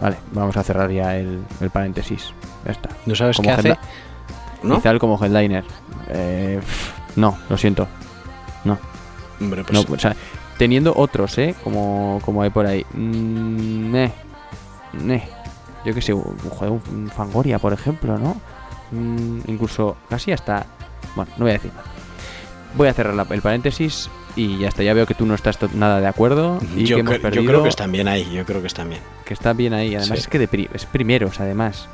Vale, 0.00 0.16
vamos 0.32 0.56
a 0.56 0.62
cerrar 0.64 0.90
ya 0.90 1.16
el, 1.16 1.40
el 1.60 1.70
paréntesis. 1.70 2.32
Ya 2.64 2.72
está. 2.72 2.88
¿No 3.06 3.14
sabes 3.14 3.36
Como 3.36 3.48
qué 3.48 3.52
hace? 3.54 3.78
¿No? 4.62 4.78
Izal 4.78 4.98
como 4.98 5.22
headliner. 5.24 5.64
Eh, 6.08 6.60
no, 7.16 7.36
lo 7.48 7.56
siento. 7.56 7.86
No, 8.64 8.78
Hombre, 9.40 9.62
pues 9.64 9.72
no, 9.88 9.94
o 9.94 9.98
sea, 9.98 10.14
teniendo 10.58 10.92
otros, 10.96 11.36
¿eh? 11.38 11.54
Como, 11.64 12.20
como 12.24 12.42
hay 12.42 12.50
por 12.50 12.66
ahí. 12.66 12.84
Mm, 12.94 13.94
eh, 13.96 14.12
eh. 15.08 15.28
Yo 15.84 15.94
que 15.94 16.00
sé, 16.02 16.12
un, 16.14 16.36
un- 16.60 16.82
un 16.92 17.08
Fangoria, 17.14 17.58
por 17.58 17.72
ejemplo, 17.72 18.18
¿no? 18.18 18.36
Mm, 18.90 19.40
incluso 19.46 19.96
casi 20.08 20.32
hasta... 20.32 20.66
Bueno, 21.14 21.30
no 21.36 21.44
voy 21.44 21.50
a 21.50 21.54
decir 21.54 21.70
nada. 21.74 21.86
Voy 22.76 22.88
a 22.88 22.92
cerrar 22.94 23.14
la- 23.14 23.26
el 23.30 23.42
paréntesis 23.42 24.08
y 24.36 24.58
ya 24.58 24.68
está. 24.68 24.82
Ya 24.82 24.94
veo 24.94 25.06
que 25.06 25.14
tú 25.14 25.26
no 25.26 25.34
estás 25.34 25.58
nada 25.74 26.00
de 26.00 26.06
acuerdo 26.06 26.58
y 26.76 26.84
yo, 26.84 26.96
que 26.96 27.00
hemos 27.00 27.12
cre- 27.14 27.16
yo 27.18 27.22
perdido... 27.22 27.44
creo 27.46 27.62
que 27.62 27.68
están 27.68 27.92
bien 27.92 28.08
ahí, 28.08 28.30
yo 28.32 28.44
creo 28.44 28.60
que 28.60 28.66
están 28.68 28.88
bien. 28.88 29.00
que 29.24 29.34
está 29.34 29.52
bien 29.52 29.74
ahí. 29.74 29.94
Además 29.94 30.18
Sí. 30.18 30.22
es 30.22 30.28
que 30.28 30.38
de 30.38 30.48
pri- 30.48 30.70
es 30.72 30.86
primeros, 30.86 31.38
además. 31.40 31.88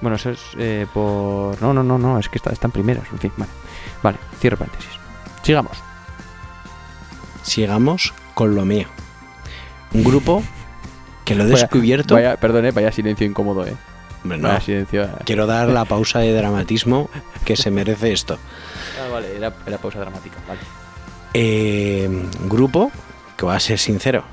Bueno, 0.00 0.16
eso 0.16 0.30
es 0.30 0.40
eh, 0.58 0.86
por... 0.92 1.60
No, 1.62 1.72
no, 1.72 1.82
no, 1.82 1.96
no, 1.98 2.18
es 2.18 2.28
que 2.28 2.36
está, 2.38 2.50
están 2.50 2.70
primeros. 2.72 3.04
En 3.12 3.18
fin, 3.18 3.32
vale. 3.36 3.50
Vale, 4.02 4.18
cierro 4.40 4.56
paréntesis. 4.58 4.90
Sigamos. 5.42 5.76
Sigamos 7.42 8.14
con 8.34 8.54
lo 8.54 8.64
mío. 8.64 8.86
Un 9.92 10.04
grupo 10.04 10.42
que 11.24 11.34
lo 11.34 11.44
he 11.44 11.46
Vaya- 11.50 11.62
descubierto. 11.62 12.14
Vaya, 12.14 12.36
perdón, 12.36 12.66
eh, 12.66 12.70
vaya 12.70 12.92
silencio 12.92 13.26
incómodo, 13.26 13.66
eh. 13.66 13.74
Hombre, 14.22 14.38
no. 14.38 14.48
Vaya 14.48 14.60
silencio. 14.60 15.08
Quiero 15.24 15.46
dar 15.46 15.68
la 15.68 15.84
pausa 15.84 16.20
de 16.20 16.32
dramatismo 16.32 17.10
que 17.44 17.56
se 17.56 17.70
merece 17.70 18.12
esto. 18.12 18.38
Ah, 19.04 19.08
vale, 19.10 19.36
era, 19.36 19.52
era 19.66 19.78
pausa 19.78 19.98
dramática. 20.00 20.36
Vale. 20.46 20.60
Eh, 21.34 22.08
grupo, 22.48 22.90
que 23.36 23.44
voy 23.44 23.54
a 23.56 23.60
ser 23.60 23.78
sincero, 23.78 24.24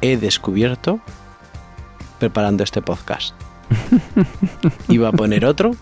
he 0.00 0.16
descubierto 0.16 1.00
preparando 2.18 2.64
este 2.64 2.80
podcast. 2.80 3.34
Iba 4.88 5.08
a 5.08 5.12
poner 5.12 5.44
otro, 5.44 5.72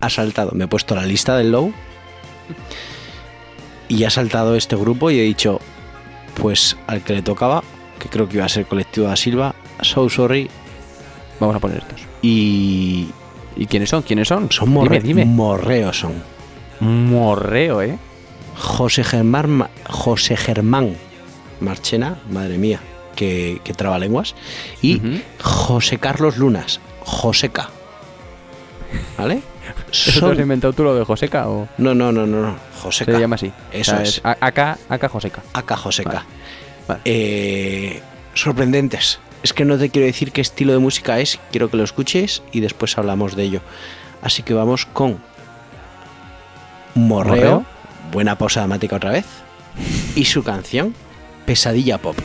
ha 0.00 0.10
saltado. 0.10 0.52
Me 0.52 0.64
he 0.64 0.68
puesto 0.68 0.94
la 0.94 1.04
lista 1.04 1.36
del 1.36 1.52
low 1.52 1.72
y 3.88 4.04
ha 4.04 4.10
saltado 4.10 4.56
este 4.56 4.76
grupo 4.76 5.10
y 5.10 5.18
he 5.18 5.22
dicho, 5.22 5.60
pues 6.40 6.76
al 6.86 7.02
que 7.02 7.14
le 7.14 7.22
tocaba, 7.22 7.62
que 7.98 8.08
creo 8.08 8.28
que 8.28 8.36
iba 8.36 8.46
a 8.46 8.48
ser 8.48 8.66
Colectivo 8.66 9.06
da 9.06 9.16
Silva, 9.16 9.54
So 9.82 10.08
Sorry 10.08 10.48
Vamos 11.40 11.56
a 11.56 11.58
poner 11.60 11.78
estos. 11.78 12.00
y 12.22 13.08
¿Y 13.56 13.66
quiénes 13.66 13.90
son? 13.90 14.02
¿Quiénes 14.02 14.26
son? 14.28 14.50
son 14.50 14.68
morre- 14.72 15.00
Dime, 15.00 15.22
dime. 15.22 15.24
morreos 15.26 16.00
son. 16.00 16.12
Morreo, 16.80 17.82
¿eh? 17.82 17.98
José 18.56 19.04
Germán, 19.04 19.68
José 19.88 20.36
Germán 20.36 20.96
Marchena, 21.60 22.18
madre 22.30 22.58
mía, 22.58 22.80
que, 23.14 23.60
que 23.62 23.72
trabalenguas. 23.74 24.34
Y 24.82 24.96
Ujú. 24.96 25.20
José 25.40 25.98
Carlos 25.98 26.36
Lunas, 26.36 26.80
Joseca. 27.00 27.68
¿Vale? 29.18 29.40
¿Eso 29.94 30.26
te 30.26 30.32
has 30.32 30.38
inventado 30.38 30.72
tú 30.72 30.82
lo 30.84 30.94
de 30.94 31.04
Joseca 31.04 31.48
o 31.48 31.68
No, 31.78 31.94
no, 31.94 32.12
no, 32.12 32.26
no, 32.26 32.42
no. 32.42 32.56
Joseca. 32.82 33.12
se 33.12 33.20
llama 33.20 33.36
así? 33.36 33.52
Eso 33.72 33.92
O 33.92 33.94
sea, 33.96 34.02
es. 34.02 34.20
Acá, 34.24 34.78
acá 34.88 35.08
Joseca. 35.08 35.42
Acá 35.52 35.76
Joseca. 35.76 36.10
Vale, 36.10 36.26
vale. 36.88 37.00
Eh, 37.04 38.02
sorprendentes. 38.34 39.18
Es 39.42 39.52
que 39.52 39.64
no 39.64 39.76
te 39.78 39.90
quiero 39.90 40.06
decir 40.06 40.32
qué 40.32 40.40
estilo 40.40 40.72
de 40.72 40.78
música 40.78 41.20
es, 41.20 41.38
quiero 41.50 41.70
que 41.70 41.76
lo 41.76 41.84
escuches 41.84 42.42
y 42.52 42.60
después 42.60 42.96
hablamos 42.98 43.36
de 43.36 43.42
ello. 43.44 43.60
Así 44.22 44.42
que 44.42 44.54
vamos 44.54 44.86
con 44.86 45.18
Morreo, 46.94 47.34
Morreo. 47.34 47.64
buena 48.10 48.38
pausa 48.38 48.60
dramática 48.60 48.96
otra 48.96 49.10
vez, 49.10 49.26
y 50.14 50.24
su 50.24 50.42
canción 50.42 50.94
Pesadilla 51.44 51.98
Pop. 51.98 52.16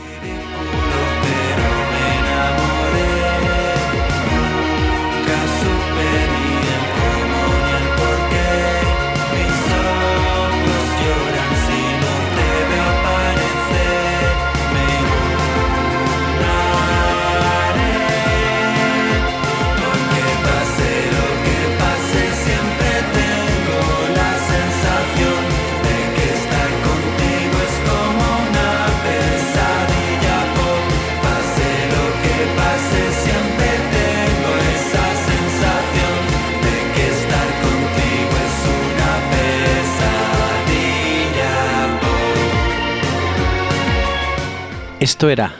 Esto 45.20 45.28
era 45.28 45.52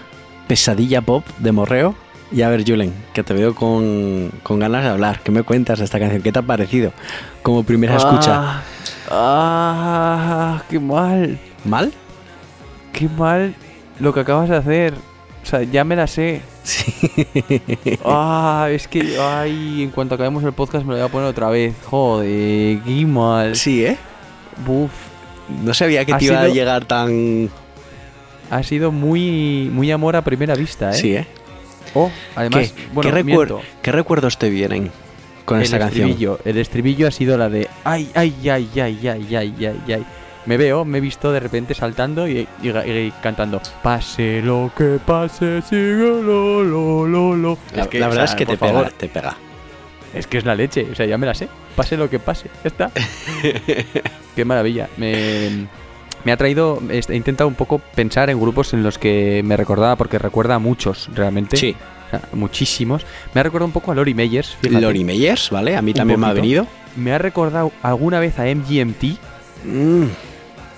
Pesadilla 0.49 1.03
Pop 1.03 1.23
de 1.37 1.53
Morreo. 1.53 1.95
Y 2.33 2.41
a 2.41 2.49
ver, 2.49 2.65
Julen, 2.67 2.95
que 3.13 3.23
te 3.23 3.35
veo 3.35 3.55
con, 3.55 4.31
con 4.43 4.59
ganas 4.59 4.83
de 4.85 4.89
hablar. 4.89 5.21
¿Qué 5.21 5.31
me 5.31 5.43
cuentas 5.43 5.81
de 5.81 5.85
esta 5.85 5.99
canción? 5.99 6.23
¿Qué 6.23 6.33
te 6.33 6.39
ha 6.39 6.43
parecido? 6.43 6.95
Como 7.43 7.63
primera 7.63 7.95
escucha. 7.95 8.41
Ah, 8.41 8.63
ah, 9.11 10.63
qué 10.71 10.81
mal. 10.81 11.39
¿Mal? 11.67 11.93
Qué 12.95 13.07
mal 13.07 13.55
lo 13.99 14.15
que 14.15 14.21
acabas 14.21 14.49
de 14.49 14.57
hacer. 14.57 14.95
O 15.43 15.47
sea, 15.47 15.63
ya 15.63 15.85
me 15.85 15.95
la 15.95 16.07
sé. 16.07 16.41
Sí. 16.63 16.95
Ah, 18.03 18.69
es 18.71 18.89
que, 18.89 19.19
ay, 19.21 19.83
en 19.83 19.91
cuanto 19.91 20.15
acabemos 20.15 20.43
el 20.43 20.55
podcast 20.55 20.87
me 20.87 20.93
lo 20.95 21.01
voy 21.01 21.07
a 21.07 21.13
poner 21.13 21.29
otra 21.29 21.51
vez. 21.51 21.75
Joder, 21.85 22.81
qué 22.81 23.05
mal. 23.05 23.55
sí, 23.55 23.85
¿eh? 23.85 23.99
Buf. 24.65 24.91
No 25.63 25.75
sabía 25.75 26.07
que 26.07 26.15
te 26.15 26.25
iba 26.25 26.41
a 26.41 26.49
llegar 26.49 26.87
tan... 26.87 27.51
Ha 28.51 28.63
sido 28.63 28.91
muy, 28.93 29.71
muy 29.73 29.91
amor 29.91 30.17
a 30.17 30.23
primera 30.23 30.55
vista, 30.55 30.91
¿eh? 30.91 30.95
Sí, 30.95 31.15
¿eh? 31.15 31.27
Oh, 31.95 32.11
además, 32.37 32.73
¿Qué, 32.73 32.83
bueno, 32.93 33.11
¿qué, 33.11 33.17
recuer- 33.23 33.25
miento. 33.25 33.61
¿Qué 33.83 33.93
recuerdos 33.93 34.39
te 34.39 34.51
vienen 34.51 34.91
con 35.45 35.59
el 35.59 35.65
esta 35.65 35.79
canción? 35.79 36.39
el 36.45 36.59
estribillo 36.59 37.09
ha 37.09 37.11
sido 37.11 37.37
la 37.39 37.49
de 37.49 37.69
ay, 37.85 38.11
ay, 38.15 38.35
ay, 38.49 38.69
ay, 38.81 39.09
ay, 39.09 39.37
ay, 39.37 39.55
ay, 39.67 39.93
ay. 39.95 40.07
Me 40.47 40.57
veo, 40.57 40.85
me 40.85 40.99
he 40.99 41.01
visto 41.01 41.33
de 41.33 41.39
repente 41.41 41.75
saltando 41.75 42.27
y, 42.27 42.47
y- 42.63 42.69
y 42.69 43.13
cantando 43.23 43.61
Pase 43.83 44.41
lo 44.43 44.71
que 44.77 44.99
pase, 45.05 45.61
sigue 45.63 45.97
lo, 46.23 46.63
lo, 46.65 47.07
lo, 47.07 47.37
lo. 47.37 47.59
La, 47.75 47.87
que, 47.89 47.99
la 48.01 48.07
o 48.07 48.11
verdad 48.11 48.27
sea, 48.27 48.33
es 48.35 48.39
que 48.39 48.47
te 48.47 48.57
favor, 48.57 48.85
pega, 48.87 48.97
te 48.97 49.09
pega. 49.09 49.37
Es 50.15 50.27
que 50.27 50.39
es 50.39 50.45
la 50.45 50.55
leche, 50.55 50.87
o 50.91 50.95
sea, 50.95 51.07
ya 51.07 51.19
me 51.19 51.27
la 51.27 51.35
sé. 51.35 51.49
Pase 51.77 51.97
lo 51.97 52.09
que 52.11 52.19
pase, 52.19 52.49
ya 52.65 52.69
está. 52.69 52.91
Qué 54.35 54.45
maravilla. 54.45 54.89
Me, 54.97 55.67
me 56.25 56.33
ha 56.33 56.37
traído, 56.37 56.81
he 56.91 57.17
intentado 57.17 57.49
un 57.49 57.55
poco 57.55 57.79
pensar 57.95 58.31
en 58.31 58.39
grupos 58.41 58.73
en 58.75 58.83
los 58.83 58.99
que 58.99 59.43
me 59.45 59.57
recordaba, 59.57 59.97
porque 59.97 60.19
recuerda 60.19 60.57
a 60.57 60.59
muchos 60.59 61.09
realmente. 61.15 61.57
Sí, 61.57 61.75
O 62.07 62.11
sea, 62.11 62.23
muchísimos. 62.33 63.07
Me 63.35 63.41
ha 63.41 63.45
recordado 63.45 63.67
un 63.67 63.73
poco 63.73 63.93
a 63.93 63.95
Lori 63.95 64.15
Meyers. 64.15 64.57
fíjate. 64.61 64.81
Lori 64.81 65.05
Meyers, 65.05 65.51
¿vale? 65.51 65.77
A 65.77 65.83
mí 65.83 65.95
también 65.95 66.19
me 66.21 66.27
ha 66.27 66.33
venido. 66.33 66.67
Me 66.97 67.13
ha 67.13 67.19
recordado 67.19 67.71
alguna 67.83 68.19
vez 68.21 68.39
a 68.39 68.47
MGMT. 68.47 69.17
Mm, 69.65 70.05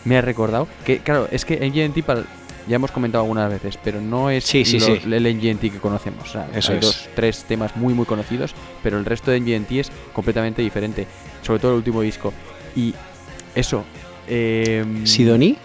Me 0.05 0.19
ha 0.19 0.21
recordado. 0.21 0.67
Que 0.85 0.99
claro, 0.99 1.29
es 1.31 1.45
que 1.45 1.55
MGMT 1.65 2.03
para- 2.03 2.25
ya 2.69 2.77
hemos 2.77 2.91
comentado 2.91 3.23
algunas 3.25 3.49
veces, 3.51 3.79
pero 3.83 4.01
no 4.01 4.31
es 4.31 4.45
Sí, 4.45 4.65
sí, 4.65 4.79
sí. 4.81 5.01
el 5.11 5.27
MGMT 5.27 5.71
que 5.71 5.79
conocemos. 5.79 6.29
O 6.29 6.33
sea, 6.33 6.49
Eso 6.55 6.73
hay 6.73 6.79
es. 6.79 6.85
dos, 6.85 7.09
tres 7.15 7.45
temas 7.45 7.77
muy, 7.77 7.95
muy 7.95 8.05
conocidos, 8.05 8.55
pero 8.83 8.99
el 8.99 9.05
resto 9.05 9.31
de 9.31 9.39
MGMT 9.41 9.81
es 9.81 9.91
completamente 10.13 10.61
diferente. 10.63 11.07
Sobre 11.43 11.61
todo 11.61 11.71
el 11.73 11.77
último 11.79 12.03
disco. 12.03 12.33
Y 12.77 12.95
eso. 13.55 13.85
Eh, 14.29 14.85
Sidoní. 15.05 15.57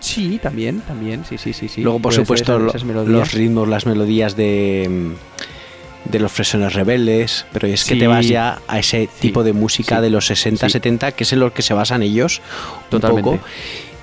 Sí, 0.00 0.38
también, 0.42 0.80
también, 0.80 1.24
sí, 1.28 1.36
sí, 1.36 1.52
sí, 1.52 1.68
sí. 1.68 1.82
Luego, 1.82 1.98
por 1.98 2.12
Puede 2.14 2.22
supuesto, 2.24 2.56
esas- 2.68 2.82
esas 2.82 3.06
los 3.06 3.32
ritmos, 3.32 3.68
las 3.68 3.84
melodías 3.86 4.34
de, 4.34 4.88
mm, 4.88 6.10
de 6.10 6.18
los 6.20 6.32
fresones 6.32 6.72
rebeldes. 6.72 7.44
Pero 7.52 7.68
es 7.68 7.84
que 7.84 7.94
Sí. 7.94 8.00
te 8.00 8.06
vas 8.06 8.26
ya 8.26 8.60
a 8.66 8.78
ese 8.78 9.04
Sí, 9.14 9.20
tipo 9.20 9.44
de 9.44 9.52
música 9.52 10.00
de 10.00 10.08
los 10.10 10.26
60, 10.26 10.66
sí. 10.68 10.72
70, 10.72 11.12
que 11.12 11.24
es 11.24 11.32
en 11.34 11.40
lo 11.40 11.52
que 11.52 11.60
se 11.62 11.74
basan 11.74 12.02
ellos 12.02 12.40
un 12.84 12.88
Totalmente, 12.88 13.30
poco. 13.30 13.44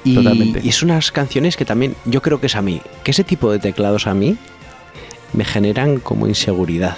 Y, 0.03 0.15
totalmente. 0.15 0.61
y 0.63 0.69
es 0.69 0.83
unas 0.83 1.11
canciones 1.11 1.57
que 1.57 1.65
también, 1.65 1.95
yo 2.05 2.21
creo 2.21 2.39
que 2.39 2.45
es 2.45 2.55
a 2.55 2.61
mí, 2.61 2.79
que 3.03 3.11
ese 3.11 3.23
tipo 3.23 3.51
de 3.51 3.57
teclados 3.59 4.05
a 4.05 4.13
mí 4.13 4.37
me 5.33 5.43
generan 5.43 5.99
como 5.99 6.27
inseguridad. 6.27 6.95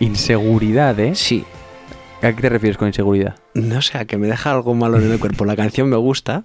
Inseguridad, 0.00 0.98
¿eh? 1.00 1.14
Sí, 1.14 1.44
¿A 2.22 2.32
qué 2.34 2.42
te 2.42 2.48
refieres 2.48 2.76
con 2.76 2.88
inseguridad? 2.88 3.36
no 3.54 3.80
sé, 3.82 3.98
a 3.98 4.04
que 4.04 4.16
me 4.16 4.26
deja 4.26 4.50
algo 4.52 4.74
malo 4.74 4.98
en 4.98 5.10
el 5.10 5.18
cuerpo. 5.20 5.44
La 5.44 5.56
canción 5.56 5.88
me 5.88 5.96
gusta, 5.96 6.44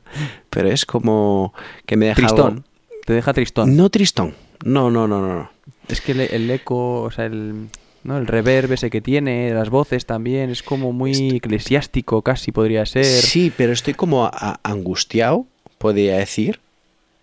pero 0.50 0.70
es 0.70 0.86
como 0.86 1.54
que 1.86 1.98
me 1.98 2.08
deja 2.08 2.16
Tristón. 2.18 2.48
algo- 2.54 2.64
Te 3.06 3.14
deja 3.14 3.34
tristón. 3.34 3.76
No 3.76 3.90
tristón. 3.90 4.34
No, 4.64 4.90
no, 4.92 5.08
no, 5.08 5.20
no, 5.20 5.34
no. 5.36 5.52
Es 5.90 6.00
que 6.02 6.14
el, 6.14 6.22
el 6.22 6.50
eco, 6.52 7.02
o 7.02 7.12
sea, 7.12 7.26
el, 7.26 7.68
¿no? 8.04 8.18
el 8.18 8.28
reverb 8.28 8.72
ese 8.72 8.90
que 8.90 9.02
tiene, 9.02 9.52
las 9.54 9.70
voces 9.70 10.06
también, 10.06 10.50
es 10.52 10.64
como 10.64 10.94
muy 10.94 11.36
eclesiástico 11.38 12.22
casi 12.22 12.52
podría 12.52 12.86
ser. 12.86 13.04
Sí, 13.06 13.52
pero 13.56 13.74
estoy 13.74 13.94
como 13.96 14.30
angustiado, 14.64 15.46
podría 15.80 16.18
decir. 16.18 16.60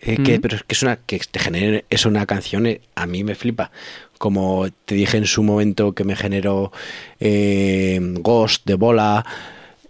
eh, 0.01 0.18
que, 0.22 0.40
pero 0.40 0.57
es 0.57 0.62
que 0.64 0.74
es 0.74 0.82
una 0.82 0.96
que 0.96 1.18
te 1.30 1.38
genere 1.38 1.84
es 1.90 2.05
una 2.07 2.24
canción 2.26 2.66
eh, 2.66 2.80
a 2.94 3.07
mí 3.07 3.22
me 3.22 3.34
flipa 3.34 3.70
como 4.20 4.66
te 4.84 4.94
dije 4.94 5.16
en 5.16 5.24
su 5.24 5.42
momento 5.42 5.94
que 5.94 6.04
me 6.04 6.14
generó 6.14 6.72
eh, 7.20 7.98
Ghost 8.20 8.66
de 8.66 8.74
Bola 8.74 9.24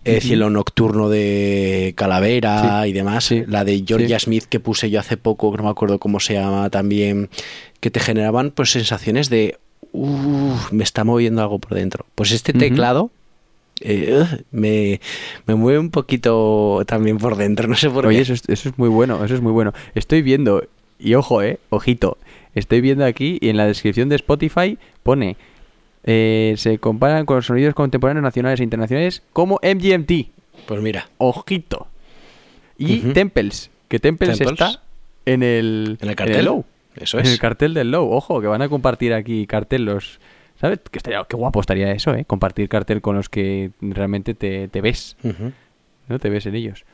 eh. 0.05 0.21
Cielo 0.21 0.51
Nocturno 0.51 1.09
de 1.09 1.95
Calavera 1.97 2.83
Sí, 2.85 2.91
y 2.91 2.93
demás 2.93 3.25
sí, 3.25 3.43
la 3.49 3.65
de 3.65 3.83
Georgia 3.85 4.21
sí. 4.21 4.27
Smith 4.27 4.45
que 4.45 4.61
puse 4.61 4.89
yo 4.89 5.01
hace 5.01 5.17
poco 5.17 5.51
que 5.51 5.59
no 5.59 5.65
me 5.65 5.71
acuerdo 5.71 5.99
cómo 5.99 6.21
se 6.21 6.35
llama 6.35 6.71
también 6.71 7.29
que 7.81 7.91
te 7.91 7.99
generaban 7.99 8.53
pues 8.53 8.71
sensaciones 8.71 9.31
de 9.31 9.59
"Uf, 9.91 10.71
me 10.71 10.85
está 10.85 11.03
moviendo 11.03 11.43
algo 11.43 11.59
por 11.59 11.75
dentro 11.75 12.07
pues 12.15 12.31
este 12.31 12.53
teclado 12.53 13.11
eh, 13.81 14.25
me, 14.53 15.01
me 15.47 15.55
mueve 15.57 15.81
un 15.81 15.91
poquito 15.91 16.83
también 16.87 17.19
por 17.19 17.37
dentro, 17.37 17.67
no 17.67 17.75
sé 17.75 17.91
por 17.91 18.07
Oye, 18.07 18.19
qué. 18.19 18.23
eso 18.23 18.35
es, 18.35 18.43
eso 18.47 18.69
es 18.69 18.79
muy 18.79 18.91
bueno, 18.91 19.25
eso 19.25 19.35
es 19.35 19.41
muy 19.41 19.53
bueno. 19.53 19.73
Estoy 19.95 20.21
viendo, 20.21 20.63
y 20.99 21.15
ojo, 21.15 21.43
eh, 21.43 21.59
ojito, 21.71 22.19
estoy 22.55 22.81
viendo 22.81 23.05
aquí 23.05 23.39
y 23.41 23.49
en 23.49 23.57
la 23.57 23.67
descripción 23.67 24.09
de 24.09 24.17
Spotify 24.17 24.79
pone, 25.03 25.37
eh, 26.05 26.55
se 26.57 26.79
comparan 26.79 27.27
con 27.27 27.37
los 27.37 27.47
sonidos 27.47 27.75
contemporáneos 27.75 28.23
nacionales 28.23 28.61
e 28.61 28.65
internacionales 28.65 29.23
como 29.33 29.59
MGMT. 29.63 30.31
Pues 30.67 30.81
mira, 30.83 31.09
Ojito. 31.19 31.87
Y 32.79 33.01
Ujú. 33.01 33.13
Temples, 33.13 33.71
que 33.89 33.99
Temples, 33.99 34.39
Temples. 34.39 34.53
está 34.61 34.83
en 35.27 35.43
el, 35.43 35.99
en 36.01 36.09
el 36.09 36.17
cartel. 36.17 36.45
low. 36.47 36.65
Eso 36.97 37.19
En 37.19 37.27
es. 37.27 37.33
el 37.33 37.39
cartel 37.39 37.75
del 37.75 37.91
low, 37.91 38.11
ojo, 38.11 38.41
que 38.41 38.47
van 38.47 38.63
a 38.63 38.69
compartir 38.69 39.13
aquí 39.15 39.47
cartel 39.47 39.85
los 39.85 40.19
¿Sabes? 40.61 40.79
Que 40.91 40.99
estaría, 40.99 41.25
qué 41.27 41.37
guapo 41.37 41.59
estaría 41.61 41.91
eso, 41.93 42.15
¿eh? 42.15 42.27
Compartir 42.27 42.69
cartel 42.69 43.01
con 43.01 43.17
los 43.17 43.31
que 43.31 43.71
realmente 43.81 44.35
te, 44.35 44.69
te 44.69 44.83
ves. 44.83 45.17
¿no? 46.09 46.19
Te 46.19 46.29
ves 46.29 46.45
en 46.45 46.55
ellos. 46.55 46.85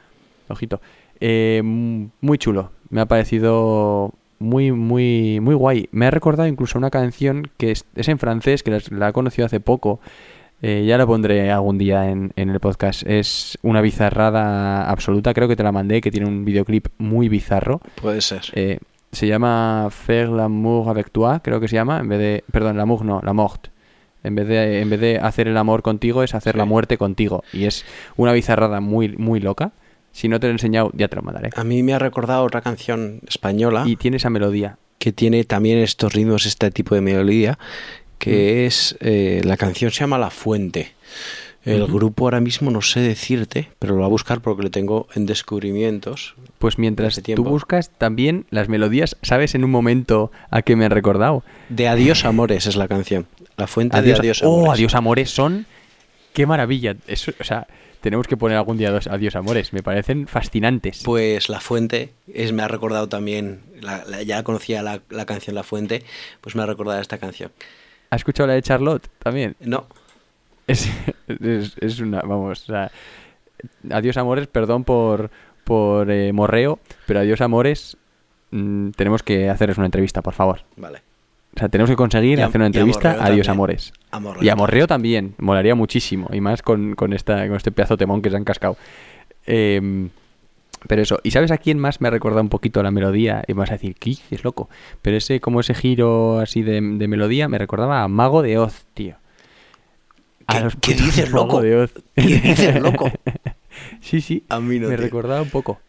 Ojito. 0.49 0.81
Eh, 1.19 1.63
muy 1.65 2.39
chulo. 2.39 2.71
Me 2.91 3.01
ha 3.01 3.07
parecido 3.07 4.13
muy, 4.39 4.72
muy, 4.72 5.41
muy 5.41 5.55
guay. 5.55 5.89
Me 5.93 6.07
ha 6.07 6.11
recordado 6.11 6.49
incluso 6.49 6.78
una 6.78 6.91
canción 6.91 7.51
que 7.57 7.70
es, 7.70 7.84
es 7.95 8.09
en 8.09 8.18
francés, 8.18 8.62
que 8.62 8.70
la, 8.70 8.80
la 8.91 9.09
he 9.09 9.12
conocido 9.12 9.47
hace 9.47 9.61
poco. 9.61 10.01
Eh, 10.62 10.84
ya 10.87 10.97
la 10.97 11.07
pondré 11.07 11.51
algún 11.51 11.76
día 11.78 12.11
en, 12.11 12.32
en 12.37 12.51
el 12.51 12.61
podcast. 12.61 13.03
Es 13.07 13.59
una 13.62 13.80
bizarrada 13.80 14.89
absoluta. 14.91 15.34
Creo 15.34 15.49
que 15.49 15.57
te 15.57 15.62
la 15.62 15.72
mandé, 15.72 16.01
que 16.01 16.11
tiene 16.11 16.26
un 16.26 16.45
videoclip 16.45 16.89
muy 16.99 17.28
bizarro. 17.28 17.80
Puede 18.01 18.20
ser. 18.20 18.43
Eh, 18.55 18.78
se 19.12 19.26
llama 19.26 19.89
Faire 19.91 20.30
l'amour 20.30 20.89
avec 20.89 21.11
toi, 21.11 21.41
creo 21.43 21.61
que 21.61 21.68
se 21.68 21.76
llama, 21.76 22.01
en 22.01 22.09
vez 22.09 22.18
de, 22.18 22.45
perdón, 22.53 22.76
l'amour 22.76 23.05
no, 23.05 23.20
la 23.22 23.32
mort. 23.32 23.68
En 24.22 24.34
vez 24.34 24.49
de 24.49 24.80
en 24.80 24.91
vez 24.91 25.01
de 25.01 25.18
hacer 25.18 25.47
el 25.47 25.57
amor 25.57 25.82
contigo 25.82 26.24
es 26.24 26.34
hacer 26.34 26.57
la 26.57 26.64
muerte 26.64 26.99
contigo 26.99 27.45
y 27.53 27.66
es 27.66 27.84
una 28.16 28.32
bizarrada 28.32 28.80
muy 28.80 29.16
muy 29.16 29.39
loca. 29.39 29.70
Si 30.17 30.29
no 30.29 30.41
te 30.41 30.47
lo 30.47 30.53
he 30.53 30.55
enseñado, 30.55 30.91
ya 30.95 31.09
te 31.09 31.17
lo 31.17 31.21
mandaré. 31.21 31.51
A 31.57 31.62
mí 31.62 31.83
me 31.83 31.93
ha 31.93 31.99
recordado 31.99 32.43
otra 32.43 32.62
canción 32.62 33.21
española 33.29 33.85
Y 33.87 33.97
tiene 33.97 34.17
esa 34.17 34.31
melodía. 34.31 34.79
que 34.99 35.12
tiene 35.12 35.45
también 35.45 35.77
estos 35.77 36.14
ritmos, 36.14 36.47
este 36.47 36.71
tipo 36.71 36.95
de 36.95 37.03
melodía, 37.03 37.59
que 38.19 38.64
es 38.64 38.97
eh, 39.01 39.43
la 39.45 39.59
canción 39.59 39.91
se 39.91 40.01
llama 40.01 40.17
La 40.17 40.31
Fuente. 40.31 40.95
El 41.67 41.85
grupo 41.87 42.25
ahora 42.25 42.41
mismo 42.41 42.71
no 42.71 42.81
sé 42.81 43.01
decirte, 43.01 43.69
pero 43.79 43.93
lo 43.93 43.99
voy 43.99 44.07
a 44.07 44.09
buscar 44.09 44.41
porque 44.41 44.62
lo 44.62 44.71
tengo 44.71 45.07
en 45.14 45.27
descubrimientos. 45.27 46.35
Pues 46.59 46.79
mientras 46.79 47.21
tú 47.35 47.45
buscas 47.45 47.91
también 47.91 48.47
las 48.49 48.71
melodías, 48.71 49.19
¿sabes 49.21 49.55
en 49.55 49.64
un 49.64 49.71
momento 49.71 50.31
a 50.51 50.62
qué 50.62 50.77
me 50.77 50.87
han 50.87 50.93
recordado? 50.93 51.43
De 51.69 51.89
Adiós 51.89 52.25
Amores 52.25 52.67
es 52.67 52.77
la 52.77 52.89
canción. 52.89 53.27
La 53.59 53.67
Fuente 53.67 53.99
Adiós, 53.99 54.19
de 54.19 54.29
Adiós 54.29 54.43
oh, 54.43 54.55
Amores. 54.55 54.73
adiós 54.73 54.95
amores 54.95 55.31
son 55.31 55.67
qué 56.33 56.47
maravilla. 56.47 56.97
Eso, 57.07 57.33
o 57.39 57.45
sea, 57.45 57.67
tenemos 58.07 58.29
que 58.29 58.37
poner 58.37 58.57
algún 58.57 58.77
día 58.79 58.93
dos 58.93 59.09
adiós 59.09 59.35
amores, 59.35 59.73
me 59.73 59.83
parecen 59.83 60.29
fascinantes. 60.29 61.03
Pues 61.05 61.49
La 61.49 61.59
Fuente 61.59 62.13
es, 62.33 62.53
me 62.53 62.63
ha 62.63 62.69
recordado 62.69 63.09
también, 63.09 63.63
la- 63.81 64.05
la- 64.05 64.23
ya 64.23 64.45
conocía 64.45 64.81
la, 64.81 65.01
la 65.11 65.27
canción 65.27 65.57
La 65.57 65.65
Fuente, 65.65 66.05
pues 66.41 66.55
me 66.55 66.63
ha 66.63 66.67
recordado 66.67 67.01
esta 67.01 67.19
canción. 67.19 67.51
¿Has 68.11 68.21
escuchado 68.21 68.47
la 68.47 68.53
de 68.55 68.63
Charlotte 68.63 69.09
también? 69.19 69.57
No, 69.59 69.89
Es, 70.69 70.89
es, 71.27 71.75
es 71.81 71.99
una, 71.99 72.21
vamos, 72.21 72.63
o 72.63 72.67
sea, 72.67 72.93
adiós 73.91 74.17
amores, 74.19 74.47
perdón 74.47 74.85
por, 74.85 75.33
por 75.65 76.09
eh, 76.09 76.33
morreo, 76.33 76.79
pero 77.09 77.19
adiós 77.19 77.41
amores, 77.41 77.97
mm, 78.53 78.91
tenemos 78.91 79.25
que 79.25 79.51
hacerles 79.51 79.79
una 79.79 79.87
entrevista, 79.87 80.23
por 80.23 80.35
favor. 80.35 80.61
vale. 80.77 81.03
O 81.57 81.59
sea, 81.59 81.69
tenemos 81.71 81.89
que 81.91 81.97
conseguir 81.97 82.43
hacer 82.43 82.57
una 82.61 82.67
entrevista 82.67 83.13
adiós 83.13 83.47
también. 83.47 83.51
amores. 83.51 83.93
Y 84.43 84.49
a 84.51 84.87
también. 84.87 85.35
molaría 85.39 85.75
muchísimo, 85.75 86.29
y 86.33 86.41
más 86.41 86.61
con, 86.63 86.95
con, 86.95 87.15
esta, 87.15 87.47
con 87.49 87.57
este 87.57 87.73
pedazo 87.73 87.97
temón 87.97 88.21
que 88.21 88.29
se 88.31 88.37
han 88.37 88.45
cascado. 88.45 88.77
Em, 89.47 90.11
pero 90.87 91.01
eso, 91.03 91.19
¿y 91.23 91.31
sabes 91.31 91.51
a 91.51 91.57
quién 91.59 91.79
más 91.79 92.01
me 92.03 92.09
ha 92.09 92.11
recordado 92.11 92.43
un 92.43 92.51
poquito 92.51 92.83
la 92.83 92.91
melodía? 92.91 93.43
Y 93.49 93.55
vas 93.55 93.71
a 93.71 93.75
decir, 93.75 93.95
¿qué 93.99 94.11
dices, 94.11 94.45
loco? 94.45 94.69
Pero 95.01 95.17
ese, 95.17 95.41
como 95.41 95.61
ese 95.61 95.75
giro 95.75 96.39
así 96.41 96.63
de, 96.63 96.81
de 96.83 97.09
melodía, 97.09 97.49
me 97.49 97.57
recordaba 97.59 98.03
a 98.03 98.09
Mago 98.09 98.43
de 98.43 98.59
Oz, 98.59 98.85
tío. 98.93 99.17
A 100.47 100.55
¿Qué- 100.59 100.61
los 100.65 100.77
qué 100.77 100.93
putos 100.93 101.07
dices, 101.07 101.31
Mago 101.31 101.47
loco? 101.47 101.63
de 101.63 101.77
Oz. 101.77 101.93
¿Qué 102.15 102.23
dices, 102.23 102.81
loco? 102.83 103.11
sí, 104.01 104.21
sí. 104.21 104.45
A 104.51 104.61
mí 104.61 104.79
no, 104.79 104.89
Me 104.89 104.97
tío. 104.97 105.05
recordaba 105.05 105.41
un 105.43 105.51
poco. 105.51 105.81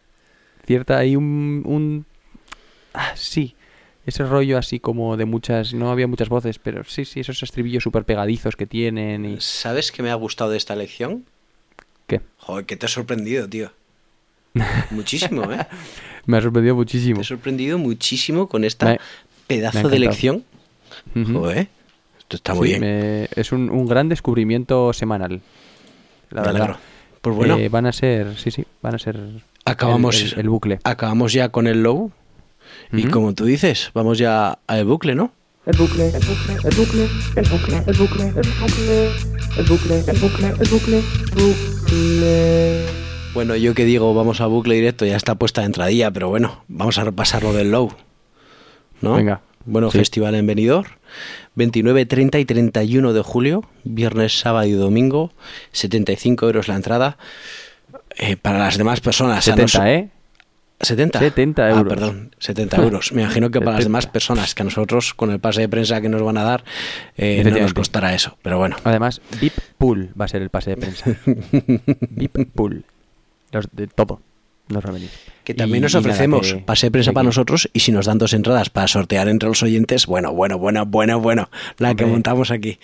Cierta, 0.66 0.96
hay 0.98 1.14
un, 1.14 1.62
un... 1.66 2.06
Ah, 2.94 3.12
sí. 3.14 3.54
Ese 4.08 4.24
rollo 4.24 4.56
así 4.56 4.80
como 4.80 5.18
de 5.18 5.26
muchas... 5.26 5.74
No 5.74 5.90
había 5.90 6.06
muchas 6.06 6.30
voces, 6.30 6.58
pero 6.58 6.82
sí, 6.84 7.04
sí, 7.04 7.20
esos 7.20 7.42
estribillos 7.42 7.82
súper 7.82 8.04
pegadizos 8.04 8.56
que 8.56 8.66
tienen 8.66 9.26
y... 9.26 9.36
¿Sabes 9.40 9.92
qué 9.92 10.02
me 10.02 10.10
ha 10.10 10.14
gustado 10.14 10.50
de 10.50 10.56
esta 10.56 10.74
lección? 10.74 11.26
¿Qué? 12.06 12.22
Joder, 12.38 12.64
que 12.64 12.78
te 12.78 12.86
ha 12.86 12.88
sorprendido, 12.88 13.46
tío. 13.50 13.70
Muchísimo, 14.90 15.52
¿eh? 15.52 15.66
Me 16.26 16.38
ha 16.38 16.40
sorprendido 16.40 16.74
muchísimo. 16.74 17.16
Te 17.16 17.20
ha 17.20 17.24
sorprendido 17.24 17.76
muchísimo 17.78 18.48
con 18.48 18.64
esta 18.64 18.86
Me- 18.86 19.00
pedazo 19.46 19.88
de 19.90 19.98
lección. 19.98 20.44
Ujú. 21.14 21.40
Joder, 21.40 21.68
esto 22.18 22.36
está 22.36 22.54
muy 22.54 22.68
bien. 22.68 22.80
me- 22.80 23.28
es 23.36 23.52
un, 23.52 23.68
un 23.70 23.86
gran 23.86 24.08
descubrimiento 24.08 24.92
semal. 24.94 25.42
La 26.30 26.42
verdad. 26.42 26.56
alegro. 26.62 26.78
Pues 27.20 27.36
bueno, 27.36 27.58
Eh, 27.58 27.68
van 27.68 27.84
a 27.86 27.92
ser, 27.92 28.38
sí, 28.38 28.50
sí, 28.50 28.64
van 28.80 28.94
a 28.94 28.98
ser 28.98 29.18
acabamos 29.66 30.20
el, 30.22 30.32
el- 30.32 30.38
el 30.40 30.48
bucle. 30.48 30.78
acabamos 30.84 31.32
ya 31.34 31.50
con 31.50 31.66
el 31.66 31.82
low. 31.82 32.10
Y 32.92 33.04
como 33.04 33.34
tú 33.34 33.44
dices, 33.44 33.90
vamos 33.94 34.18
ya 34.18 34.58
al 34.66 34.84
bucle, 34.84 35.14
¿no? 35.14 35.32
El 35.66 35.76
bucle, 35.76 36.06
el 36.08 36.12
bucle, 36.24 36.54
el 36.64 36.76
bucle, 36.76 37.08
el 37.36 37.48
bucle, 37.48 37.82
el 37.86 37.96
bucle, 37.98 38.26
el 38.28 38.34
bucle, 38.34 39.12
el 39.56 39.64
bucle, 39.68 39.98
el 40.06 40.18
bucle, 40.18 40.48
el 40.48 40.68
bucle, 40.70 41.02
bucle. 41.34 42.86
Bueno, 43.34 43.54
yo 43.56 43.74
que 43.74 43.84
digo, 43.84 44.14
vamos 44.14 44.40
al 44.40 44.48
bucle 44.48 44.74
directo, 44.74 45.04
ya 45.04 45.16
está 45.16 45.34
puesta 45.34 45.60
de 45.60 45.66
entradilla, 45.66 46.10
pero 46.10 46.28
bueno, 46.28 46.64
vamos 46.68 46.98
a 46.98 47.04
repasar 47.04 47.42
lo 47.42 47.52
del 47.52 47.70
low. 47.70 47.92
¿No? 49.00 49.14
Venga. 49.14 49.42
Bueno, 49.66 49.90
Sí. 49.90 49.98
festival 49.98 50.34
en 50.34 50.46
Benidorm, 50.46 50.88
29, 51.54 52.06
30 52.06 52.38
y 52.38 52.44
31 52.46 53.12
de 53.12 53.22
julio, 53.22 53.64
viernes, 53.84 54.38
sábado 54.38 54.66
y 54.66 54.72
domingo, 54.72 55.30
75 55.72 56.46
euros 56.46 56.68
la 56.68 56.76
entrada. 56.76 57.18
Eh, 58.16 58.36
para 58.36 58.58
las 58.58 58.78
demás 58.78 59.00
personas, 59.00 59.38
a 59.38 59.42
70, 59.42 59.62
noso- 59.78 59.86
¿eh? 59.86 60.08
70. 60.80 61.18
70 61.18 61.64
Ah, 61.66 61.70
euros. 61.70 61.88
perdón, 61.88 62.30
70 62.38 62.76
euros. 62.76 63.12
Me 63.12 63.22
imagino 63.22 63.50
que 63.50 63.58
para 63.58 63.72
las 63.72 63.80
70. 63.84 63.88
demás 63.88 64.06
personas, 64.06 64.54
que 64.54 64.62
a 64.62 64.64
nosotros, 64.64 65.12
con 65.14 65.30
el 65.32 65.40
pase 65.40 65.60
de 65.62 65.68
prensa 65.68 66.00
que 66.00 66.08
nos 66.08 66.22
van 66.22 66.38
a 66.38 66.44
dar, 66.44 66.64
eh, 67.16 67.42
no 67.44 67.58
nos 67.58 67.74
costará 67.74 68.14
eso. 68.14 68.36
Pero 68.42 68.58
bueno, 68.58 68.76
Además, 68.84 69.20
VIP 69.40 69.54
Pool 69.76 70.10
va 70.20 70.26
a 70.26 70.28
ser 70.28 70.42
el 70.42 70.50
pase 70.50 70.70
de 70.70 70.76
prensa. 70.76 71.04
VIP 72.10 72.52
Pool. 72.54 72.84
Los 73.50 73.66
de 73.72 73.86
todo. 73.88 74.20
Nos 74.68 74.84
va 74.84 74.90
a 74.90 74.92
venir. 74.92 75.08
que 75.44 75.54
también 75.54 75.78
Y- 75.78 75.82
nos 75.84 75.94
nada, 75.94 76.00
ofrecemos 76.06 76.52
que- 76.52 76.58
pase 76.60 76.86
de 76.86 76.90
prensa 76.90 77.10
que 77.10 77.14
para 77.14 77.24
nosotros 77.24 77.70
y 77.72 77.80
si 77.80 77.90
nos 77.90 78.04
dan 78.04 78.18
dos 78.18 78.34
entradas 78.34 78.68
para 78.68 78.86
sortear 78.86 79.28
entre 79.28 79.48
los 79.48 79.62
oyentes, 79.62 80.04
bueno, 80.06 80.32
bueno, 80.34 80.58
bueno, 80.58 80.84
bueno, 80.84 81.20
bueno, 81.20 81.48
la 81.78 81.94
que 81.94 82.04
montamos 82.04 82.50
aquí. 82.50 82.78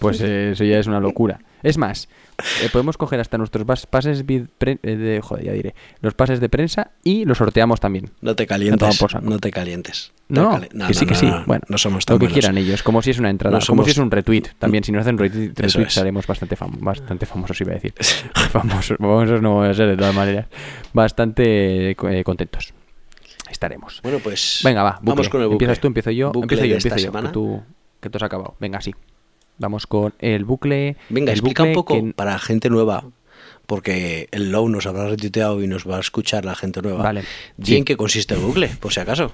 Pues 0.00 0.20
eh, 0.20 0.50
eso 0.52 0.64
ya 0.64 0.78
es 0.80 0.86
una 0.88 0.98
locura. 1.00 1.40
Es 1.62 1.76
más, 1.78 2.08
eh, 2.62 2.68
podemos 2.72 2.96
coger 2.96 3.20
hasta 3.20 3.36
nuestros 3.38 3.64
pases 3.86 4.24
eh, 4.28 4.46
de, 4.82 5.20
joder, 5.22 5.44
ya 5.44 5.52
diré, 5.52 5.74
los 6.00 6.14
pases 6.14 6.40
de 6.40 6.48
prensa 6.48 6.90
y 7.04 7.24
los 7.24 7.38
sorteamos 7.38 7.80
también. 7.80 8.10
No 8.20 8.34
te 8.34 8.46
calientes, 8.46 9.00
no 9.22 9.38
te 9.38 9.50
calientes. 9.50 10.12
No, 10.28 10.60
No, 10.72 10.86
que 10.86 10.94
sí, 10.94 11.06
que 11.06 11.14
sí. 11.16 11.26
no, 11.26 11.44
bueno, 11.44 11.62
no 11.68 11.76
somos 11.76 12.06
tan 12.06 12.14
lo 12.14 12.20
que 12.26 12.32
quieran 12.32 12.56
ellos, 12.56 12.82
como 12.84 13.02
si 13.02 13.10
es 13.10 13.18
una 13.18 13.30
entrada, 13.30 13.58
como 13.58 13.82
somos- 13.82 13.84
si 13.86 13.90
es 13.90 13.98
un 13.98 14.10
retweet. 14.10 14.44
También, 14.58 14.84
si 14.84 14.92
nos 14.92 15.00
hacen 15.02 15.18
retweet, 15.18 15.52
retweet 15.56 15.88
seremos 15.88 16.26
bastante, 16.26 16.56
fam- 16.56 16.78
bastante 16.80 17.26
famosos, 17.26 17.60
iba 17.60 17.72
a 17.72 17.74
decir. 17.74 17.94
famosos, 18.50 18.96
famosos 18.98 19.42
no 19.42 19.56
vamos 19.56 19.70
a 19.70 19.74
ser 19.74 19.88
de 19.88 19.96
todas 19.96 20.14
maneras. 20.14 20.46
Bastante 20.92 21.90
eh, 21.90 22.24
contentos. 22.24 22.72
Estaremos. 23.50 24.00
Bueno, 24.02 24.18
pues 24.22 24.60
Venga, 24.62 24.82
va, 24.82 24.92
bucle. 24.98 25.10
vamos 25.10 25.28
con 25.28 25.40
el 25.40 25.46
bucle. 25.48 25.54
Empiezas 25.56 25.80
tú, 25.80 25.86
empiezo 25.88 26.10
yo. 26.12 26.28
Bucle 26.32 26.42
empiezo 26.44 26.64
yo, 26.66 26.74
empiezo 26.76 26.96
yo. 26.98 27.12
Que 27.12 27.28
tú, 27.32 27.62
que 28.00 28.08
tú 28.10 28.16
has 28.18 28.22
acabado. 28.22 28.54
Venga, 28.60 28.80
sí. 28.80 28.94
Vamos 29.60 29.86
con 29.86 30.12
el 30.18 30.44
bucle. 30.44 30.96
Venga, 31.08 31.30
el 31.30 31.38
explica 31.38 31.62
un 31.62 31.72
poco 31.74 31.94
que- 31.94 32.12
para 32.14 32.36
gente 32.40 32.68
nueva, 32.70 33.04
porque 33.66 34.26
el 34.32 34.50
Low 34.50 34.68
nos 34.68 34.86
habrá 34.86 35.06
retuiteado 35.08 35.62
y 35.62 35.68
nos 35.68 35.88
va 35.88 35.98
a 35.98 36.00
escuchar 36.00 36.44
la 36.44 36.56
gente 36.56 36.82
nueva. 36.82 37.04
Vale, 37.04 37.22
Di 37.56 37.66
sí. 37.72 37.76
en 37.76 37.84
qué 37.84 37.96
consiste 37.96 38.34
el 38.34 38.40
bucle, 38.40 38.68
por 38.80 38.92
si 38.92 38.98
acaso. 39.00 39.30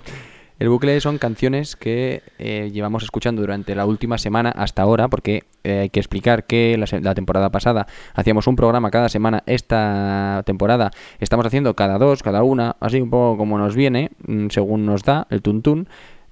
El 0.59 0.71
bucle 0.71 0.99
son 1.03 1.19
canciones 1.19 1.77
que 1.77 2.23
eh, 2.39 2.71
llevamos 2.73 3.03
escuchando 3.03 3.43
durante 3.43 3.75
la 3.75 3.85
última 3.85 4.17
semana 4.17 4.51
hasta 4.51 4.81
ahora, 4.81 5.09
porque 5.09 5.45
eh, 5.65 5.81
hay 5.81 5.91
que 5.91 6.01
explicar 6.01 6.45
que 6.47 6.79
la 6.79 7.15
temporada 7.15 7.51
pasada 7.51 7.87
hacíamos 8.15 8.47
un 8.47 8.57
programa 8.57 8.91
cada 8.91 9.11
semana, 9.11 9.43
esta 9.45 10.43
temporada 10.47 10.93
estamos 11.21 11.45
haciendo 11.45 11.75
cada 11.77 11.99
dos, 11.99 12.23
cada 12.23 12.43
una, 12.43 12.77
así 12.81 13.01
un 13.03 13.11
poco 13.11 13.37
como 13.37 13.59
nos 13.59 13.77
viene, 13.77 14.13
mm, 14.27 14.47
según 14.49 14.87
nos 14.87 15.03
da 15.03 15.27
el 15.29 15.43
tuntún. 15.43 15.89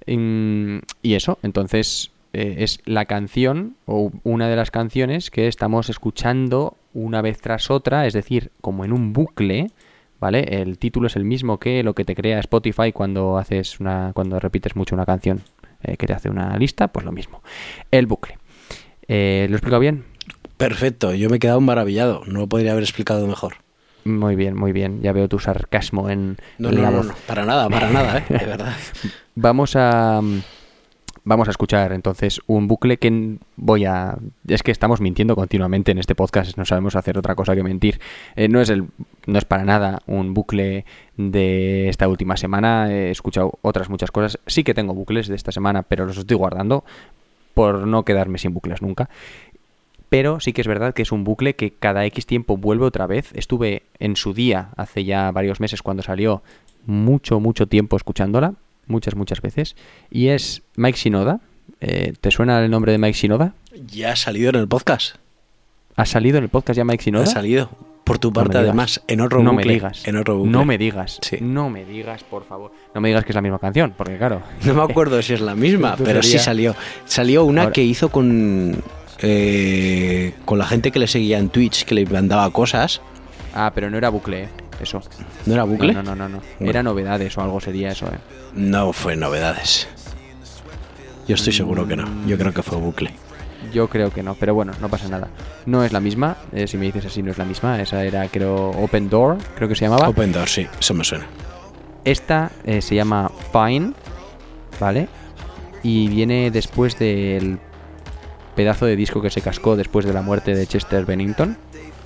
Mm, 0.07 0.79
y 1.03 1.13
eso, 1.13 1.37
entonces 1.43 2.11
eh, 2.35 2.55
es 2.63 2.79
la 2.85 3.05
canción 3.05 3.75
o 3.85 4.11
una 4.23 4.47
de 4.49 4.55
las 4.55 4.69
canciones 4.71 5.31
que 5.31 5.47
estamos 5.47 5.89
escuchando 5.89 6.77
una 6.93 7.21
vez 7.21 7.39
tras 7.41 7.71
otra, 7.71 8.05
es 8.07 8.13
decir, 8.13 8.51
como 8.61 8.85
en 8.85 8.93
un 8.93 9.13
bucle. 9.13 9.71
¿Vale? 10.17 10.61
El 10.61 10.77
título 10.79 11.07
es 11.07 11.17
el 11.17 11.25
mismo 11.25 11.59
que 11.59 11.83
lo 11.83 11.93
que 11.93 12.05
te 12.05 12.15
crea 12.15 12.39
Spotify 12.39 12.93
cuando 12.93 13.37
haces 13.37 13.79
una, 13.81 14.11
cuando 14.13 14.39
repites 14.39 14.75
mucho 14.75 14.95
una 14.95 15.05
canción, 15.05 15.41
eh, 15.83 15.97
que 15.97 16.07
te 16.07 16.13
hace 16.13 16.29
una 16.29 16.57
lista, 16.57 16.87
pues 16.87 17.05
lo 17.05 17.11
mismo. 17.11 17.43
El 17.91 18.07
bucle. 18.07 18.37
Eh, 19.09 19.45
¿Lo 19.49 19.55
he 19.55 19.57
explicado 19.57 19.81
bien? 19.81 20.05
Perfecto, 20.57 21.13
yo 21.13 21.29
me 21.29 21.35
he 21.35 21.39
quedado 21.39 21.59
maravillado, 21.59 22.21
no 22.27 22.39
lo 22.39 22.47
podría 22.47 22.71
haber 22.71 22.83
explicado 22.83 23.27
mejor. 23.27 23.55
Muy 24.05 24.35
bien, 24.37 24.55
muy 24.55 24.71
bien. 24.71 25.01
Ya 25.01 25.11
veo 25.11 25.27
tu 25.27 25.37
sarcasmo 25.37 26.09
en, 26.09 26.37
No, 26.59 26.71
la 26.71 26.89
no, 26.89 26.97
voz. 26.97 27.07
no, 27.07 27.13
para 27.27 27.45
nada, 27.45 27.67
para 27.69 27.89
nada, 27.89 28.19
¿eh? 28.19 28.23
de 28.29 28.45
verdad. 28.45 28.73
Vamos 29.35 29.75
a 29.75 30.21
vamos 31.25 31.47
a 31.47 31.51
escuchar 31.51 31.91
entonces 31.91 32.39
un 32.47 32.67
bucle 32.67 32.97
que 32.97 33.37
voy 33.57 33.85
a 33.85 34.17
es 34.47 34.63
que 34.63 34.71
estamos 34.71 35.01
mintiendo 35.01 35.35
continuamente 35.35 35.91
en 35.91 35.97
este 35.97 36.15
podcast, 36.15 36.57
no 36.57 36.65
sabemos 36.65 36.95
hacer 36.95 37.17
otra 37.17 37.35
cosa 37.35 37.55
que 37.55 37.63
mentir. 37.63 37.99
Eh, 38.35 38.47
no 38.47 38.61
es 38.61 38.69
el 38.69 38.85
no 39.25 39.37
es 39.37 39.45
para 39.45 39.65
nada 39.65 40.01
un 40.05 40.33
bucle 40.33 40.85
de 41.17 41.89
esta 41.89 42.07
última 42.07 42.37
semana, 42.37 42.93
he 42.93 43.09
escuchado 43.09 43.59
otras 43.61 43.89
muchas 43.89 44.11
cosas. 44.11 44.39
Sí 44.45 44.63
que 44.63 44.73
tengo 44.73 44.93
bucles 44.93 45.27
de 45.27 45.35
esta 45.35 45.51
semana, 45.51 45.83
pero 45.83 46.05
los 46.05 46.17
estoy 46.17 46.37
guardando 46.37 46.85
por 47.53 47.87
no 47.87 48.05
quedarme 48.05 48.37
sin 48.37 48.53
bucles 48.53 48.81
nunca. 48.81 49.09
Pero 50.09 50.39
sí 50.39 50.53
que 50.53 50.61
es 50.61 50.67
verdad 50.67 50.93
que 50.93 51.01
es 51.01 51.11
un 51.11 51.23
bucle 51.23 51.55
que 51.55 51.71
cada 51.71 52.05
X 52.05 52.27
tiempo 52.27 52.57
vuelve 52.57 52.85
otra 52.85 53.07
vez. 53.07 53.31
Estuve 53.33 53.83
en 53.97 54.15
su 54.15 54.33
día, 54.33 54.69
hace 54.77 55.03
ya 55.03 55.31
varios 55.31 55.59
meses 55.59 55.81
cuando 55.81 56.03
salió, 56.03 56.43
mucho, 56.85 57.39
mucho 57.39 57.67
tiempo 57.67 57.97
escuchándola, 57.97 58.53
muchas, 58.87 59.15
muchas 59.15 59.41
veces. 59.41 59.75
Y 60.11 60.27
es 60.27 60.61
Mike 60.75 60.97
Shinoda. 60.97 61.39
Eh, 61.81 62.13
¿Te 62.21 62.31
suena 62.31 62.63
el 62.63 62.71
nombre 62.71 62.91
de 62.91 62.97
Mike 62.97 63.17
Shinoda? 63.17 63.53
Ya 63.87 64.11
ha 64.13 64.15
salido 64.15 64.49
en 64.49 64.55
el 64.57 64.67
podcast. 64.67 65.15
¿Ha 65.95 66.05
salido 66.05 66.37
en 66.37 66.43
el 66.45 66.49
podcast 66.49 66.77
ya 66.77 66.85
Mike 66.85 67.03
Shinoda? 67.03 67.23
Ha 67.23 67.27
salido. 67.27 67.69
Por 68.03 68.19
tu 68.19 68.31
parte, 68.31 68.59
además, 68.59 69.01
en 69.07 69.19
otro 69.19 69.41
no 69.41 69.51
bucle. 69.51 69.65
me 69.65 69.73
digas. 69.73 70.07
En 70.07 70.15
otro 70.17 70.37
bucle. 70.37 70.51
No 70.51 70.63
me 70.63 70.77
digas. 70.77 71.17
Sí. 71.23 71.37
No 71.41 71.71
me 71.71 71.85
digas, 71.85 72.23
por 72.23 72.45
favor. 72.45 72.71
No 72.93 73.01
me 73.01 73.07
digas 73.09 73.23
que 73.25 73.31
es 73.31 73.35
la 73.35 73.41
misma 73.41 73.57
canción, 73.57 73.95
porque 73.97 74.15
claro. 74.17 74.43
No 74.63 74.75
me 74.75 74.83
acuerdo 74.83 75.19
si 75.23 75.33
es 75.33 75.41
la 75.41 75.55
misma, 75.55 75.95
pero 76.03 76.21
sí 76.21 76.37
salió. 76.37 76.75
Salió 77.05 77.45
una 77.45 77.61
Ahora- 77.63 77.73
que 77.73 77.81
hizo 77.83 78.09
con 78.09 78.75
eh, 79.19 80.33
con 80.45 80.59
la 80.59 80.65
gente 80.67 80.91
que 80.91 80.99
le 80.99 81.07
seguía 81.07 81.39
en 81.39 81.49
Twitch, 81.49 81.83
que 81.85 81.95
le 81.95 82.05
mandaba 82.05 82.47
cosas. 82.51 83.01
Ah, 83.55 83.71
pero 83.73 83.89
no 83.89 83.97
era 83.97 84.09
bucle, 84.09 84.43
¿eh? 84.43 84.49
Eso. 84.79 85.01
¿No 85.45 85.53
era 85.53 85.63
bucle? 85.63 85.93
No, 85.93 86.03
no, 86.03 86.15
no, 86.15 86.29
no. 86.29 86.41
Era 86.59 86.83
novedades 86.83 87.37
o 87.37 87.41
algo 87.41 87.59
sería 87.59 87.91
eso, 87.91 88.07
¿eh? 88.07 88.17
No 88.53 88.93
fue 88.93 89.15
novedades. 89.15 89.87
Yo 91.27 91.35
estoy 91.35 91.53
seguro 91.53 91.87
que 91.87 91.95
no. 91.95 92.07
Yo 92.27 92.37
creo 92.37 92.53
que 92.53 92.61
fue 92.61 92.77
bucle. 92.77 93.11
Yo 93.73 93.89
creo 93.89 94.11
que 94.11 94.21
no, 94.21 94.35
pero 94.35 94.53
bueno, 94.53 94.73
no 94.79 94.89
pasa 94.89 95.07
nada. 95.07 95.27
No 95.65 95.83
es 95.83 95.91
la 95.91 95.99
misma, 95.99 96.37
eh, 96.53 96.67
si 96.67 96.77
me 96.77 96.85
dices 96.85 97.05
así, 97.05 97.23
no 97.23 97.31
es 97.31 97.37
la 97.37 97.45
misma. 97.45 97.81
Esa 97.81 98.03
era, 98.03 98.27
creo, 98.27 98.69
Open 98.69 99.09
Door, 99.09 99.37
creo 99.55 99.67
que 99.67 99.75
se 99.75 99.85
llamaba. 99.85 100.07
Open 100.07 100.31
Door, 100.31 100.47
sí, 100.47 100.67
eso 100.79 100.93
me 100.93 101.03
suena. 101.03 101.25
Esta 102.03 102.51
eh, 102.63 102.81
se 102.81 102.95
llama 102.95 103.31
Fine, 103.51 103.93
¿vale? 104.79 105.07
Y 105.81 106.07
viene 106.07 106.51
después 106.51 106.97
del 106.99 107.59
pedazo 108.55 108.85
de 108.85 108.95
disco 108.95 109.21
que 109.21 109.29
se 109.29 109.41
cascó 109.41 109.75
después 109.75 110.05
de 110.05 110.13
la 110.13 110.21
muerte 110.21 110.55
de 110.55 110.67
Chester 110.67 111.05
Bennington. 111.05 111.57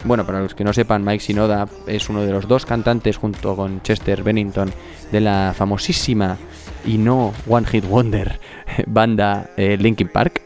Bueno, 0.05 0.25
para 0.25 0.39
los 0.39 0.55
que 0.55 0.63
no 0.63 0.71
sepan, 0.71 1.03
Mike 1.03 1.23
Shinoda 1.23 1.67
es 1.85 2.09
uno 2.09 2.21
de 2.21 2.31
los 2.31 2.47
dos 2.47 2.65
cantantes 2.65 3.17
junto 3.17 3.55
con 3.55 3.81
Chester 3.81 4.23
Bennington 4.23 4.71
de 5.11 5.19
la 5.19 5.53
famosísima 5.55 6.37
y 6.85 6.97
no 6.97 7.33
One 7.47 7.67
Hit 7.67 7.85
Wonder 7.85 8.39
banda 8.87 9.49
eh, 9.57 9.77
Linkin 9.77 10.07
Park. 10.07 10.41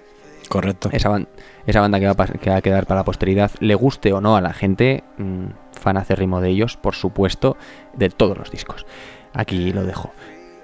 Correcto. 0.50 0.90
Esa, 0.92 1.10
ban- 1.10 1.28
esa 1.68 1.82
banda 1.82 2.00
que 2.00 2.06
va, 2.06 2.12
a 2.14 2.18
pas- 2.18 2.40
que 2.40 2.50
va 2.50 2.58
a 2.58 2.62
quedar 2.62 2.88
para 2.88 3.02
la 3.02 3.06
posteridad, 3.06 3.52
le 3.60 3.76
guste 3.76 4.12
o 4.12 4.22
no 4.22 4.36
a 4.36 4.42
la 4.42 4.54
gente, 4.54 5.04
mm, 5.18 5.46
fan 5.80 5.98
acérrimo 5.98 6.42
de 6.42 6.50
ellos, 6.50 6.76
por 6.78 6.96
supuesto, 6.96 7.56
de 7.94 8.10
todos 8.10 8.38
los 8.38 8.50
discos. 8.52 8.86
Aquí 9.34 9.72
lo 9.72 9.84
dejo. 9.86 10.12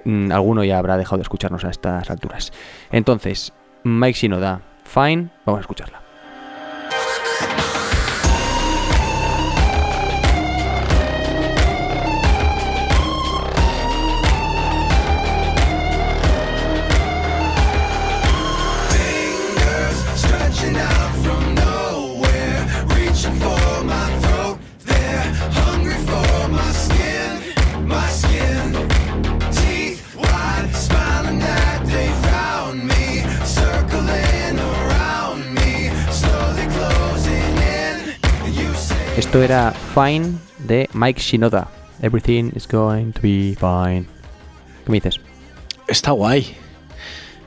Mm, 0.04 0.32
alguno 0.32 0.64
ya 0.64 0.80
habrá 0.80 0.98
dejado 0.98 1.18
de 1.18 1.24
escucharnos 1.24 1.64
a 1.64 1.70
estas 1.70 2.10
alturas. 2.10 2.52
Entonces, 2.92 3.54
Mike 3.84 4.18
Shinoda, 4.18 4.62
Fine, 4.84 5.30
vamos 5.46 5.60
a 5.60 5.62
escucharla. 5.62 6.02
Esto 39.40 39.54
era 39.54 39.72
Fine 39.72 40.34
de 40.68 40.90
Mike 40.92 41.22
Shinoda. 41.22 41.70
Everything 42.02 42.52
is 42.58 42.68
going 42.68 43.14
to 43.14 43.22
be 43.22 43.56
fine. 43.58 44.06
¿Qué 44.84 44.92
me 44.92 44.98
dices? 45.00 45.22
Está 45.88 46.12
guay. 46.12 46.46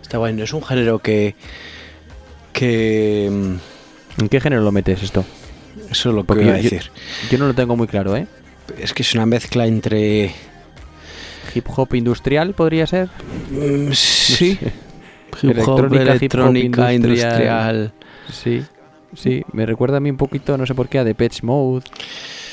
Está 0.01 0.17
guay. 0.17 0.33
No 0.33 0.43
es 0.43 0.55
un 0.55 0.63
género 0.63 1.01
que. 1.01 1.35
que. 2.55 3.29
mm, 3.31 4.23
¿En 4.23 4.29
qué 4.31 4.41
género 4.41 4.63
lo 4.63 4.73
metes 4.73 5.03
esto? 5.03 5.23
Eso 5.91 6.09
es 6.09 6.15
lo 6.15 6.25
que 6.25 6.43
iba 6.43 6.55
a 6.55 6.57
yo- 6.57 6.63
decir. 6.63 6.91
Yo 7.31 7.37
no 7.37 7.47
lo 7.49 7.53
tengo 7.53 7.77
muy 7.77 7.87
claro, 7.89 8.17
¿eh? 8.17 8.27
Es 8.79 8.95
que 8.95 9.03
es 9.03 9.13
una 9.15 9.27
mezcla 9.27 9.67
entre. 9.67 10.35
Hip 11.55 11.67
hop 11.77 11.95
industrial 11.95 12.55
podría 12.55 12.87
ser. 12.87 13.11
mm, 13.51 13.93
sí. 13.93 14.59
Hip 15.43 15.59
hop, 15.67 15.85
Electrónica, 15.91 16.17
hip 16.17 16.35
hop, 16.37 16.91
industrial. 16.91 17.93
Sí, 18.33 18.65
sí, 19.15 19.43
me 19.53 19.67
recuerda 19.67 19.97
a 19.99 20.01
mí 20.01 20.11
un 20.11 20.17
poquito, 20.17 20.57
no 20.59 20.67
sé 20.67 20.75
por 20.75 20.89
qué, 20.89 20.99
a 20.99 21.05
Depeche 21.05 21.41
Mode, 21.45 21.85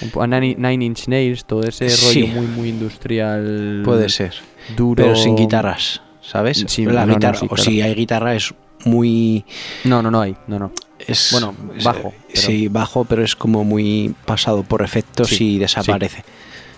un 0.02 0.10
po- 0.10 0.22
a 0.22 0.28
Nine, 0.28 0.74
Inch 0.86 1.08
Nails, 1.08 1.46
todo 1.46 1.64
ese 1.64 1.90
Sí. 1.90 2.22
rollo 2.24 2.34
muy, 2.36 2.48
muy 2.48 2.70
industrial. 2.70 3.82
Puede 3.86 4.10
ser. 4.10 4.34
Duro. 4.76 5.04
Pero 5.04 5.16
sin 5.16 5.36
guitarras, 5.36 6.02
¿sabes? 6.22 6.64
Sí, 6.68 6.86
la 6.86 7.02
no, 7.02 7.08
no, 7.08 7.14
guitarra, 7.16 7.40
o 7.50 7.58
si 7.58 7.82
hay 7.82 7.96
guitarra 7.96 8.36
es 8.36 8.54
muy 8.86 9.44
No, 9.84 10.02
no, 10.02 10.10
no 10.12 10.22
hay, 10.22 10.36
no, 10.48 10.58
no. 10.60 10.72
es 11.00 11.30
Bueno, 11.32 11.54
es- 11.76 11.84
bajo, 11.84 12.14
pero- 12.28 12.42
Sí, 12.42 12.68
bajo, 12.68 13.04
pero 13.06 13.24
es 13.24 13.36
como 13.36 13.64
muy 13.64 14.14
pasado 14.26 14.64
por 14.64 14.82
efectos 14.84 15.28
Sí, 15.30 15.56
y 15.56 15.60
desaparece. 15.60 16.24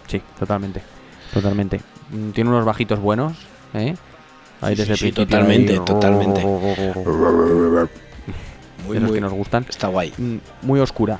Sí, 0.07 0.21
totalmente, 0.39 0.81
totalmente. 1.33 1.79
Mm, 2.11 2.31
Tiene 2.31 2.49
unos 2.49 2.65
bajitos 2.65 2.99
buenos, 2.99 3.33
¿eh? 3.73 3.95
Ahí 4.61 4.75
Sí, 4.75 4.81
desde 4.81 4.95
principio 4.97 5.25
totalmente, 5.25 5.73
ahí, 5.73 5.79
totalmente. 5.85 6.41
Muy, 8.91 8.95
de 8.95 9.01
los 9.01 9.09
muy- 9.09 9.17
que 9.17 9.21
nos 9.21 9.33
gustan. 9.33 9.65
Está 9.69 9.87
guay. 9.87 10.13
Mm, 10.17 10.37
Muy 10.63 10.79
oscura. 10.79 11.19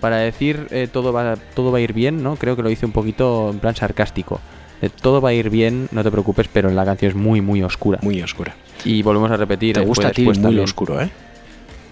Para 0.00 0.18
decir 0.18 0.66
eh, 0.70 0.88
todo, 0.92 1.12
va, 1.12 1.36
todo 1.54 1.72
va 1.72 1.78
a 1.78 1.80
ir 1.80 1.92
bien, 1.94 2.22
¿no? 2.22 2.36
Creo 2.36 2.56
que 2.56 2.62
lo 2.62 2.70
hice 2.70 2.84
un 2.84 2.92
poquito 2.92 3.50
en 3.50 3.58
plan 3.58 3.74
sarcástico. 3.74 4.40
Eh, 4.82 4.90
todo 4.90 5.20
va 5.22 5.30
a 5.30 5.32
ir 5.32 5.48
bien, 5.50 5.88
no 5.92 6.02
te 6.04 6.10
preocupes, 6.10 6.46
pero 6.52 6.68
la 6.70 6.84
canción 6.84 7.10
es 7.10 7.16
muy, 7.16 7.40
muy 7.40 7.62
oscura. 7.62 7.98
Muy 8.02 8.20
oscura. 8.20 8.54
Y 8.84 9.02
volvemos 9.02 9.30
a 9.30 9.36
repetir. 9.38 9.74
Te 9.76 9.80
eh, 9.80 9.84
gusta 9.86 10.08
a 10.08 10.10
ti 10.10 10.24
muy 10.24 10.34
también. 10.34 10.62
oscuro, 10.64 11.00
¿eh? 11.00 11.08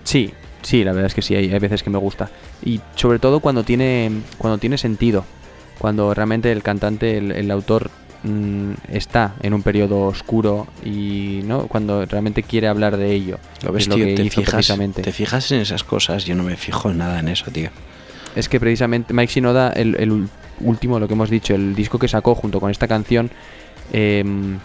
Sí, 0.04 0.32
sí, 0.62 0.84
la 0.84 0.92
verdad 0.92 1.06
es 1.06 1.14
que 1.14 1.22
sí, 1.22 1.34
hay, 1.34 1.50
hay 1.52 1.58
veces 1.58 1.82
que 1.82 1.88
me 1.90 1.98
gusta. 1.98 2.28
Y 2.64 2.80
sobre 2.96 3.18
todo 3.18 3.40
cuando 3.40 3.64
tiene, 3.64 4.10
cuando 4.38 4.58
tiene 4.58 4.76
sentido. 4.78 5.24
Cuando 5.78 6.12
realmente 6.14 6.52
el 6.52 6.62
cantante, 6.62 7.16
el, 7.18 7.32
el 7.32 7.50
autor, 7.50 7.90
mm, 8.22 8.72
está 8.88 9.34
en 9.42 9.54
un 9.54 9.62
periodo 9.62 10.02
oscuro 10.02 10.66
y 10.84 11.40
no 11.44 11.66
cuando 11.66 12.04
realmente 12.06 12.42
quiere 12.42 12.68
hablar 12.68 12.96
de 12.96 13.12
ello. 13.12 13.38
Lo 13.62 13.72
ves, 13.72 13.84
es 13.84 13.88
lo 13.88 13.96
que 13.96 14.14
te 14.14 14.22
hizo 14.22 14.40
fijas, 14.40 14.54
precisamente. 14.54 15.02
te 15.02 15.12
fijas 15.12 15.50
en 15.52 15.60
esas 15.60 15.84
cosas. 15.84 16.24
Yo 16.24 16.34
no 16.34 16.42
me 16.42 16.56
fijo 16.56 16.90
en 16.90 16.98
nada 16.98 17.20
en 17.20 17.28
eso, 17.28 17.50
tío. 17.50 17.70
Es 18.34 18.48
que 18.48 18.58
precisamente 18.58 19.12
Mike 19.12 19.32
Shinoda, 19.34 19.70
el, 19.70 19.96
el 19.96 20.28
último, 20.60 20.98
lo 20.98 21.06
que 21.06 21.14
hemos 21.14 21.30
dicho, 21.30 21.54
el 21.54 21.74
disco 21.74 21.98
que 21.98 22.08
sacó 22.08 22.34
junto 22.34 22.60
con 22.60 22.70
esta 22.70 22.88
canción, 22.88 23.30
em, 23.92 24.58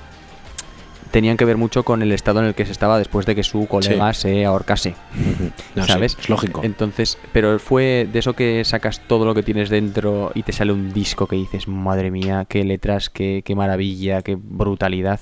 tenían 1.12 1.38
que 1.38 1.46
ver 1.46 1.58
mucho 1.58 1.84
con 1.84 2.02
el 2.02 2.12
estado 2.12 2.40
en 2.40 2.46
el 2.46 2.56
que 2.56 2.66
se 2.66 2.72
estaba 2.72 2.98
después 2.98 3.26
de 3.26 3.36
que 3.36 3.44
su 3.44 3.68
colega 3.68 4.14
se 4.14 4.46
ahorcase. 4.46 4.96
No, 5.76 5.84
sí, 5.84 5.92
¿Sabes? 5.92 6.18
es 6.20 6.30
lógico. 6.30 6.62
Entonces, 6.64 7.18
pero 7.32 7.60
fue 7.60 8.08
de 8.12 8.20
eso 8.20 8.34
que 8.34 8.64
sacas 8.66 9.02
todo 9.08 9.26
lo 9.26 9.34
que 9.34 9.44
tienes 9.44 9.70
dentro 9.70 10.32
y 10.34 10.44
te 10.44 10.52
sale 10.52 10.72
un 10.72 10.94
disco 10.94 11.28
que 11.28 11.36
dices, 11.36 11.68
madre 11.68 12.12
mía, 12.12 12.46
qué 12.48 12.64
letras, 12.64 13.10
qué, 13.10 13.42
qué 13.46 13.56
maravilla, 13.56 14.22
qué 14.22 14.38
brutalidad. 14.40 15.20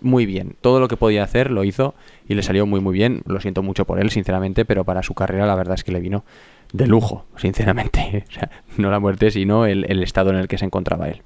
Muy 0.00 0.26
bien, 0.26 0.56
todo 0.60 0.80
lo 0.80 0.88
que 0.88 0.96
podía 0.96 1.22
hacer 1.22 1.50
lo 1.50 1.64
hizo 1.64 1.94
y 2.28 2.34
le 2.34 2.42
salió 2.42 2.66
muy 2.66 2.80
muy 2.80 2.92
bien. 2.92 3.22
Lo 3.26 3.40
siento 3.40 3.62
mucho 3.62 3.86
por 3.86 4.00
él, 4.00 4.10
sinceramente, 4.10 4.64
pero 4.64 4.84
para 4.84 5.02
su 5.02 5.14
carrera 5.14 5.46
la 5.46 5.54
verdad 5.54 5.74
es 5.76 5.84
que 5.84 5.92
le 5.92 6.00
vino 6.00 6.24
de 6.72 6.86
lujo, 6.86 7.24
sinceramente. 7.36 8.24
O 8.28 8.32
sea, 8.32 8.50
no 8.76 8.90
la 8.90 8.98
muerte, 8.98 9.30
sino 9.30 9.64
el, 9.64 9.86
el 9.88 10.02
estado 10.02 10.30
en 10.30 10.36
el 10.36 10.48
que 10.48 10.58
se 10.58 10.64
encontraba 10.64 11.08
él. 11.08 11.22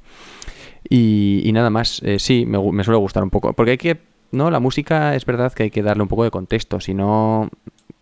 Y, 0.91 1.43
y 1.45 1.53
nada 1.53 1.71
más, 1.71 2.01
eh, 2.03 2.19
sí, 2.19 2.47
me, 2.47 2.83
suele 2.85 2.99
gustar 2.99 3.23
un 3.23 3.31
poco. 3.31 3.53
Porque 3.53 3.73
hay 3.73 3.79
que, 3.79 3.99
¿no? 4.33 4.51
La 4.51 4.61
música 4.61 5.15
es 5.15 5.25
verdad 5.27 5.53
que 5.53 5.65
hay 5.65 5.71
que 5.71 5.83
darle 5.83 6.03
un 6.03 6.09
poco 6.09 6.25
de 6.25 6.31
contexto, 6.31 6.81
si 6.81 6.95
no 6.95 7.51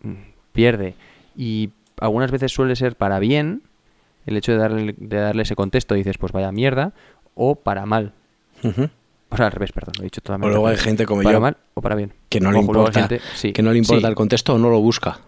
mm, 0.01 0.13
pierde. 0.53 0.95
Y 1.35 1.71
algunas 1.99 2.31
veces 2.31 2.51
suele 2.51 2.75
ser 2.75 2.95
para 2.95 3.19
bien 3.19 3.61
el 4.25 4.37
hecho 4.37 4.51
de 4.53 4.57
darle, 4.57 4.95
de 4.97 5.17
darle 5.17 5.43
ese 5.43 5.55
contexto, 5.55 5.95
dices, 5.95 6.17
pues 6.17 6.31
vaya 6.31 6.51
mierda, 6.51 6.93
o 7.35 7.55
para 7.55 7.85
mal. 7.85 8.13
O 9.29 9.35
sea, 9.37 9.47
al 9.47 9.51
revés, 9.51 9.71
perdón, 9.71 9.93
lo 9.97 10.01
he 10.03 10.05
dicho 10.05 10.21
totalmente. 10.21 10.47
O 10.47 10.51
luego 10.51 10.67
hay 10.67 10.77
gente 10.77 11.05
como 11.05 11.21
para 11.23 11.35
yo 11.37 11.41
mal 11.41 11.57
o 11.73 11.81
para 11.81 11.95
bien. 11.95 12.13
que 12.29 12.39
no 12.39 12.51
le 12.51 12.57
Ojo, 12.59 12.67
importa, 12.67 12.99
gente- 13.01 13.21
sí, 13.35 13.51
que 13.53 13.61
no 13.61 13.71
le 13.71 13.77
importa 13.79 14.07
sí, 14.07 14.09
el 14.09 14.15
contexto 14.15 14.55
o 14.55 14.57
no 14.57 14.69
lo 14.69 14.79
busca. 14.79 15.19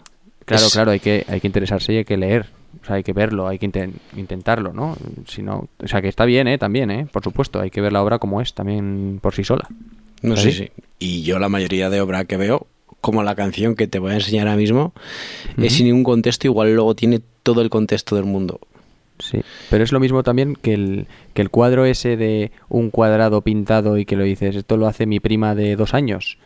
Claro, 0.46 0.66
Es- 0.66 0.72
claro, 0.72 0.90
hay 0.90 1.00
que, 1.00 1.24
hay 1.28 1.40
que 1.40 1.46
interesarse 1.46 1.92
y 1.92 1.96
hay 1.98 2.04
que 2.04 2.16
leer. 2.16 2.46
O 2.82 2.86
sea, 2.86 2.96
hay 2.96 3.02
que 3.02 3.12
verlo, 3.12 3.48
hay 3.48 3.58
que 3.58 3.66
inten- 3.70 3.94
intentarlo, 4.16 4.72
¿no? 4.72 4.96
Si 5.26 5.42
no, 5.42 5.68
o 5.82 5.88
sea, 5.88 6.00
que 6.00 6.08
está 6.08 6.24
bien, 6.24 6.48
¿eh? 6.48 6.56
También, 6.58 6.90
¿eh? 6.90 7.06
Por 7.10 7.22
supuesto, 7.22 7.60
hay 7.60 7.70
que 7.70 7.80
ver 7.80 7.92
la 7.92 8.02
obra 8.02 8.18
como 8.18 8.40
es, 8.40 8.54
también 8.54 9.18
por 9.20 9.34
sí 9.34 9.44
sola. 9.44 9.66
No 10.22 10.36
¿Sí? 10.36 10.52
sí. 10.52 10.70
Y 10.98 11.22
yo 11.22 11.38
la 11.38 11.48
mayoría 11.48 11.90
de 11.90 12.00
obra 12.00 12.24
que 12.24 12.36
veo, 12.36 12.66
como 13.00 13.22
la 13.22 13.34
canción 13.34 13.74
que 13.74 13.86
te 13.86 13.98
voy 13.98 14.12
a 14.12 14.14
enseñar 14.14 14.46
ahora 14.46 14.58
mismo, 14.58 14.92
es 15.56 15.72
sin 15.74 15.86
ningún 15.86 16.04
contexto, 16.04 16.46
igual 16.46 16.74
luego 16.74 16.94
tiene 16.94 17.20
todo 17.42 17.62
el 17.62 17.70
contexto 17.70 18.16
del 18.16 18.24
mundo. 18.26 18.60
Sí, 19.18 19.40
pero 19.68 19.84
es 19.84 19.92
lo 19.92 20.00
mismo 20.00 20.22
también 20.22 20.54
que 20.56 20.72
el, 20.72 21.06
que 21.34 21.42
el 21.42 21.50
cuadro 21.50 21.84
ese 21.84 22.16
de 22.16 22.52
un 22.70 22.90
cuadrado 22.90 23.42
pintado 23.42 23.98
y 23.98 24.06
que 24.06 24.16
lo 24.16 24.24
dices, 24.24 24.56
esto 24.56 24.78
lo 24.78 24.86
hace 24.86 25.04
mi 25.04 25.20
prima 25.20 25.54
de 25.54 25.76
dos 25.76 25.92
años, 25.92 26.38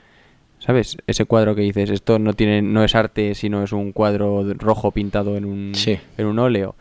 ¿Sabes? 0.64 0.96
Ese 1.06 1.24
cuadro 1.26 1.54
que 1.54 1.62
dices, 1.62 1.90
esto 1.90 2.18
no 2.18 2.32
tiene, 2.32 2.62
no 2.62 2.82
es 2.84 2.94
arte, 2.94 3.34
sino 3.34 3.62
es 3.62 3.72
un 3.72 3.92
cuadro 3.92 4.44
rojo 4.54 4.90
pintado 4.92 5.36
en 5.36 5.44
un, 5.44 5.72
Sí. 5.74 5.98
en 6.16 6.26
un 6.26 6.38
óleo. 6.38 6.74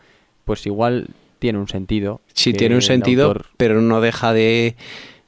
Pues 0.44 0.64
igual 0.66 1.08
tiene 1.38 1.58
un 1.58 1.68
sentido. 1.68 2.20
Sí, 2.32 2.54
tiene 2.54 2.76
un 2.76 2.82
sentido, 2.82 3.26
autor- 3.32 3.46
pero 3.58 3.82
no 3.82 4.00
deja 4.00 4.32
de, 4.32 4.76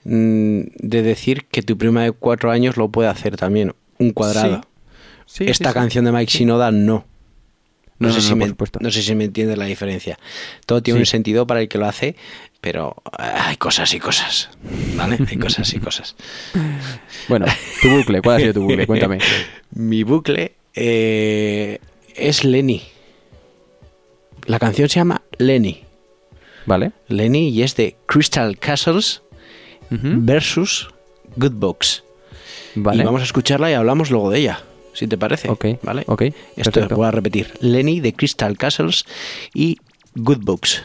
mm, 0.05 0.61
de 0.79 1.03
decir 1.03 1.45
que 1.51 1.63
tu 1.63 1.77
prima 1.77 2.03
de 2.05 2.13
cuatro 2.13 2.51
años 2.51 2.77
lo 2.79 2.89
puede 2.89 3.09
hacer 3.11 3.37
también, 3.37 3.75
un 3.99 4.13
cuadrado. 4.13 4.63
Sí, 5.27 5.45
sí, 5.45 5.51
Esta 5.51 5.75
canción 5.75 6.05
de 6.07 6.13
Mike 6.13 6.33
Shinoda 6.39 6.71
no. 6.71 7.05
No, 7.99 8.09
No, 8.09 8.15
sé 8.15 8.21
no, 8.21 8.27
si 8.29 8.35
me, 8.35 8.55
no 8.81 8.91
sé 8.91 9.03
si 9.03 9.15
me 9.15 9.25
entiendes 9.25 9.57
la 9.59 9.65
diferencia. 9.65 10.19
Todo 10.67 10.83
tiene 10.83 10.99
Sí. 10.99 11.03
un 11.03 11.07
sentido 11.07 11.47
para 11.47 11.61
el 11.61 11.69
que 11.69 11.79
lo 11.79 11.87
hace, 11.87 12.15
pero 12.61 12.97
ah, 13.13 13.49
hay 13.49 13.57
cosas 13.57 13.93
y 13.95 13.99
cosas. 14.01 14.51
¿Vale? 14.97 15.19
Hay 15.29 15.37
cosas 15.39 15.73
y 15.73 15.79
cosas. 15.81 16.15
Bueno, 17.29 17.47
tu 17.81 17.89
bucle, 17.91 18.21
¿cuál 18.23 18.37
ha 18.37 18.41
sido 18.41 18.53
tu 18.55 18.63
bucle? 18.63 18.87
Cuéntame. 18.87 19.19
Mi 19.71 20.03
bucle 20.03 20.53
eh, 20.75 21.79
es 22.15 22.45
Lenny. 22.45 22.83
La 24.47 24.59
canción 24.59 24.89
se 24.89 24.97
llama 24.97 25.23
Lenny. 25.39 25.83
¿Vale? 26.67 26.93
Lenny 27.09 27.49
y 27.49 27.63
es 27.63 27.77
de 27.77 27.97
Crystal 28.07 28.59
Castles 28.59 29.23
versus 29.91 30.89
Good 31.37 31.53
Books. 31.53 32.03
Vale. 32.75 33.03
Y 33.03 33.07
vamos 33.07 33.23
a 33.23 33.25
escucharla 33.25 33.71
y 33.71 33.75
hablamos 33.75 34.11
luego 34.11 34.31
de 34.31 34.41
ella, 34.41 34.63
si 34.97 35.07
te 35.07 35.17
parece. 35.19 35.49
Ok, 35.51 35.67
¿Vale? 35.83 36.05
ok, 36.07 36.23
Esto 36.23 36.71
perfecto. 36.73 36.97
voy 36.97 37.07
a 37.07 37.11
repetir. 37.11 37.53
Lenny 37.61 38.01
de 38.01 38.13
Crystal 38.15 38.57
Castles 38.57 39.05
y 39.55 39.79
Good 40.15 40.39
Books. 40.41 40.83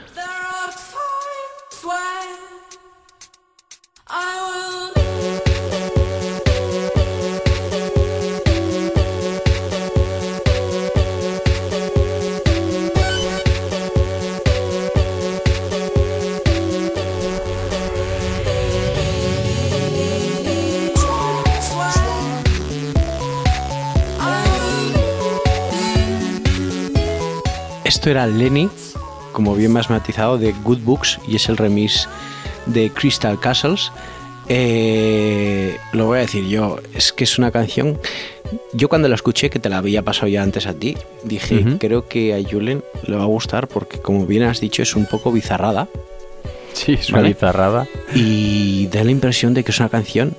Esto 28.01 28.09
era 28.09 28.25
Lenny, 28.25 28.67
como 29.31 29.53
bien 29.53 29.71
más 29.73 29.91
matizado, 29.91 30.39
de 30.39 30.53
Good 30.63 30.79
Books 30.79 31.19
y 31.27 31.35
es 31.35 31.47
el 31.49 31.57
remix 31.57 32.09
de 32.65 32.89
Crystal 32.89 33.39
Castles. 33.39 33.91
Eh, 34.49 35.77
lo 35.93 36.07
voy 36.07 36.17
a 36.17 36.21
decir 36.21 36.47
yo, 36.47 36.79
es 36.95 37.13
que 37.13 37.25
es 37.25 37.37
una 37.37 37.51
canción. 37.51 37.99
Yo 38.73 38.89
cuando 38.89 39.07
la 39.07 39.13
escuché, 39.13 39.51
que 39.51 39.59
te 39.59 39.69
la 39.69 39.77
había 39.77 40.01
pasado 40.01 40.29
ya 40.29 40.41
antes 40.41 40.65
a 40.65 40.73
ti, 40.73 40.97
dije, 41.25 41.77
creo 41.77 42.07
que 42.07 42.33
a 42.33 42.41
Julen 42.43 42.83
le 43.05 43.17
va 43.17 43.21
a 43.21 43.27
gustar 43.27 43.67
porque, 43.67 43.99
como 43.99 44.25
bien 44.25 44.41
has 44.41 44.59
dicho, 44.59 44.81
es 44.81 44.95
un 44.95 45.05
poco 45.05 45.31
bizarrada 45.31 45.87
Sí, 46.73 46.93
es 46.93 47.07
una 47.11 47.21
bizarrada. 47.21 47.87
y 48.15 48.87
da 48.87 49.03
la 49.03 49.11
impresión 49.11 49.53
de 49.53 49.63
que 49.63 49.69
es 49.69 49.79
una 49.79 49.89
canción 49.89 50.35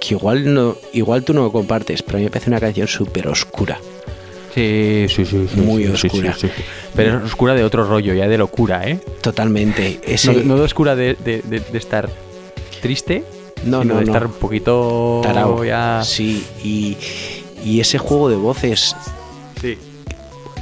que 0.00 0.14
igual 0.14 0.52
no 0.52 0.76
igual 0.92 1.22
tú 1.22 1.32
no 1.32 1.44
lo 1.44 1.52
compartes, 1.52 2.02
pero 2.02 2.16
a 2.16 2.18
mí 2.18 2.24
me 2.24 2.30
parece 2.30 2.50
una 2.50 2.58
canción 2.58 2.88
súper 2.88 3.28
oscura. 3.28 3.78
Sí, 4.54 5.06
sí, 5.08 5.24
sí. 5.24 5.48
sí, 5.52 5.60
Muy 5.60 5.84
sí, 5.96 6.06
oscura. 6.06 6.34
sí. 6.38 6.48
Pero 6.94 7.18
es 7.18 7.24
oscura 7.24 7.54
de 7.54 7.64
otro 7.64 7.84
rollo, 7.88 8.14
ya 8.14 8.28
de 8.28 8.38
locura, 8.38 8.88
¿eh? 8.88 9.00
Totalmente. 9.20 10.00
Ese, 10.06 10.32
No, 10.32 10.42
no 10.44 10.56
de 10.56 10.62
oscura 10.62 10.94
de, 10.94 11.14
de- 11.24 11.42
de- 11.42 11.60
de 11.60 11.78
estar 11.78 12.08
triste, 12.80 13.24
No, 13.64 13.82
sino 13.82 13.94
no, 13.94 14.00
de 14.00 14.06
estar 14.06 14.26
un 14.26 14.32
poquito 14.34 15.20
tarao. 15.24 15.64
ya... 15.64 16.02
Sí, 16.04 16.44
y, 16.62 16.96
y 17.64 17.80
ese 17.80 17.98
juego 17.98 18.28
de 18.28 18.36
voces 18.36 18.94
Sí. 19.60 19.76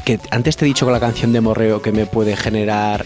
que 0.07 0.19
antes 0.31 0.57
te 0.57 0.65
he 0.65 0.69
dicho 0.69 0.87
con 0.87 0.93
la 0.95 1.01
canción 1.01 1.33
de 1.35 1.41
Morreo 1.43 1.83
que 1.83 1.93
me 1.93 2.07
puede 2.07 2.35
generar 2.37 3.05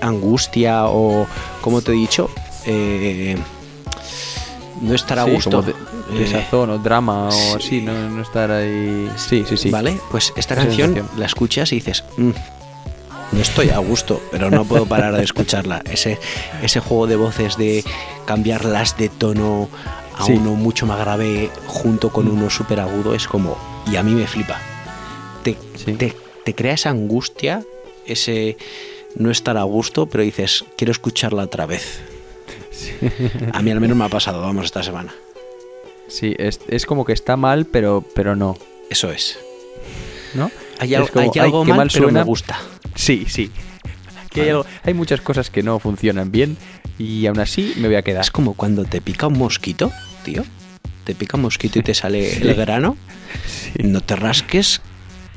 angustia 0.00 0.86
o, 0.86 1.26
como 1.60 1.80
te 1.82 1.92
he 1.92 1.94
dicho, 1.94 2.28
eh, 2.66 3.36
no 4.82 4.94
estar 4.94 5.18
a 5.18 5.24
gusto. 5.24 5.62
como 5.62 5.72
desazón 6.18 6.70
o 6.70 6.78
drama 6.78 7.28
o 7.28 7.30
sí. 7.32 7.52
así, 7.56 7.80
no, 7.82 8.08
no 8.10 8.22
estar 8.22 8.50
ahí... 8.50 9.10
Sí, 9.16 9.44
sí, 9.48 9.56
sí. 9.56 9.70
¿Vale? 9.70 9.98
Pues 10.10 10.32
esta 10.36 10.54
canción 10.54 10.94
sensación. 10.94 11.18
la 11.20 11.26
escuchas 11.26 11.72
y 11.72 11.76
dices, 11.76 12.04
"Mm, 12.16 12.30
no 13.32 13.40
estoy 13.40 13.70
a 13.70 13.78
gusto, 13.78 14.20
pero 14.30 14.50
no 14.50 14.64
puedo 14.64 14.86
parar 14.86 15.16
de 15.16 15.24
escucharla. 15.24 15.82
Ese, 15.90 16.18
ese 16.62 16.80
juego 16.80 17.06
de 17.06 17.16
voces 17.16 17.56
de 17.56 17.84
cambiarlas 18.26 18.96
de 18.96 19.08
tono 19.08 19.68
a 20.16 20.24
Sí. 20.26 20.32
uno 20.32 20.52
mucho 20.54 20.86
más 20.86 20.98
grave 21.00 21.50
junto 21.66 22.10
con 22.10 22.28
uno 22.28 22.48
súper 22.48 22.78
agudo 22.80 23.14
es 23.14 23.26
como, 23.26 23.56
y 23.90 23.96
a 23.96 24.02
mí 24.04 24.12
me 24.12 24.26
flipa. 24.28 24.60
Te, 25.42 25.56
Sí. 25.74 25.92
te, 25.94 26.14
te 26.44 26.54
crea 26.54 26.74
esa 26.74 26.90
angustia, 26.90 27.62
ese 28.06 28.56
no 29.16 29.30
estar 29.30 29.56
a 29.56 29.62
gusto, 29.64 30.06
pero 30.06 30.22
dices, 30.22 30.64
quiero 30.76 30.92
escucharla 30.92 31.42
otra 31.42 31.66
vez. 31.66 32.00
A 33.52 33.62
mí 33.62 33.70
al 33.70 33.80
menos 33.80 33.96
me 33.96 34.04
ha 34.04 34.08
pasado, 34.08 34.40
vamos, 34.40 34.64
esta 34.66 34.82
semana. 34.82 35.12
Sí, 36.08 36.34
es, 36.38 36.60
es 36.68 36.86
como 36.86 37.04
que 37.04 37.12
está 37.12 37.36
mal, 37.36 37.66
pero, 37.66 38.04
pero 38.14 38.36
no, 38.36 38.56
Eso 38.90 39.10
es. 39.10 39.38
¿no? 40.34 40.50
Hay, 40.78 40.94
Es 40.94 41.00
al- 41.00 41.10
como, 41.10 41.22
hay 41.24 41.30
"Ay, 41.34 41.40
algo 41.40 41.64
mal, 41.64 41.76
mal 41.78 41.90
pero 41.92 42.06
me 42.06 42.12
suena". 42.12 42.22
gusta. 42.24 42.58
Sí, 42.94 43.26
sí. 43.28 43.50
Que 44.30 44.42
hay, 44.42 44.48
algo- 44.50 44.66
hay 44.82 44.94
muchas 44.94 45.20
cosas 45.20 45.48
que 45.50 45.62
no 45.62 45.78
funcionan 45.78 46.30
bien 46.32 46.56
y 46.98 47.26
aún 47.26 47.40
así 47.40 47.72
me 47.76 47.88
voy 47.88 47.96
a 47.96 48.02
quedar. 48.02 48.22
Es 48.22 48.30
como 48.30 48.54
cuando 48.54 48.84
te 48.84 49.00
pica 49.00 49.26
un 49.28 49.38
mosquito, 49.38 49.90
tío. 50.24 50.44
Te 51.04 51.14
pica 51.14 51.36
un 51.36 51.42
mosquito 51.42 51.78
y 51.78 51.82
te 51.82 51.94
sale 51.94 52.36
el 52.42 52.54
grano. 52.54 52.96
No 53.82 54.00
te 54.00 54.16
rasques, 54.16 54.80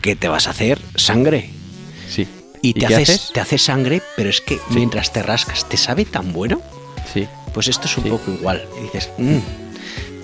que 0.02 0.16
te 0.16 0.28
vas 0.28 0.48
a 0.48 0.52
hacer 0.52 0.80
sangre. 0.96 1.50
Sí. 2.10 2.28
Y 2.62 2.74
te 2.74 2.88
haces, 2.88 3.10
haces? 3.10 3.32
te 3.34 3.40
haces 3.40 3.62
sangre, 3.62 4.02
pero 4.16 4.30
es 4.30 4.42
que 4.42 4.60
mientras 4.72 5.14
te 5.14 5.22
rascas, 5.24 5.68
¿te 5.70 5.78
sabe 5.78 6.06
tan 6.06 6.34
bueno? 6.34 6.62
Sí. 7.14 7.28
Pues 7.54 7.68
esto 7.68 7.86
es 7.88 7.98
un 7.98 8.06
poco 8.06 8.32
igual. 8.32 8.66
Y 8.80 8.84
dices, 8.84 9.10
"Mm, 9.18 9.38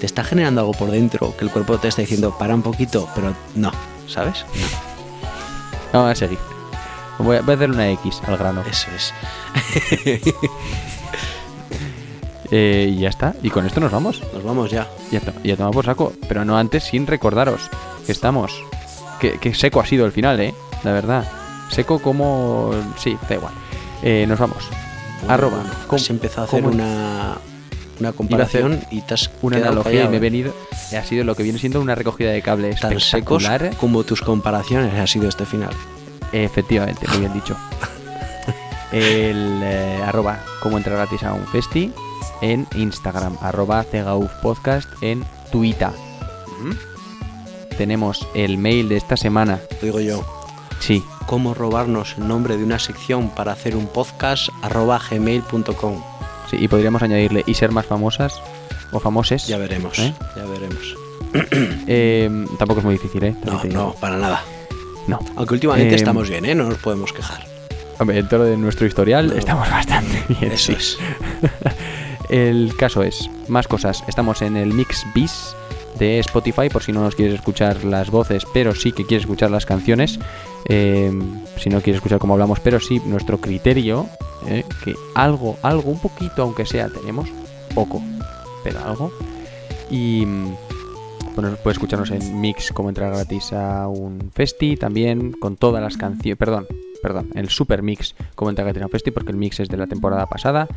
te 0.03 0.07
está 0.07 0.25
generando 0.25 0.59
algo 0.59 0.73
por 0.73 0.91
dentro 0.91 1.33
que 1.37 1.45
el 1.45 1.49
cuerpo 1.49 1.77
te 1.77 1.87
está 1.87 2.01
diciendo, 2.01 2.37
para 2.37 2.53
un 2.53 2.61
poquito, 2.61 3.07
pero 3.15 3.33
no, 3.55 3.71
¿sabes? 4.05 4.43
No, 5.93 5.99
Vamos 5.99 6.11
a 6.11 6.15
seguir. 6.15 6.39
Voy 7.19 7.37
a, 7.37 7.41
voy 7.41 7.53
a 7.53 7.55
hacer 7.55 7.71
una 7.71 7.89
X 7.89 8.19
al 8.27 8.35
grano. 8.35 8.63
eso 8.69 8.89
es. 8.93 9.13
Eh, 12.51 12.93
y 12.95 12.99
ya 12.99 13.09
está. 13.09 13.33
Y 13.41 13.49
con 13.49 13.65
esto 13.65 13.79
nos 13.79 13.91
vamos. 13.91 14.21
Nos 14.31 14.43
vamos 14.43 14.69
ya. 14.69 14.87
Ya, 15.09 15.19
ya 15.43 15.55
tomamos 15.55 15.75
por 15.75 15.85
saco. 15.85 16.13
Pero 16.27 16.45
no 16.45 16.55
antes 16.55 16.83
sin 16.83 17.07
recordaros 17.07 17.61
que 18.05 18.11
estamos. 18.11 18.53
Que, 19.19 19.39
que 19.39 19.55
seco 19.55 19.79
ha 19.79 19.87
sido 19.87 20.05
el 20.05 20.11
final, 20.11 20.39
¿eh? 20.39 20.53
La 20.83 20.91
verdad. 20.91 21.25
Seco 21.71 21.99
como... 21.99 22.69
Sí, 22.99 23.17
da 23.27 23.35
igual. 23.35 23.53
Eh, 24.03 24.25
nos 24.27 24.37
vamos. 24.37 24.69
Arroba. 25.27 25.57
Bueno, 25.57 25.73
has 25.89 26.09
empezado 26.11 26.41
a 26.41 26.45
hacer 26.45 26.63
una, 26.63 27.37
una 28.03 28.13
comparación 28.13 28.81
y 28.91 29.01
te 29.01 29.13
has 29.13 29.29
Una 29.41 29.57
analogía 29.57 30.05
y 30.05 30.07
me 30.07 30.17
he 30.17 30.19
venido... 30.19 30.53
Ha 30.97 31.03
sido 31.03 31.23
lo 31.23 31.35
que 31.35 31.43
viene 31.43 31.59
siendo 31.59 31.81
una 31.81 31.95
recogida 31.95 32.31
de 32.31 32.41
cable 32.41 32.69
tan 32.75 32.99
secos 32.99 33.43
espectacular. 33.43 33.75
como 33.77 34.03
tus 34.03 34.21
comparaciones 34.21 34.93
ha 34.93 35.07
sido 35.07 35.27
este 35.27 35.45
final. 35.45 35.73
Efectivamente, 36.31 37.07
muy 37.09 37.19
bien 37.19 37.33
dicho. 37.33 37.57
El 38.91 39.61
eh, 39.63 40.01
arroba 40.05 40.39
como 40.61 40.77
entrar 40.77 40.97
gratis 40.97 41.23
a 41.23 41.33
un 41.33 41.47
festi 41.47 41.91
en 42.41 42.67
Instagram, 42.75 43.37
arroba 43.41 43.83
Cegauf 43.83 44.31
podcast 44.41 44.87
en 45.01 45.23
Twitter. 45.51 45.89
Tenemos 47.77 48.27
el 48.35 48.59
mail 48.59 48.87
de 48.87 48.97
esta 48.97 49.17
semana. 49.17 49.59
Lo 49.81 49.85
digo 49.87 49.99
yo. 49.99 50.23
Sí, 50.79 51.03
Cómo 51.25 51.53
robarnos 51.53 52.15
el 52.17 52.27
nombre 52.27 52.57
de 52.57 52.63
una 52.63 52.79
sección 52.79 53.29
para 53.29 53.53
hacer 53.53 53.75
un 53.75 53.87
podcast 53.87 54.49
arroba 54.61 54.99
gmail.com. 55.09 56.12
sí, 56.57 56.63
y 56.63 56.67
podríamos 56.67 57.01
añadirle 57.03 57.43
y 57.45 57.53
ser 57.53 57.71
más 57.71 57.85
famosas 57.85 58.33
o 58.91 58.99
famoses. 58.99 59.47
Ya 59.47 59.57
veremos. 59.57 59.97
¿Eh? 59.99 60.13
Ya 60.35 60.45
veremos. 60.45 60.95
Eh, 61.87 62.45
tampoco 62.59 62.79
es 62.79 62.85
muy 62.85 62.93
difícil, 62.93 63.23
¿eh? 63.23 63.35
También 63.43 63.73
No, 63.73 63.87
no, 63.87 63.93
para 63.93 64.17
nada. 64.17 64.43
No. 65.07 65.19
Aunque 65.35 65.55
últimamente 65.55 65.93
Eh, 65.93 65.95
estamos 65.97 66.29
bien, 66.29 66.45
¿eh? 66.45 66.53
No 66.55 66.65
nos 66.65 66.77
podemos 66.77 67.11
quejar. 67.11 67.43
Hombre, 67.99 68.17
dentro 68.17 68.43
de 68.43 68.55
nuestro 68.55 68.85
historial 68.85 69.27
No. 69.27 69.33
estamos 69.33 69.69
bastante 69.69 70.23
bien. 70.39 70.51
Eso 70.51 70.73
sí. 70.73 70.73
es. 70.77 70.97
El 72.29 72.75
caso 72.77 73.03
es, 73.03 73.29
más 73.47 73.67
cosas. 73.67 74.03
Estamos 74.07 74.41
en 74.41 74.55
el 74.57 74.73
Mix 74.73 75.05
Bis 75.13 75.55
de 76.03 76.19
Spotify, 76.19 76.67
por 76.69 76.83
si 76.83 76.91
no 76.91 77.01
nos 77.01 77.15
quieres 77.15 77.35
escuchar 77.35 77.85
las 77.85 78.09
voces, 78.09 78.43
pero 78.53 78.75
sí 78.75 78.91
que 78.91 79.05
quieres 79.05 79.23
escuchar 79.23 79.49
las 79.51 79.65
canciones. 79.65 80.19
Eh, 80.67 81.11
si 81.57 81.69
no 81.69 81.81
quieres 81.81 81.97
escuchar 81.97 82.19
cómo 82.19 82.33
hablamos, 82.33 82.59
pero 82.59 82.79
sí 82.79 83.01
nuestro 83.05 83.39
criterio, 83.39 84.07
eh, 84.47 84.65
que 84.83 84.95
algo, 85.15 85.57
algo, 85.61 85.89
un 85.89 85.99
poquito, 85.99 86.43
aunque 86.43 86.65
sea, 86.65 86.89
tenemos, 86.89 87.29
poco, 87.73 88.01
pero 88.63 88.79
algo. 88.79 89.11
Y 89.89 90.25
mm, 90.25 90.55
bueno, 91.35 91.55
puedes 91.63 91.77
escucharnos 91.77 92.11
en 92.11 92.41
Mix, 92.41 92.73
como 92.73 92.89
entrar 92.89 93.11
gratis 93.13 93.53
a 93.53 93.87
un 93.87 94.29
festi, 94.33 94.75
también 94.75 95.31
con 95.31 95.55
todas 95.55 95.81
las 95.81 95.95
canciones, 95.95 96.37
perdón, 96.37 96.67
perdón, 97.03 97.29
el 97.35 97.49
Super 97.49 97.83
Mix 97.83 98.15
como 98.33 98.49
en 98.49 98.55
Tagatina 98.55 98.87
Festi, 98.87 99.11
porque 99.11 99.29
el 99.31 99.37
mix 99.37 99.59
es 99.59 99.67
de 99.69 99.77
la 99.77 99.85
temporada 99.85 100.25
pasada, 100.27 100.67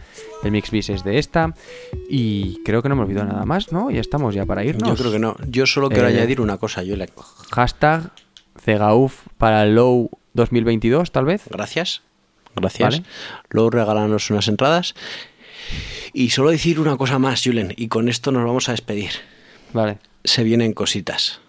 el 0.45 0.51
Mix 0.53 0.70
Bis 0.70 0.91
es 0.91 1.05
de 1.05 1.18
esta, 1.18 1.55
y 2.11 2.62
creo 2.64 2.83
que 2.83 2.91
no 2.91 2.97
me 2.97 3.03
olvido 3.03 3.24
nada 3.24 3.47
más, 3.47 3.72
¿no? 3.72 3.91
Ya 3.91 4.01
estamos 4.01 4.35
ya 4.35 4.45
para 4.45 4.64
irnos. 4.64 4.87
Yo 4.91 4.97
creo 4.97 5.12
que 5.12 5.18
no. 5.18 5.37
Yo 5.49 5.64
solo 5.66 5.89
quiero 5.89 6.09
Eh, 6.09 6.14
añadir 6.14 6.41
una 6.43 6.59
cosa, 6.59 6.83
Julen. 6.83 7.09
Hashtag 7.53 8.11
Cegauf 8.62 9.27
para 9.39 9.64
Low 9.64 10.11
2022, 10.35 11.12
tal 11.12 11.24
vez. 11.24 11.45
Gracias. 11.49 12.03
Gracias. 12.55 13.01
Vale. 13.01 13.03
Luego 13.51 13.70
regálanos 13.70 14.29
unas 14.31 14.49
entradas. 14.49 14.95
Y 16.12 16.31
solo 16.31 16.51
decir 16.51 16.81
una 16.81 16.97
cosa 16.97 17.18
más, 17.18 17.43
Julen, 17.45 17.72
y 17.77 17.89
con 17.89 18.09
esto 18.09 18.33
nos 18.33 18.45
vamos 18.45 18.68
a 18.68 18.72
despedir. 18.72 19.11
Vale. 19.72 19.99
Se 20.24 20.43
vienen 20.43 20.72
cositas. 20.72 21.41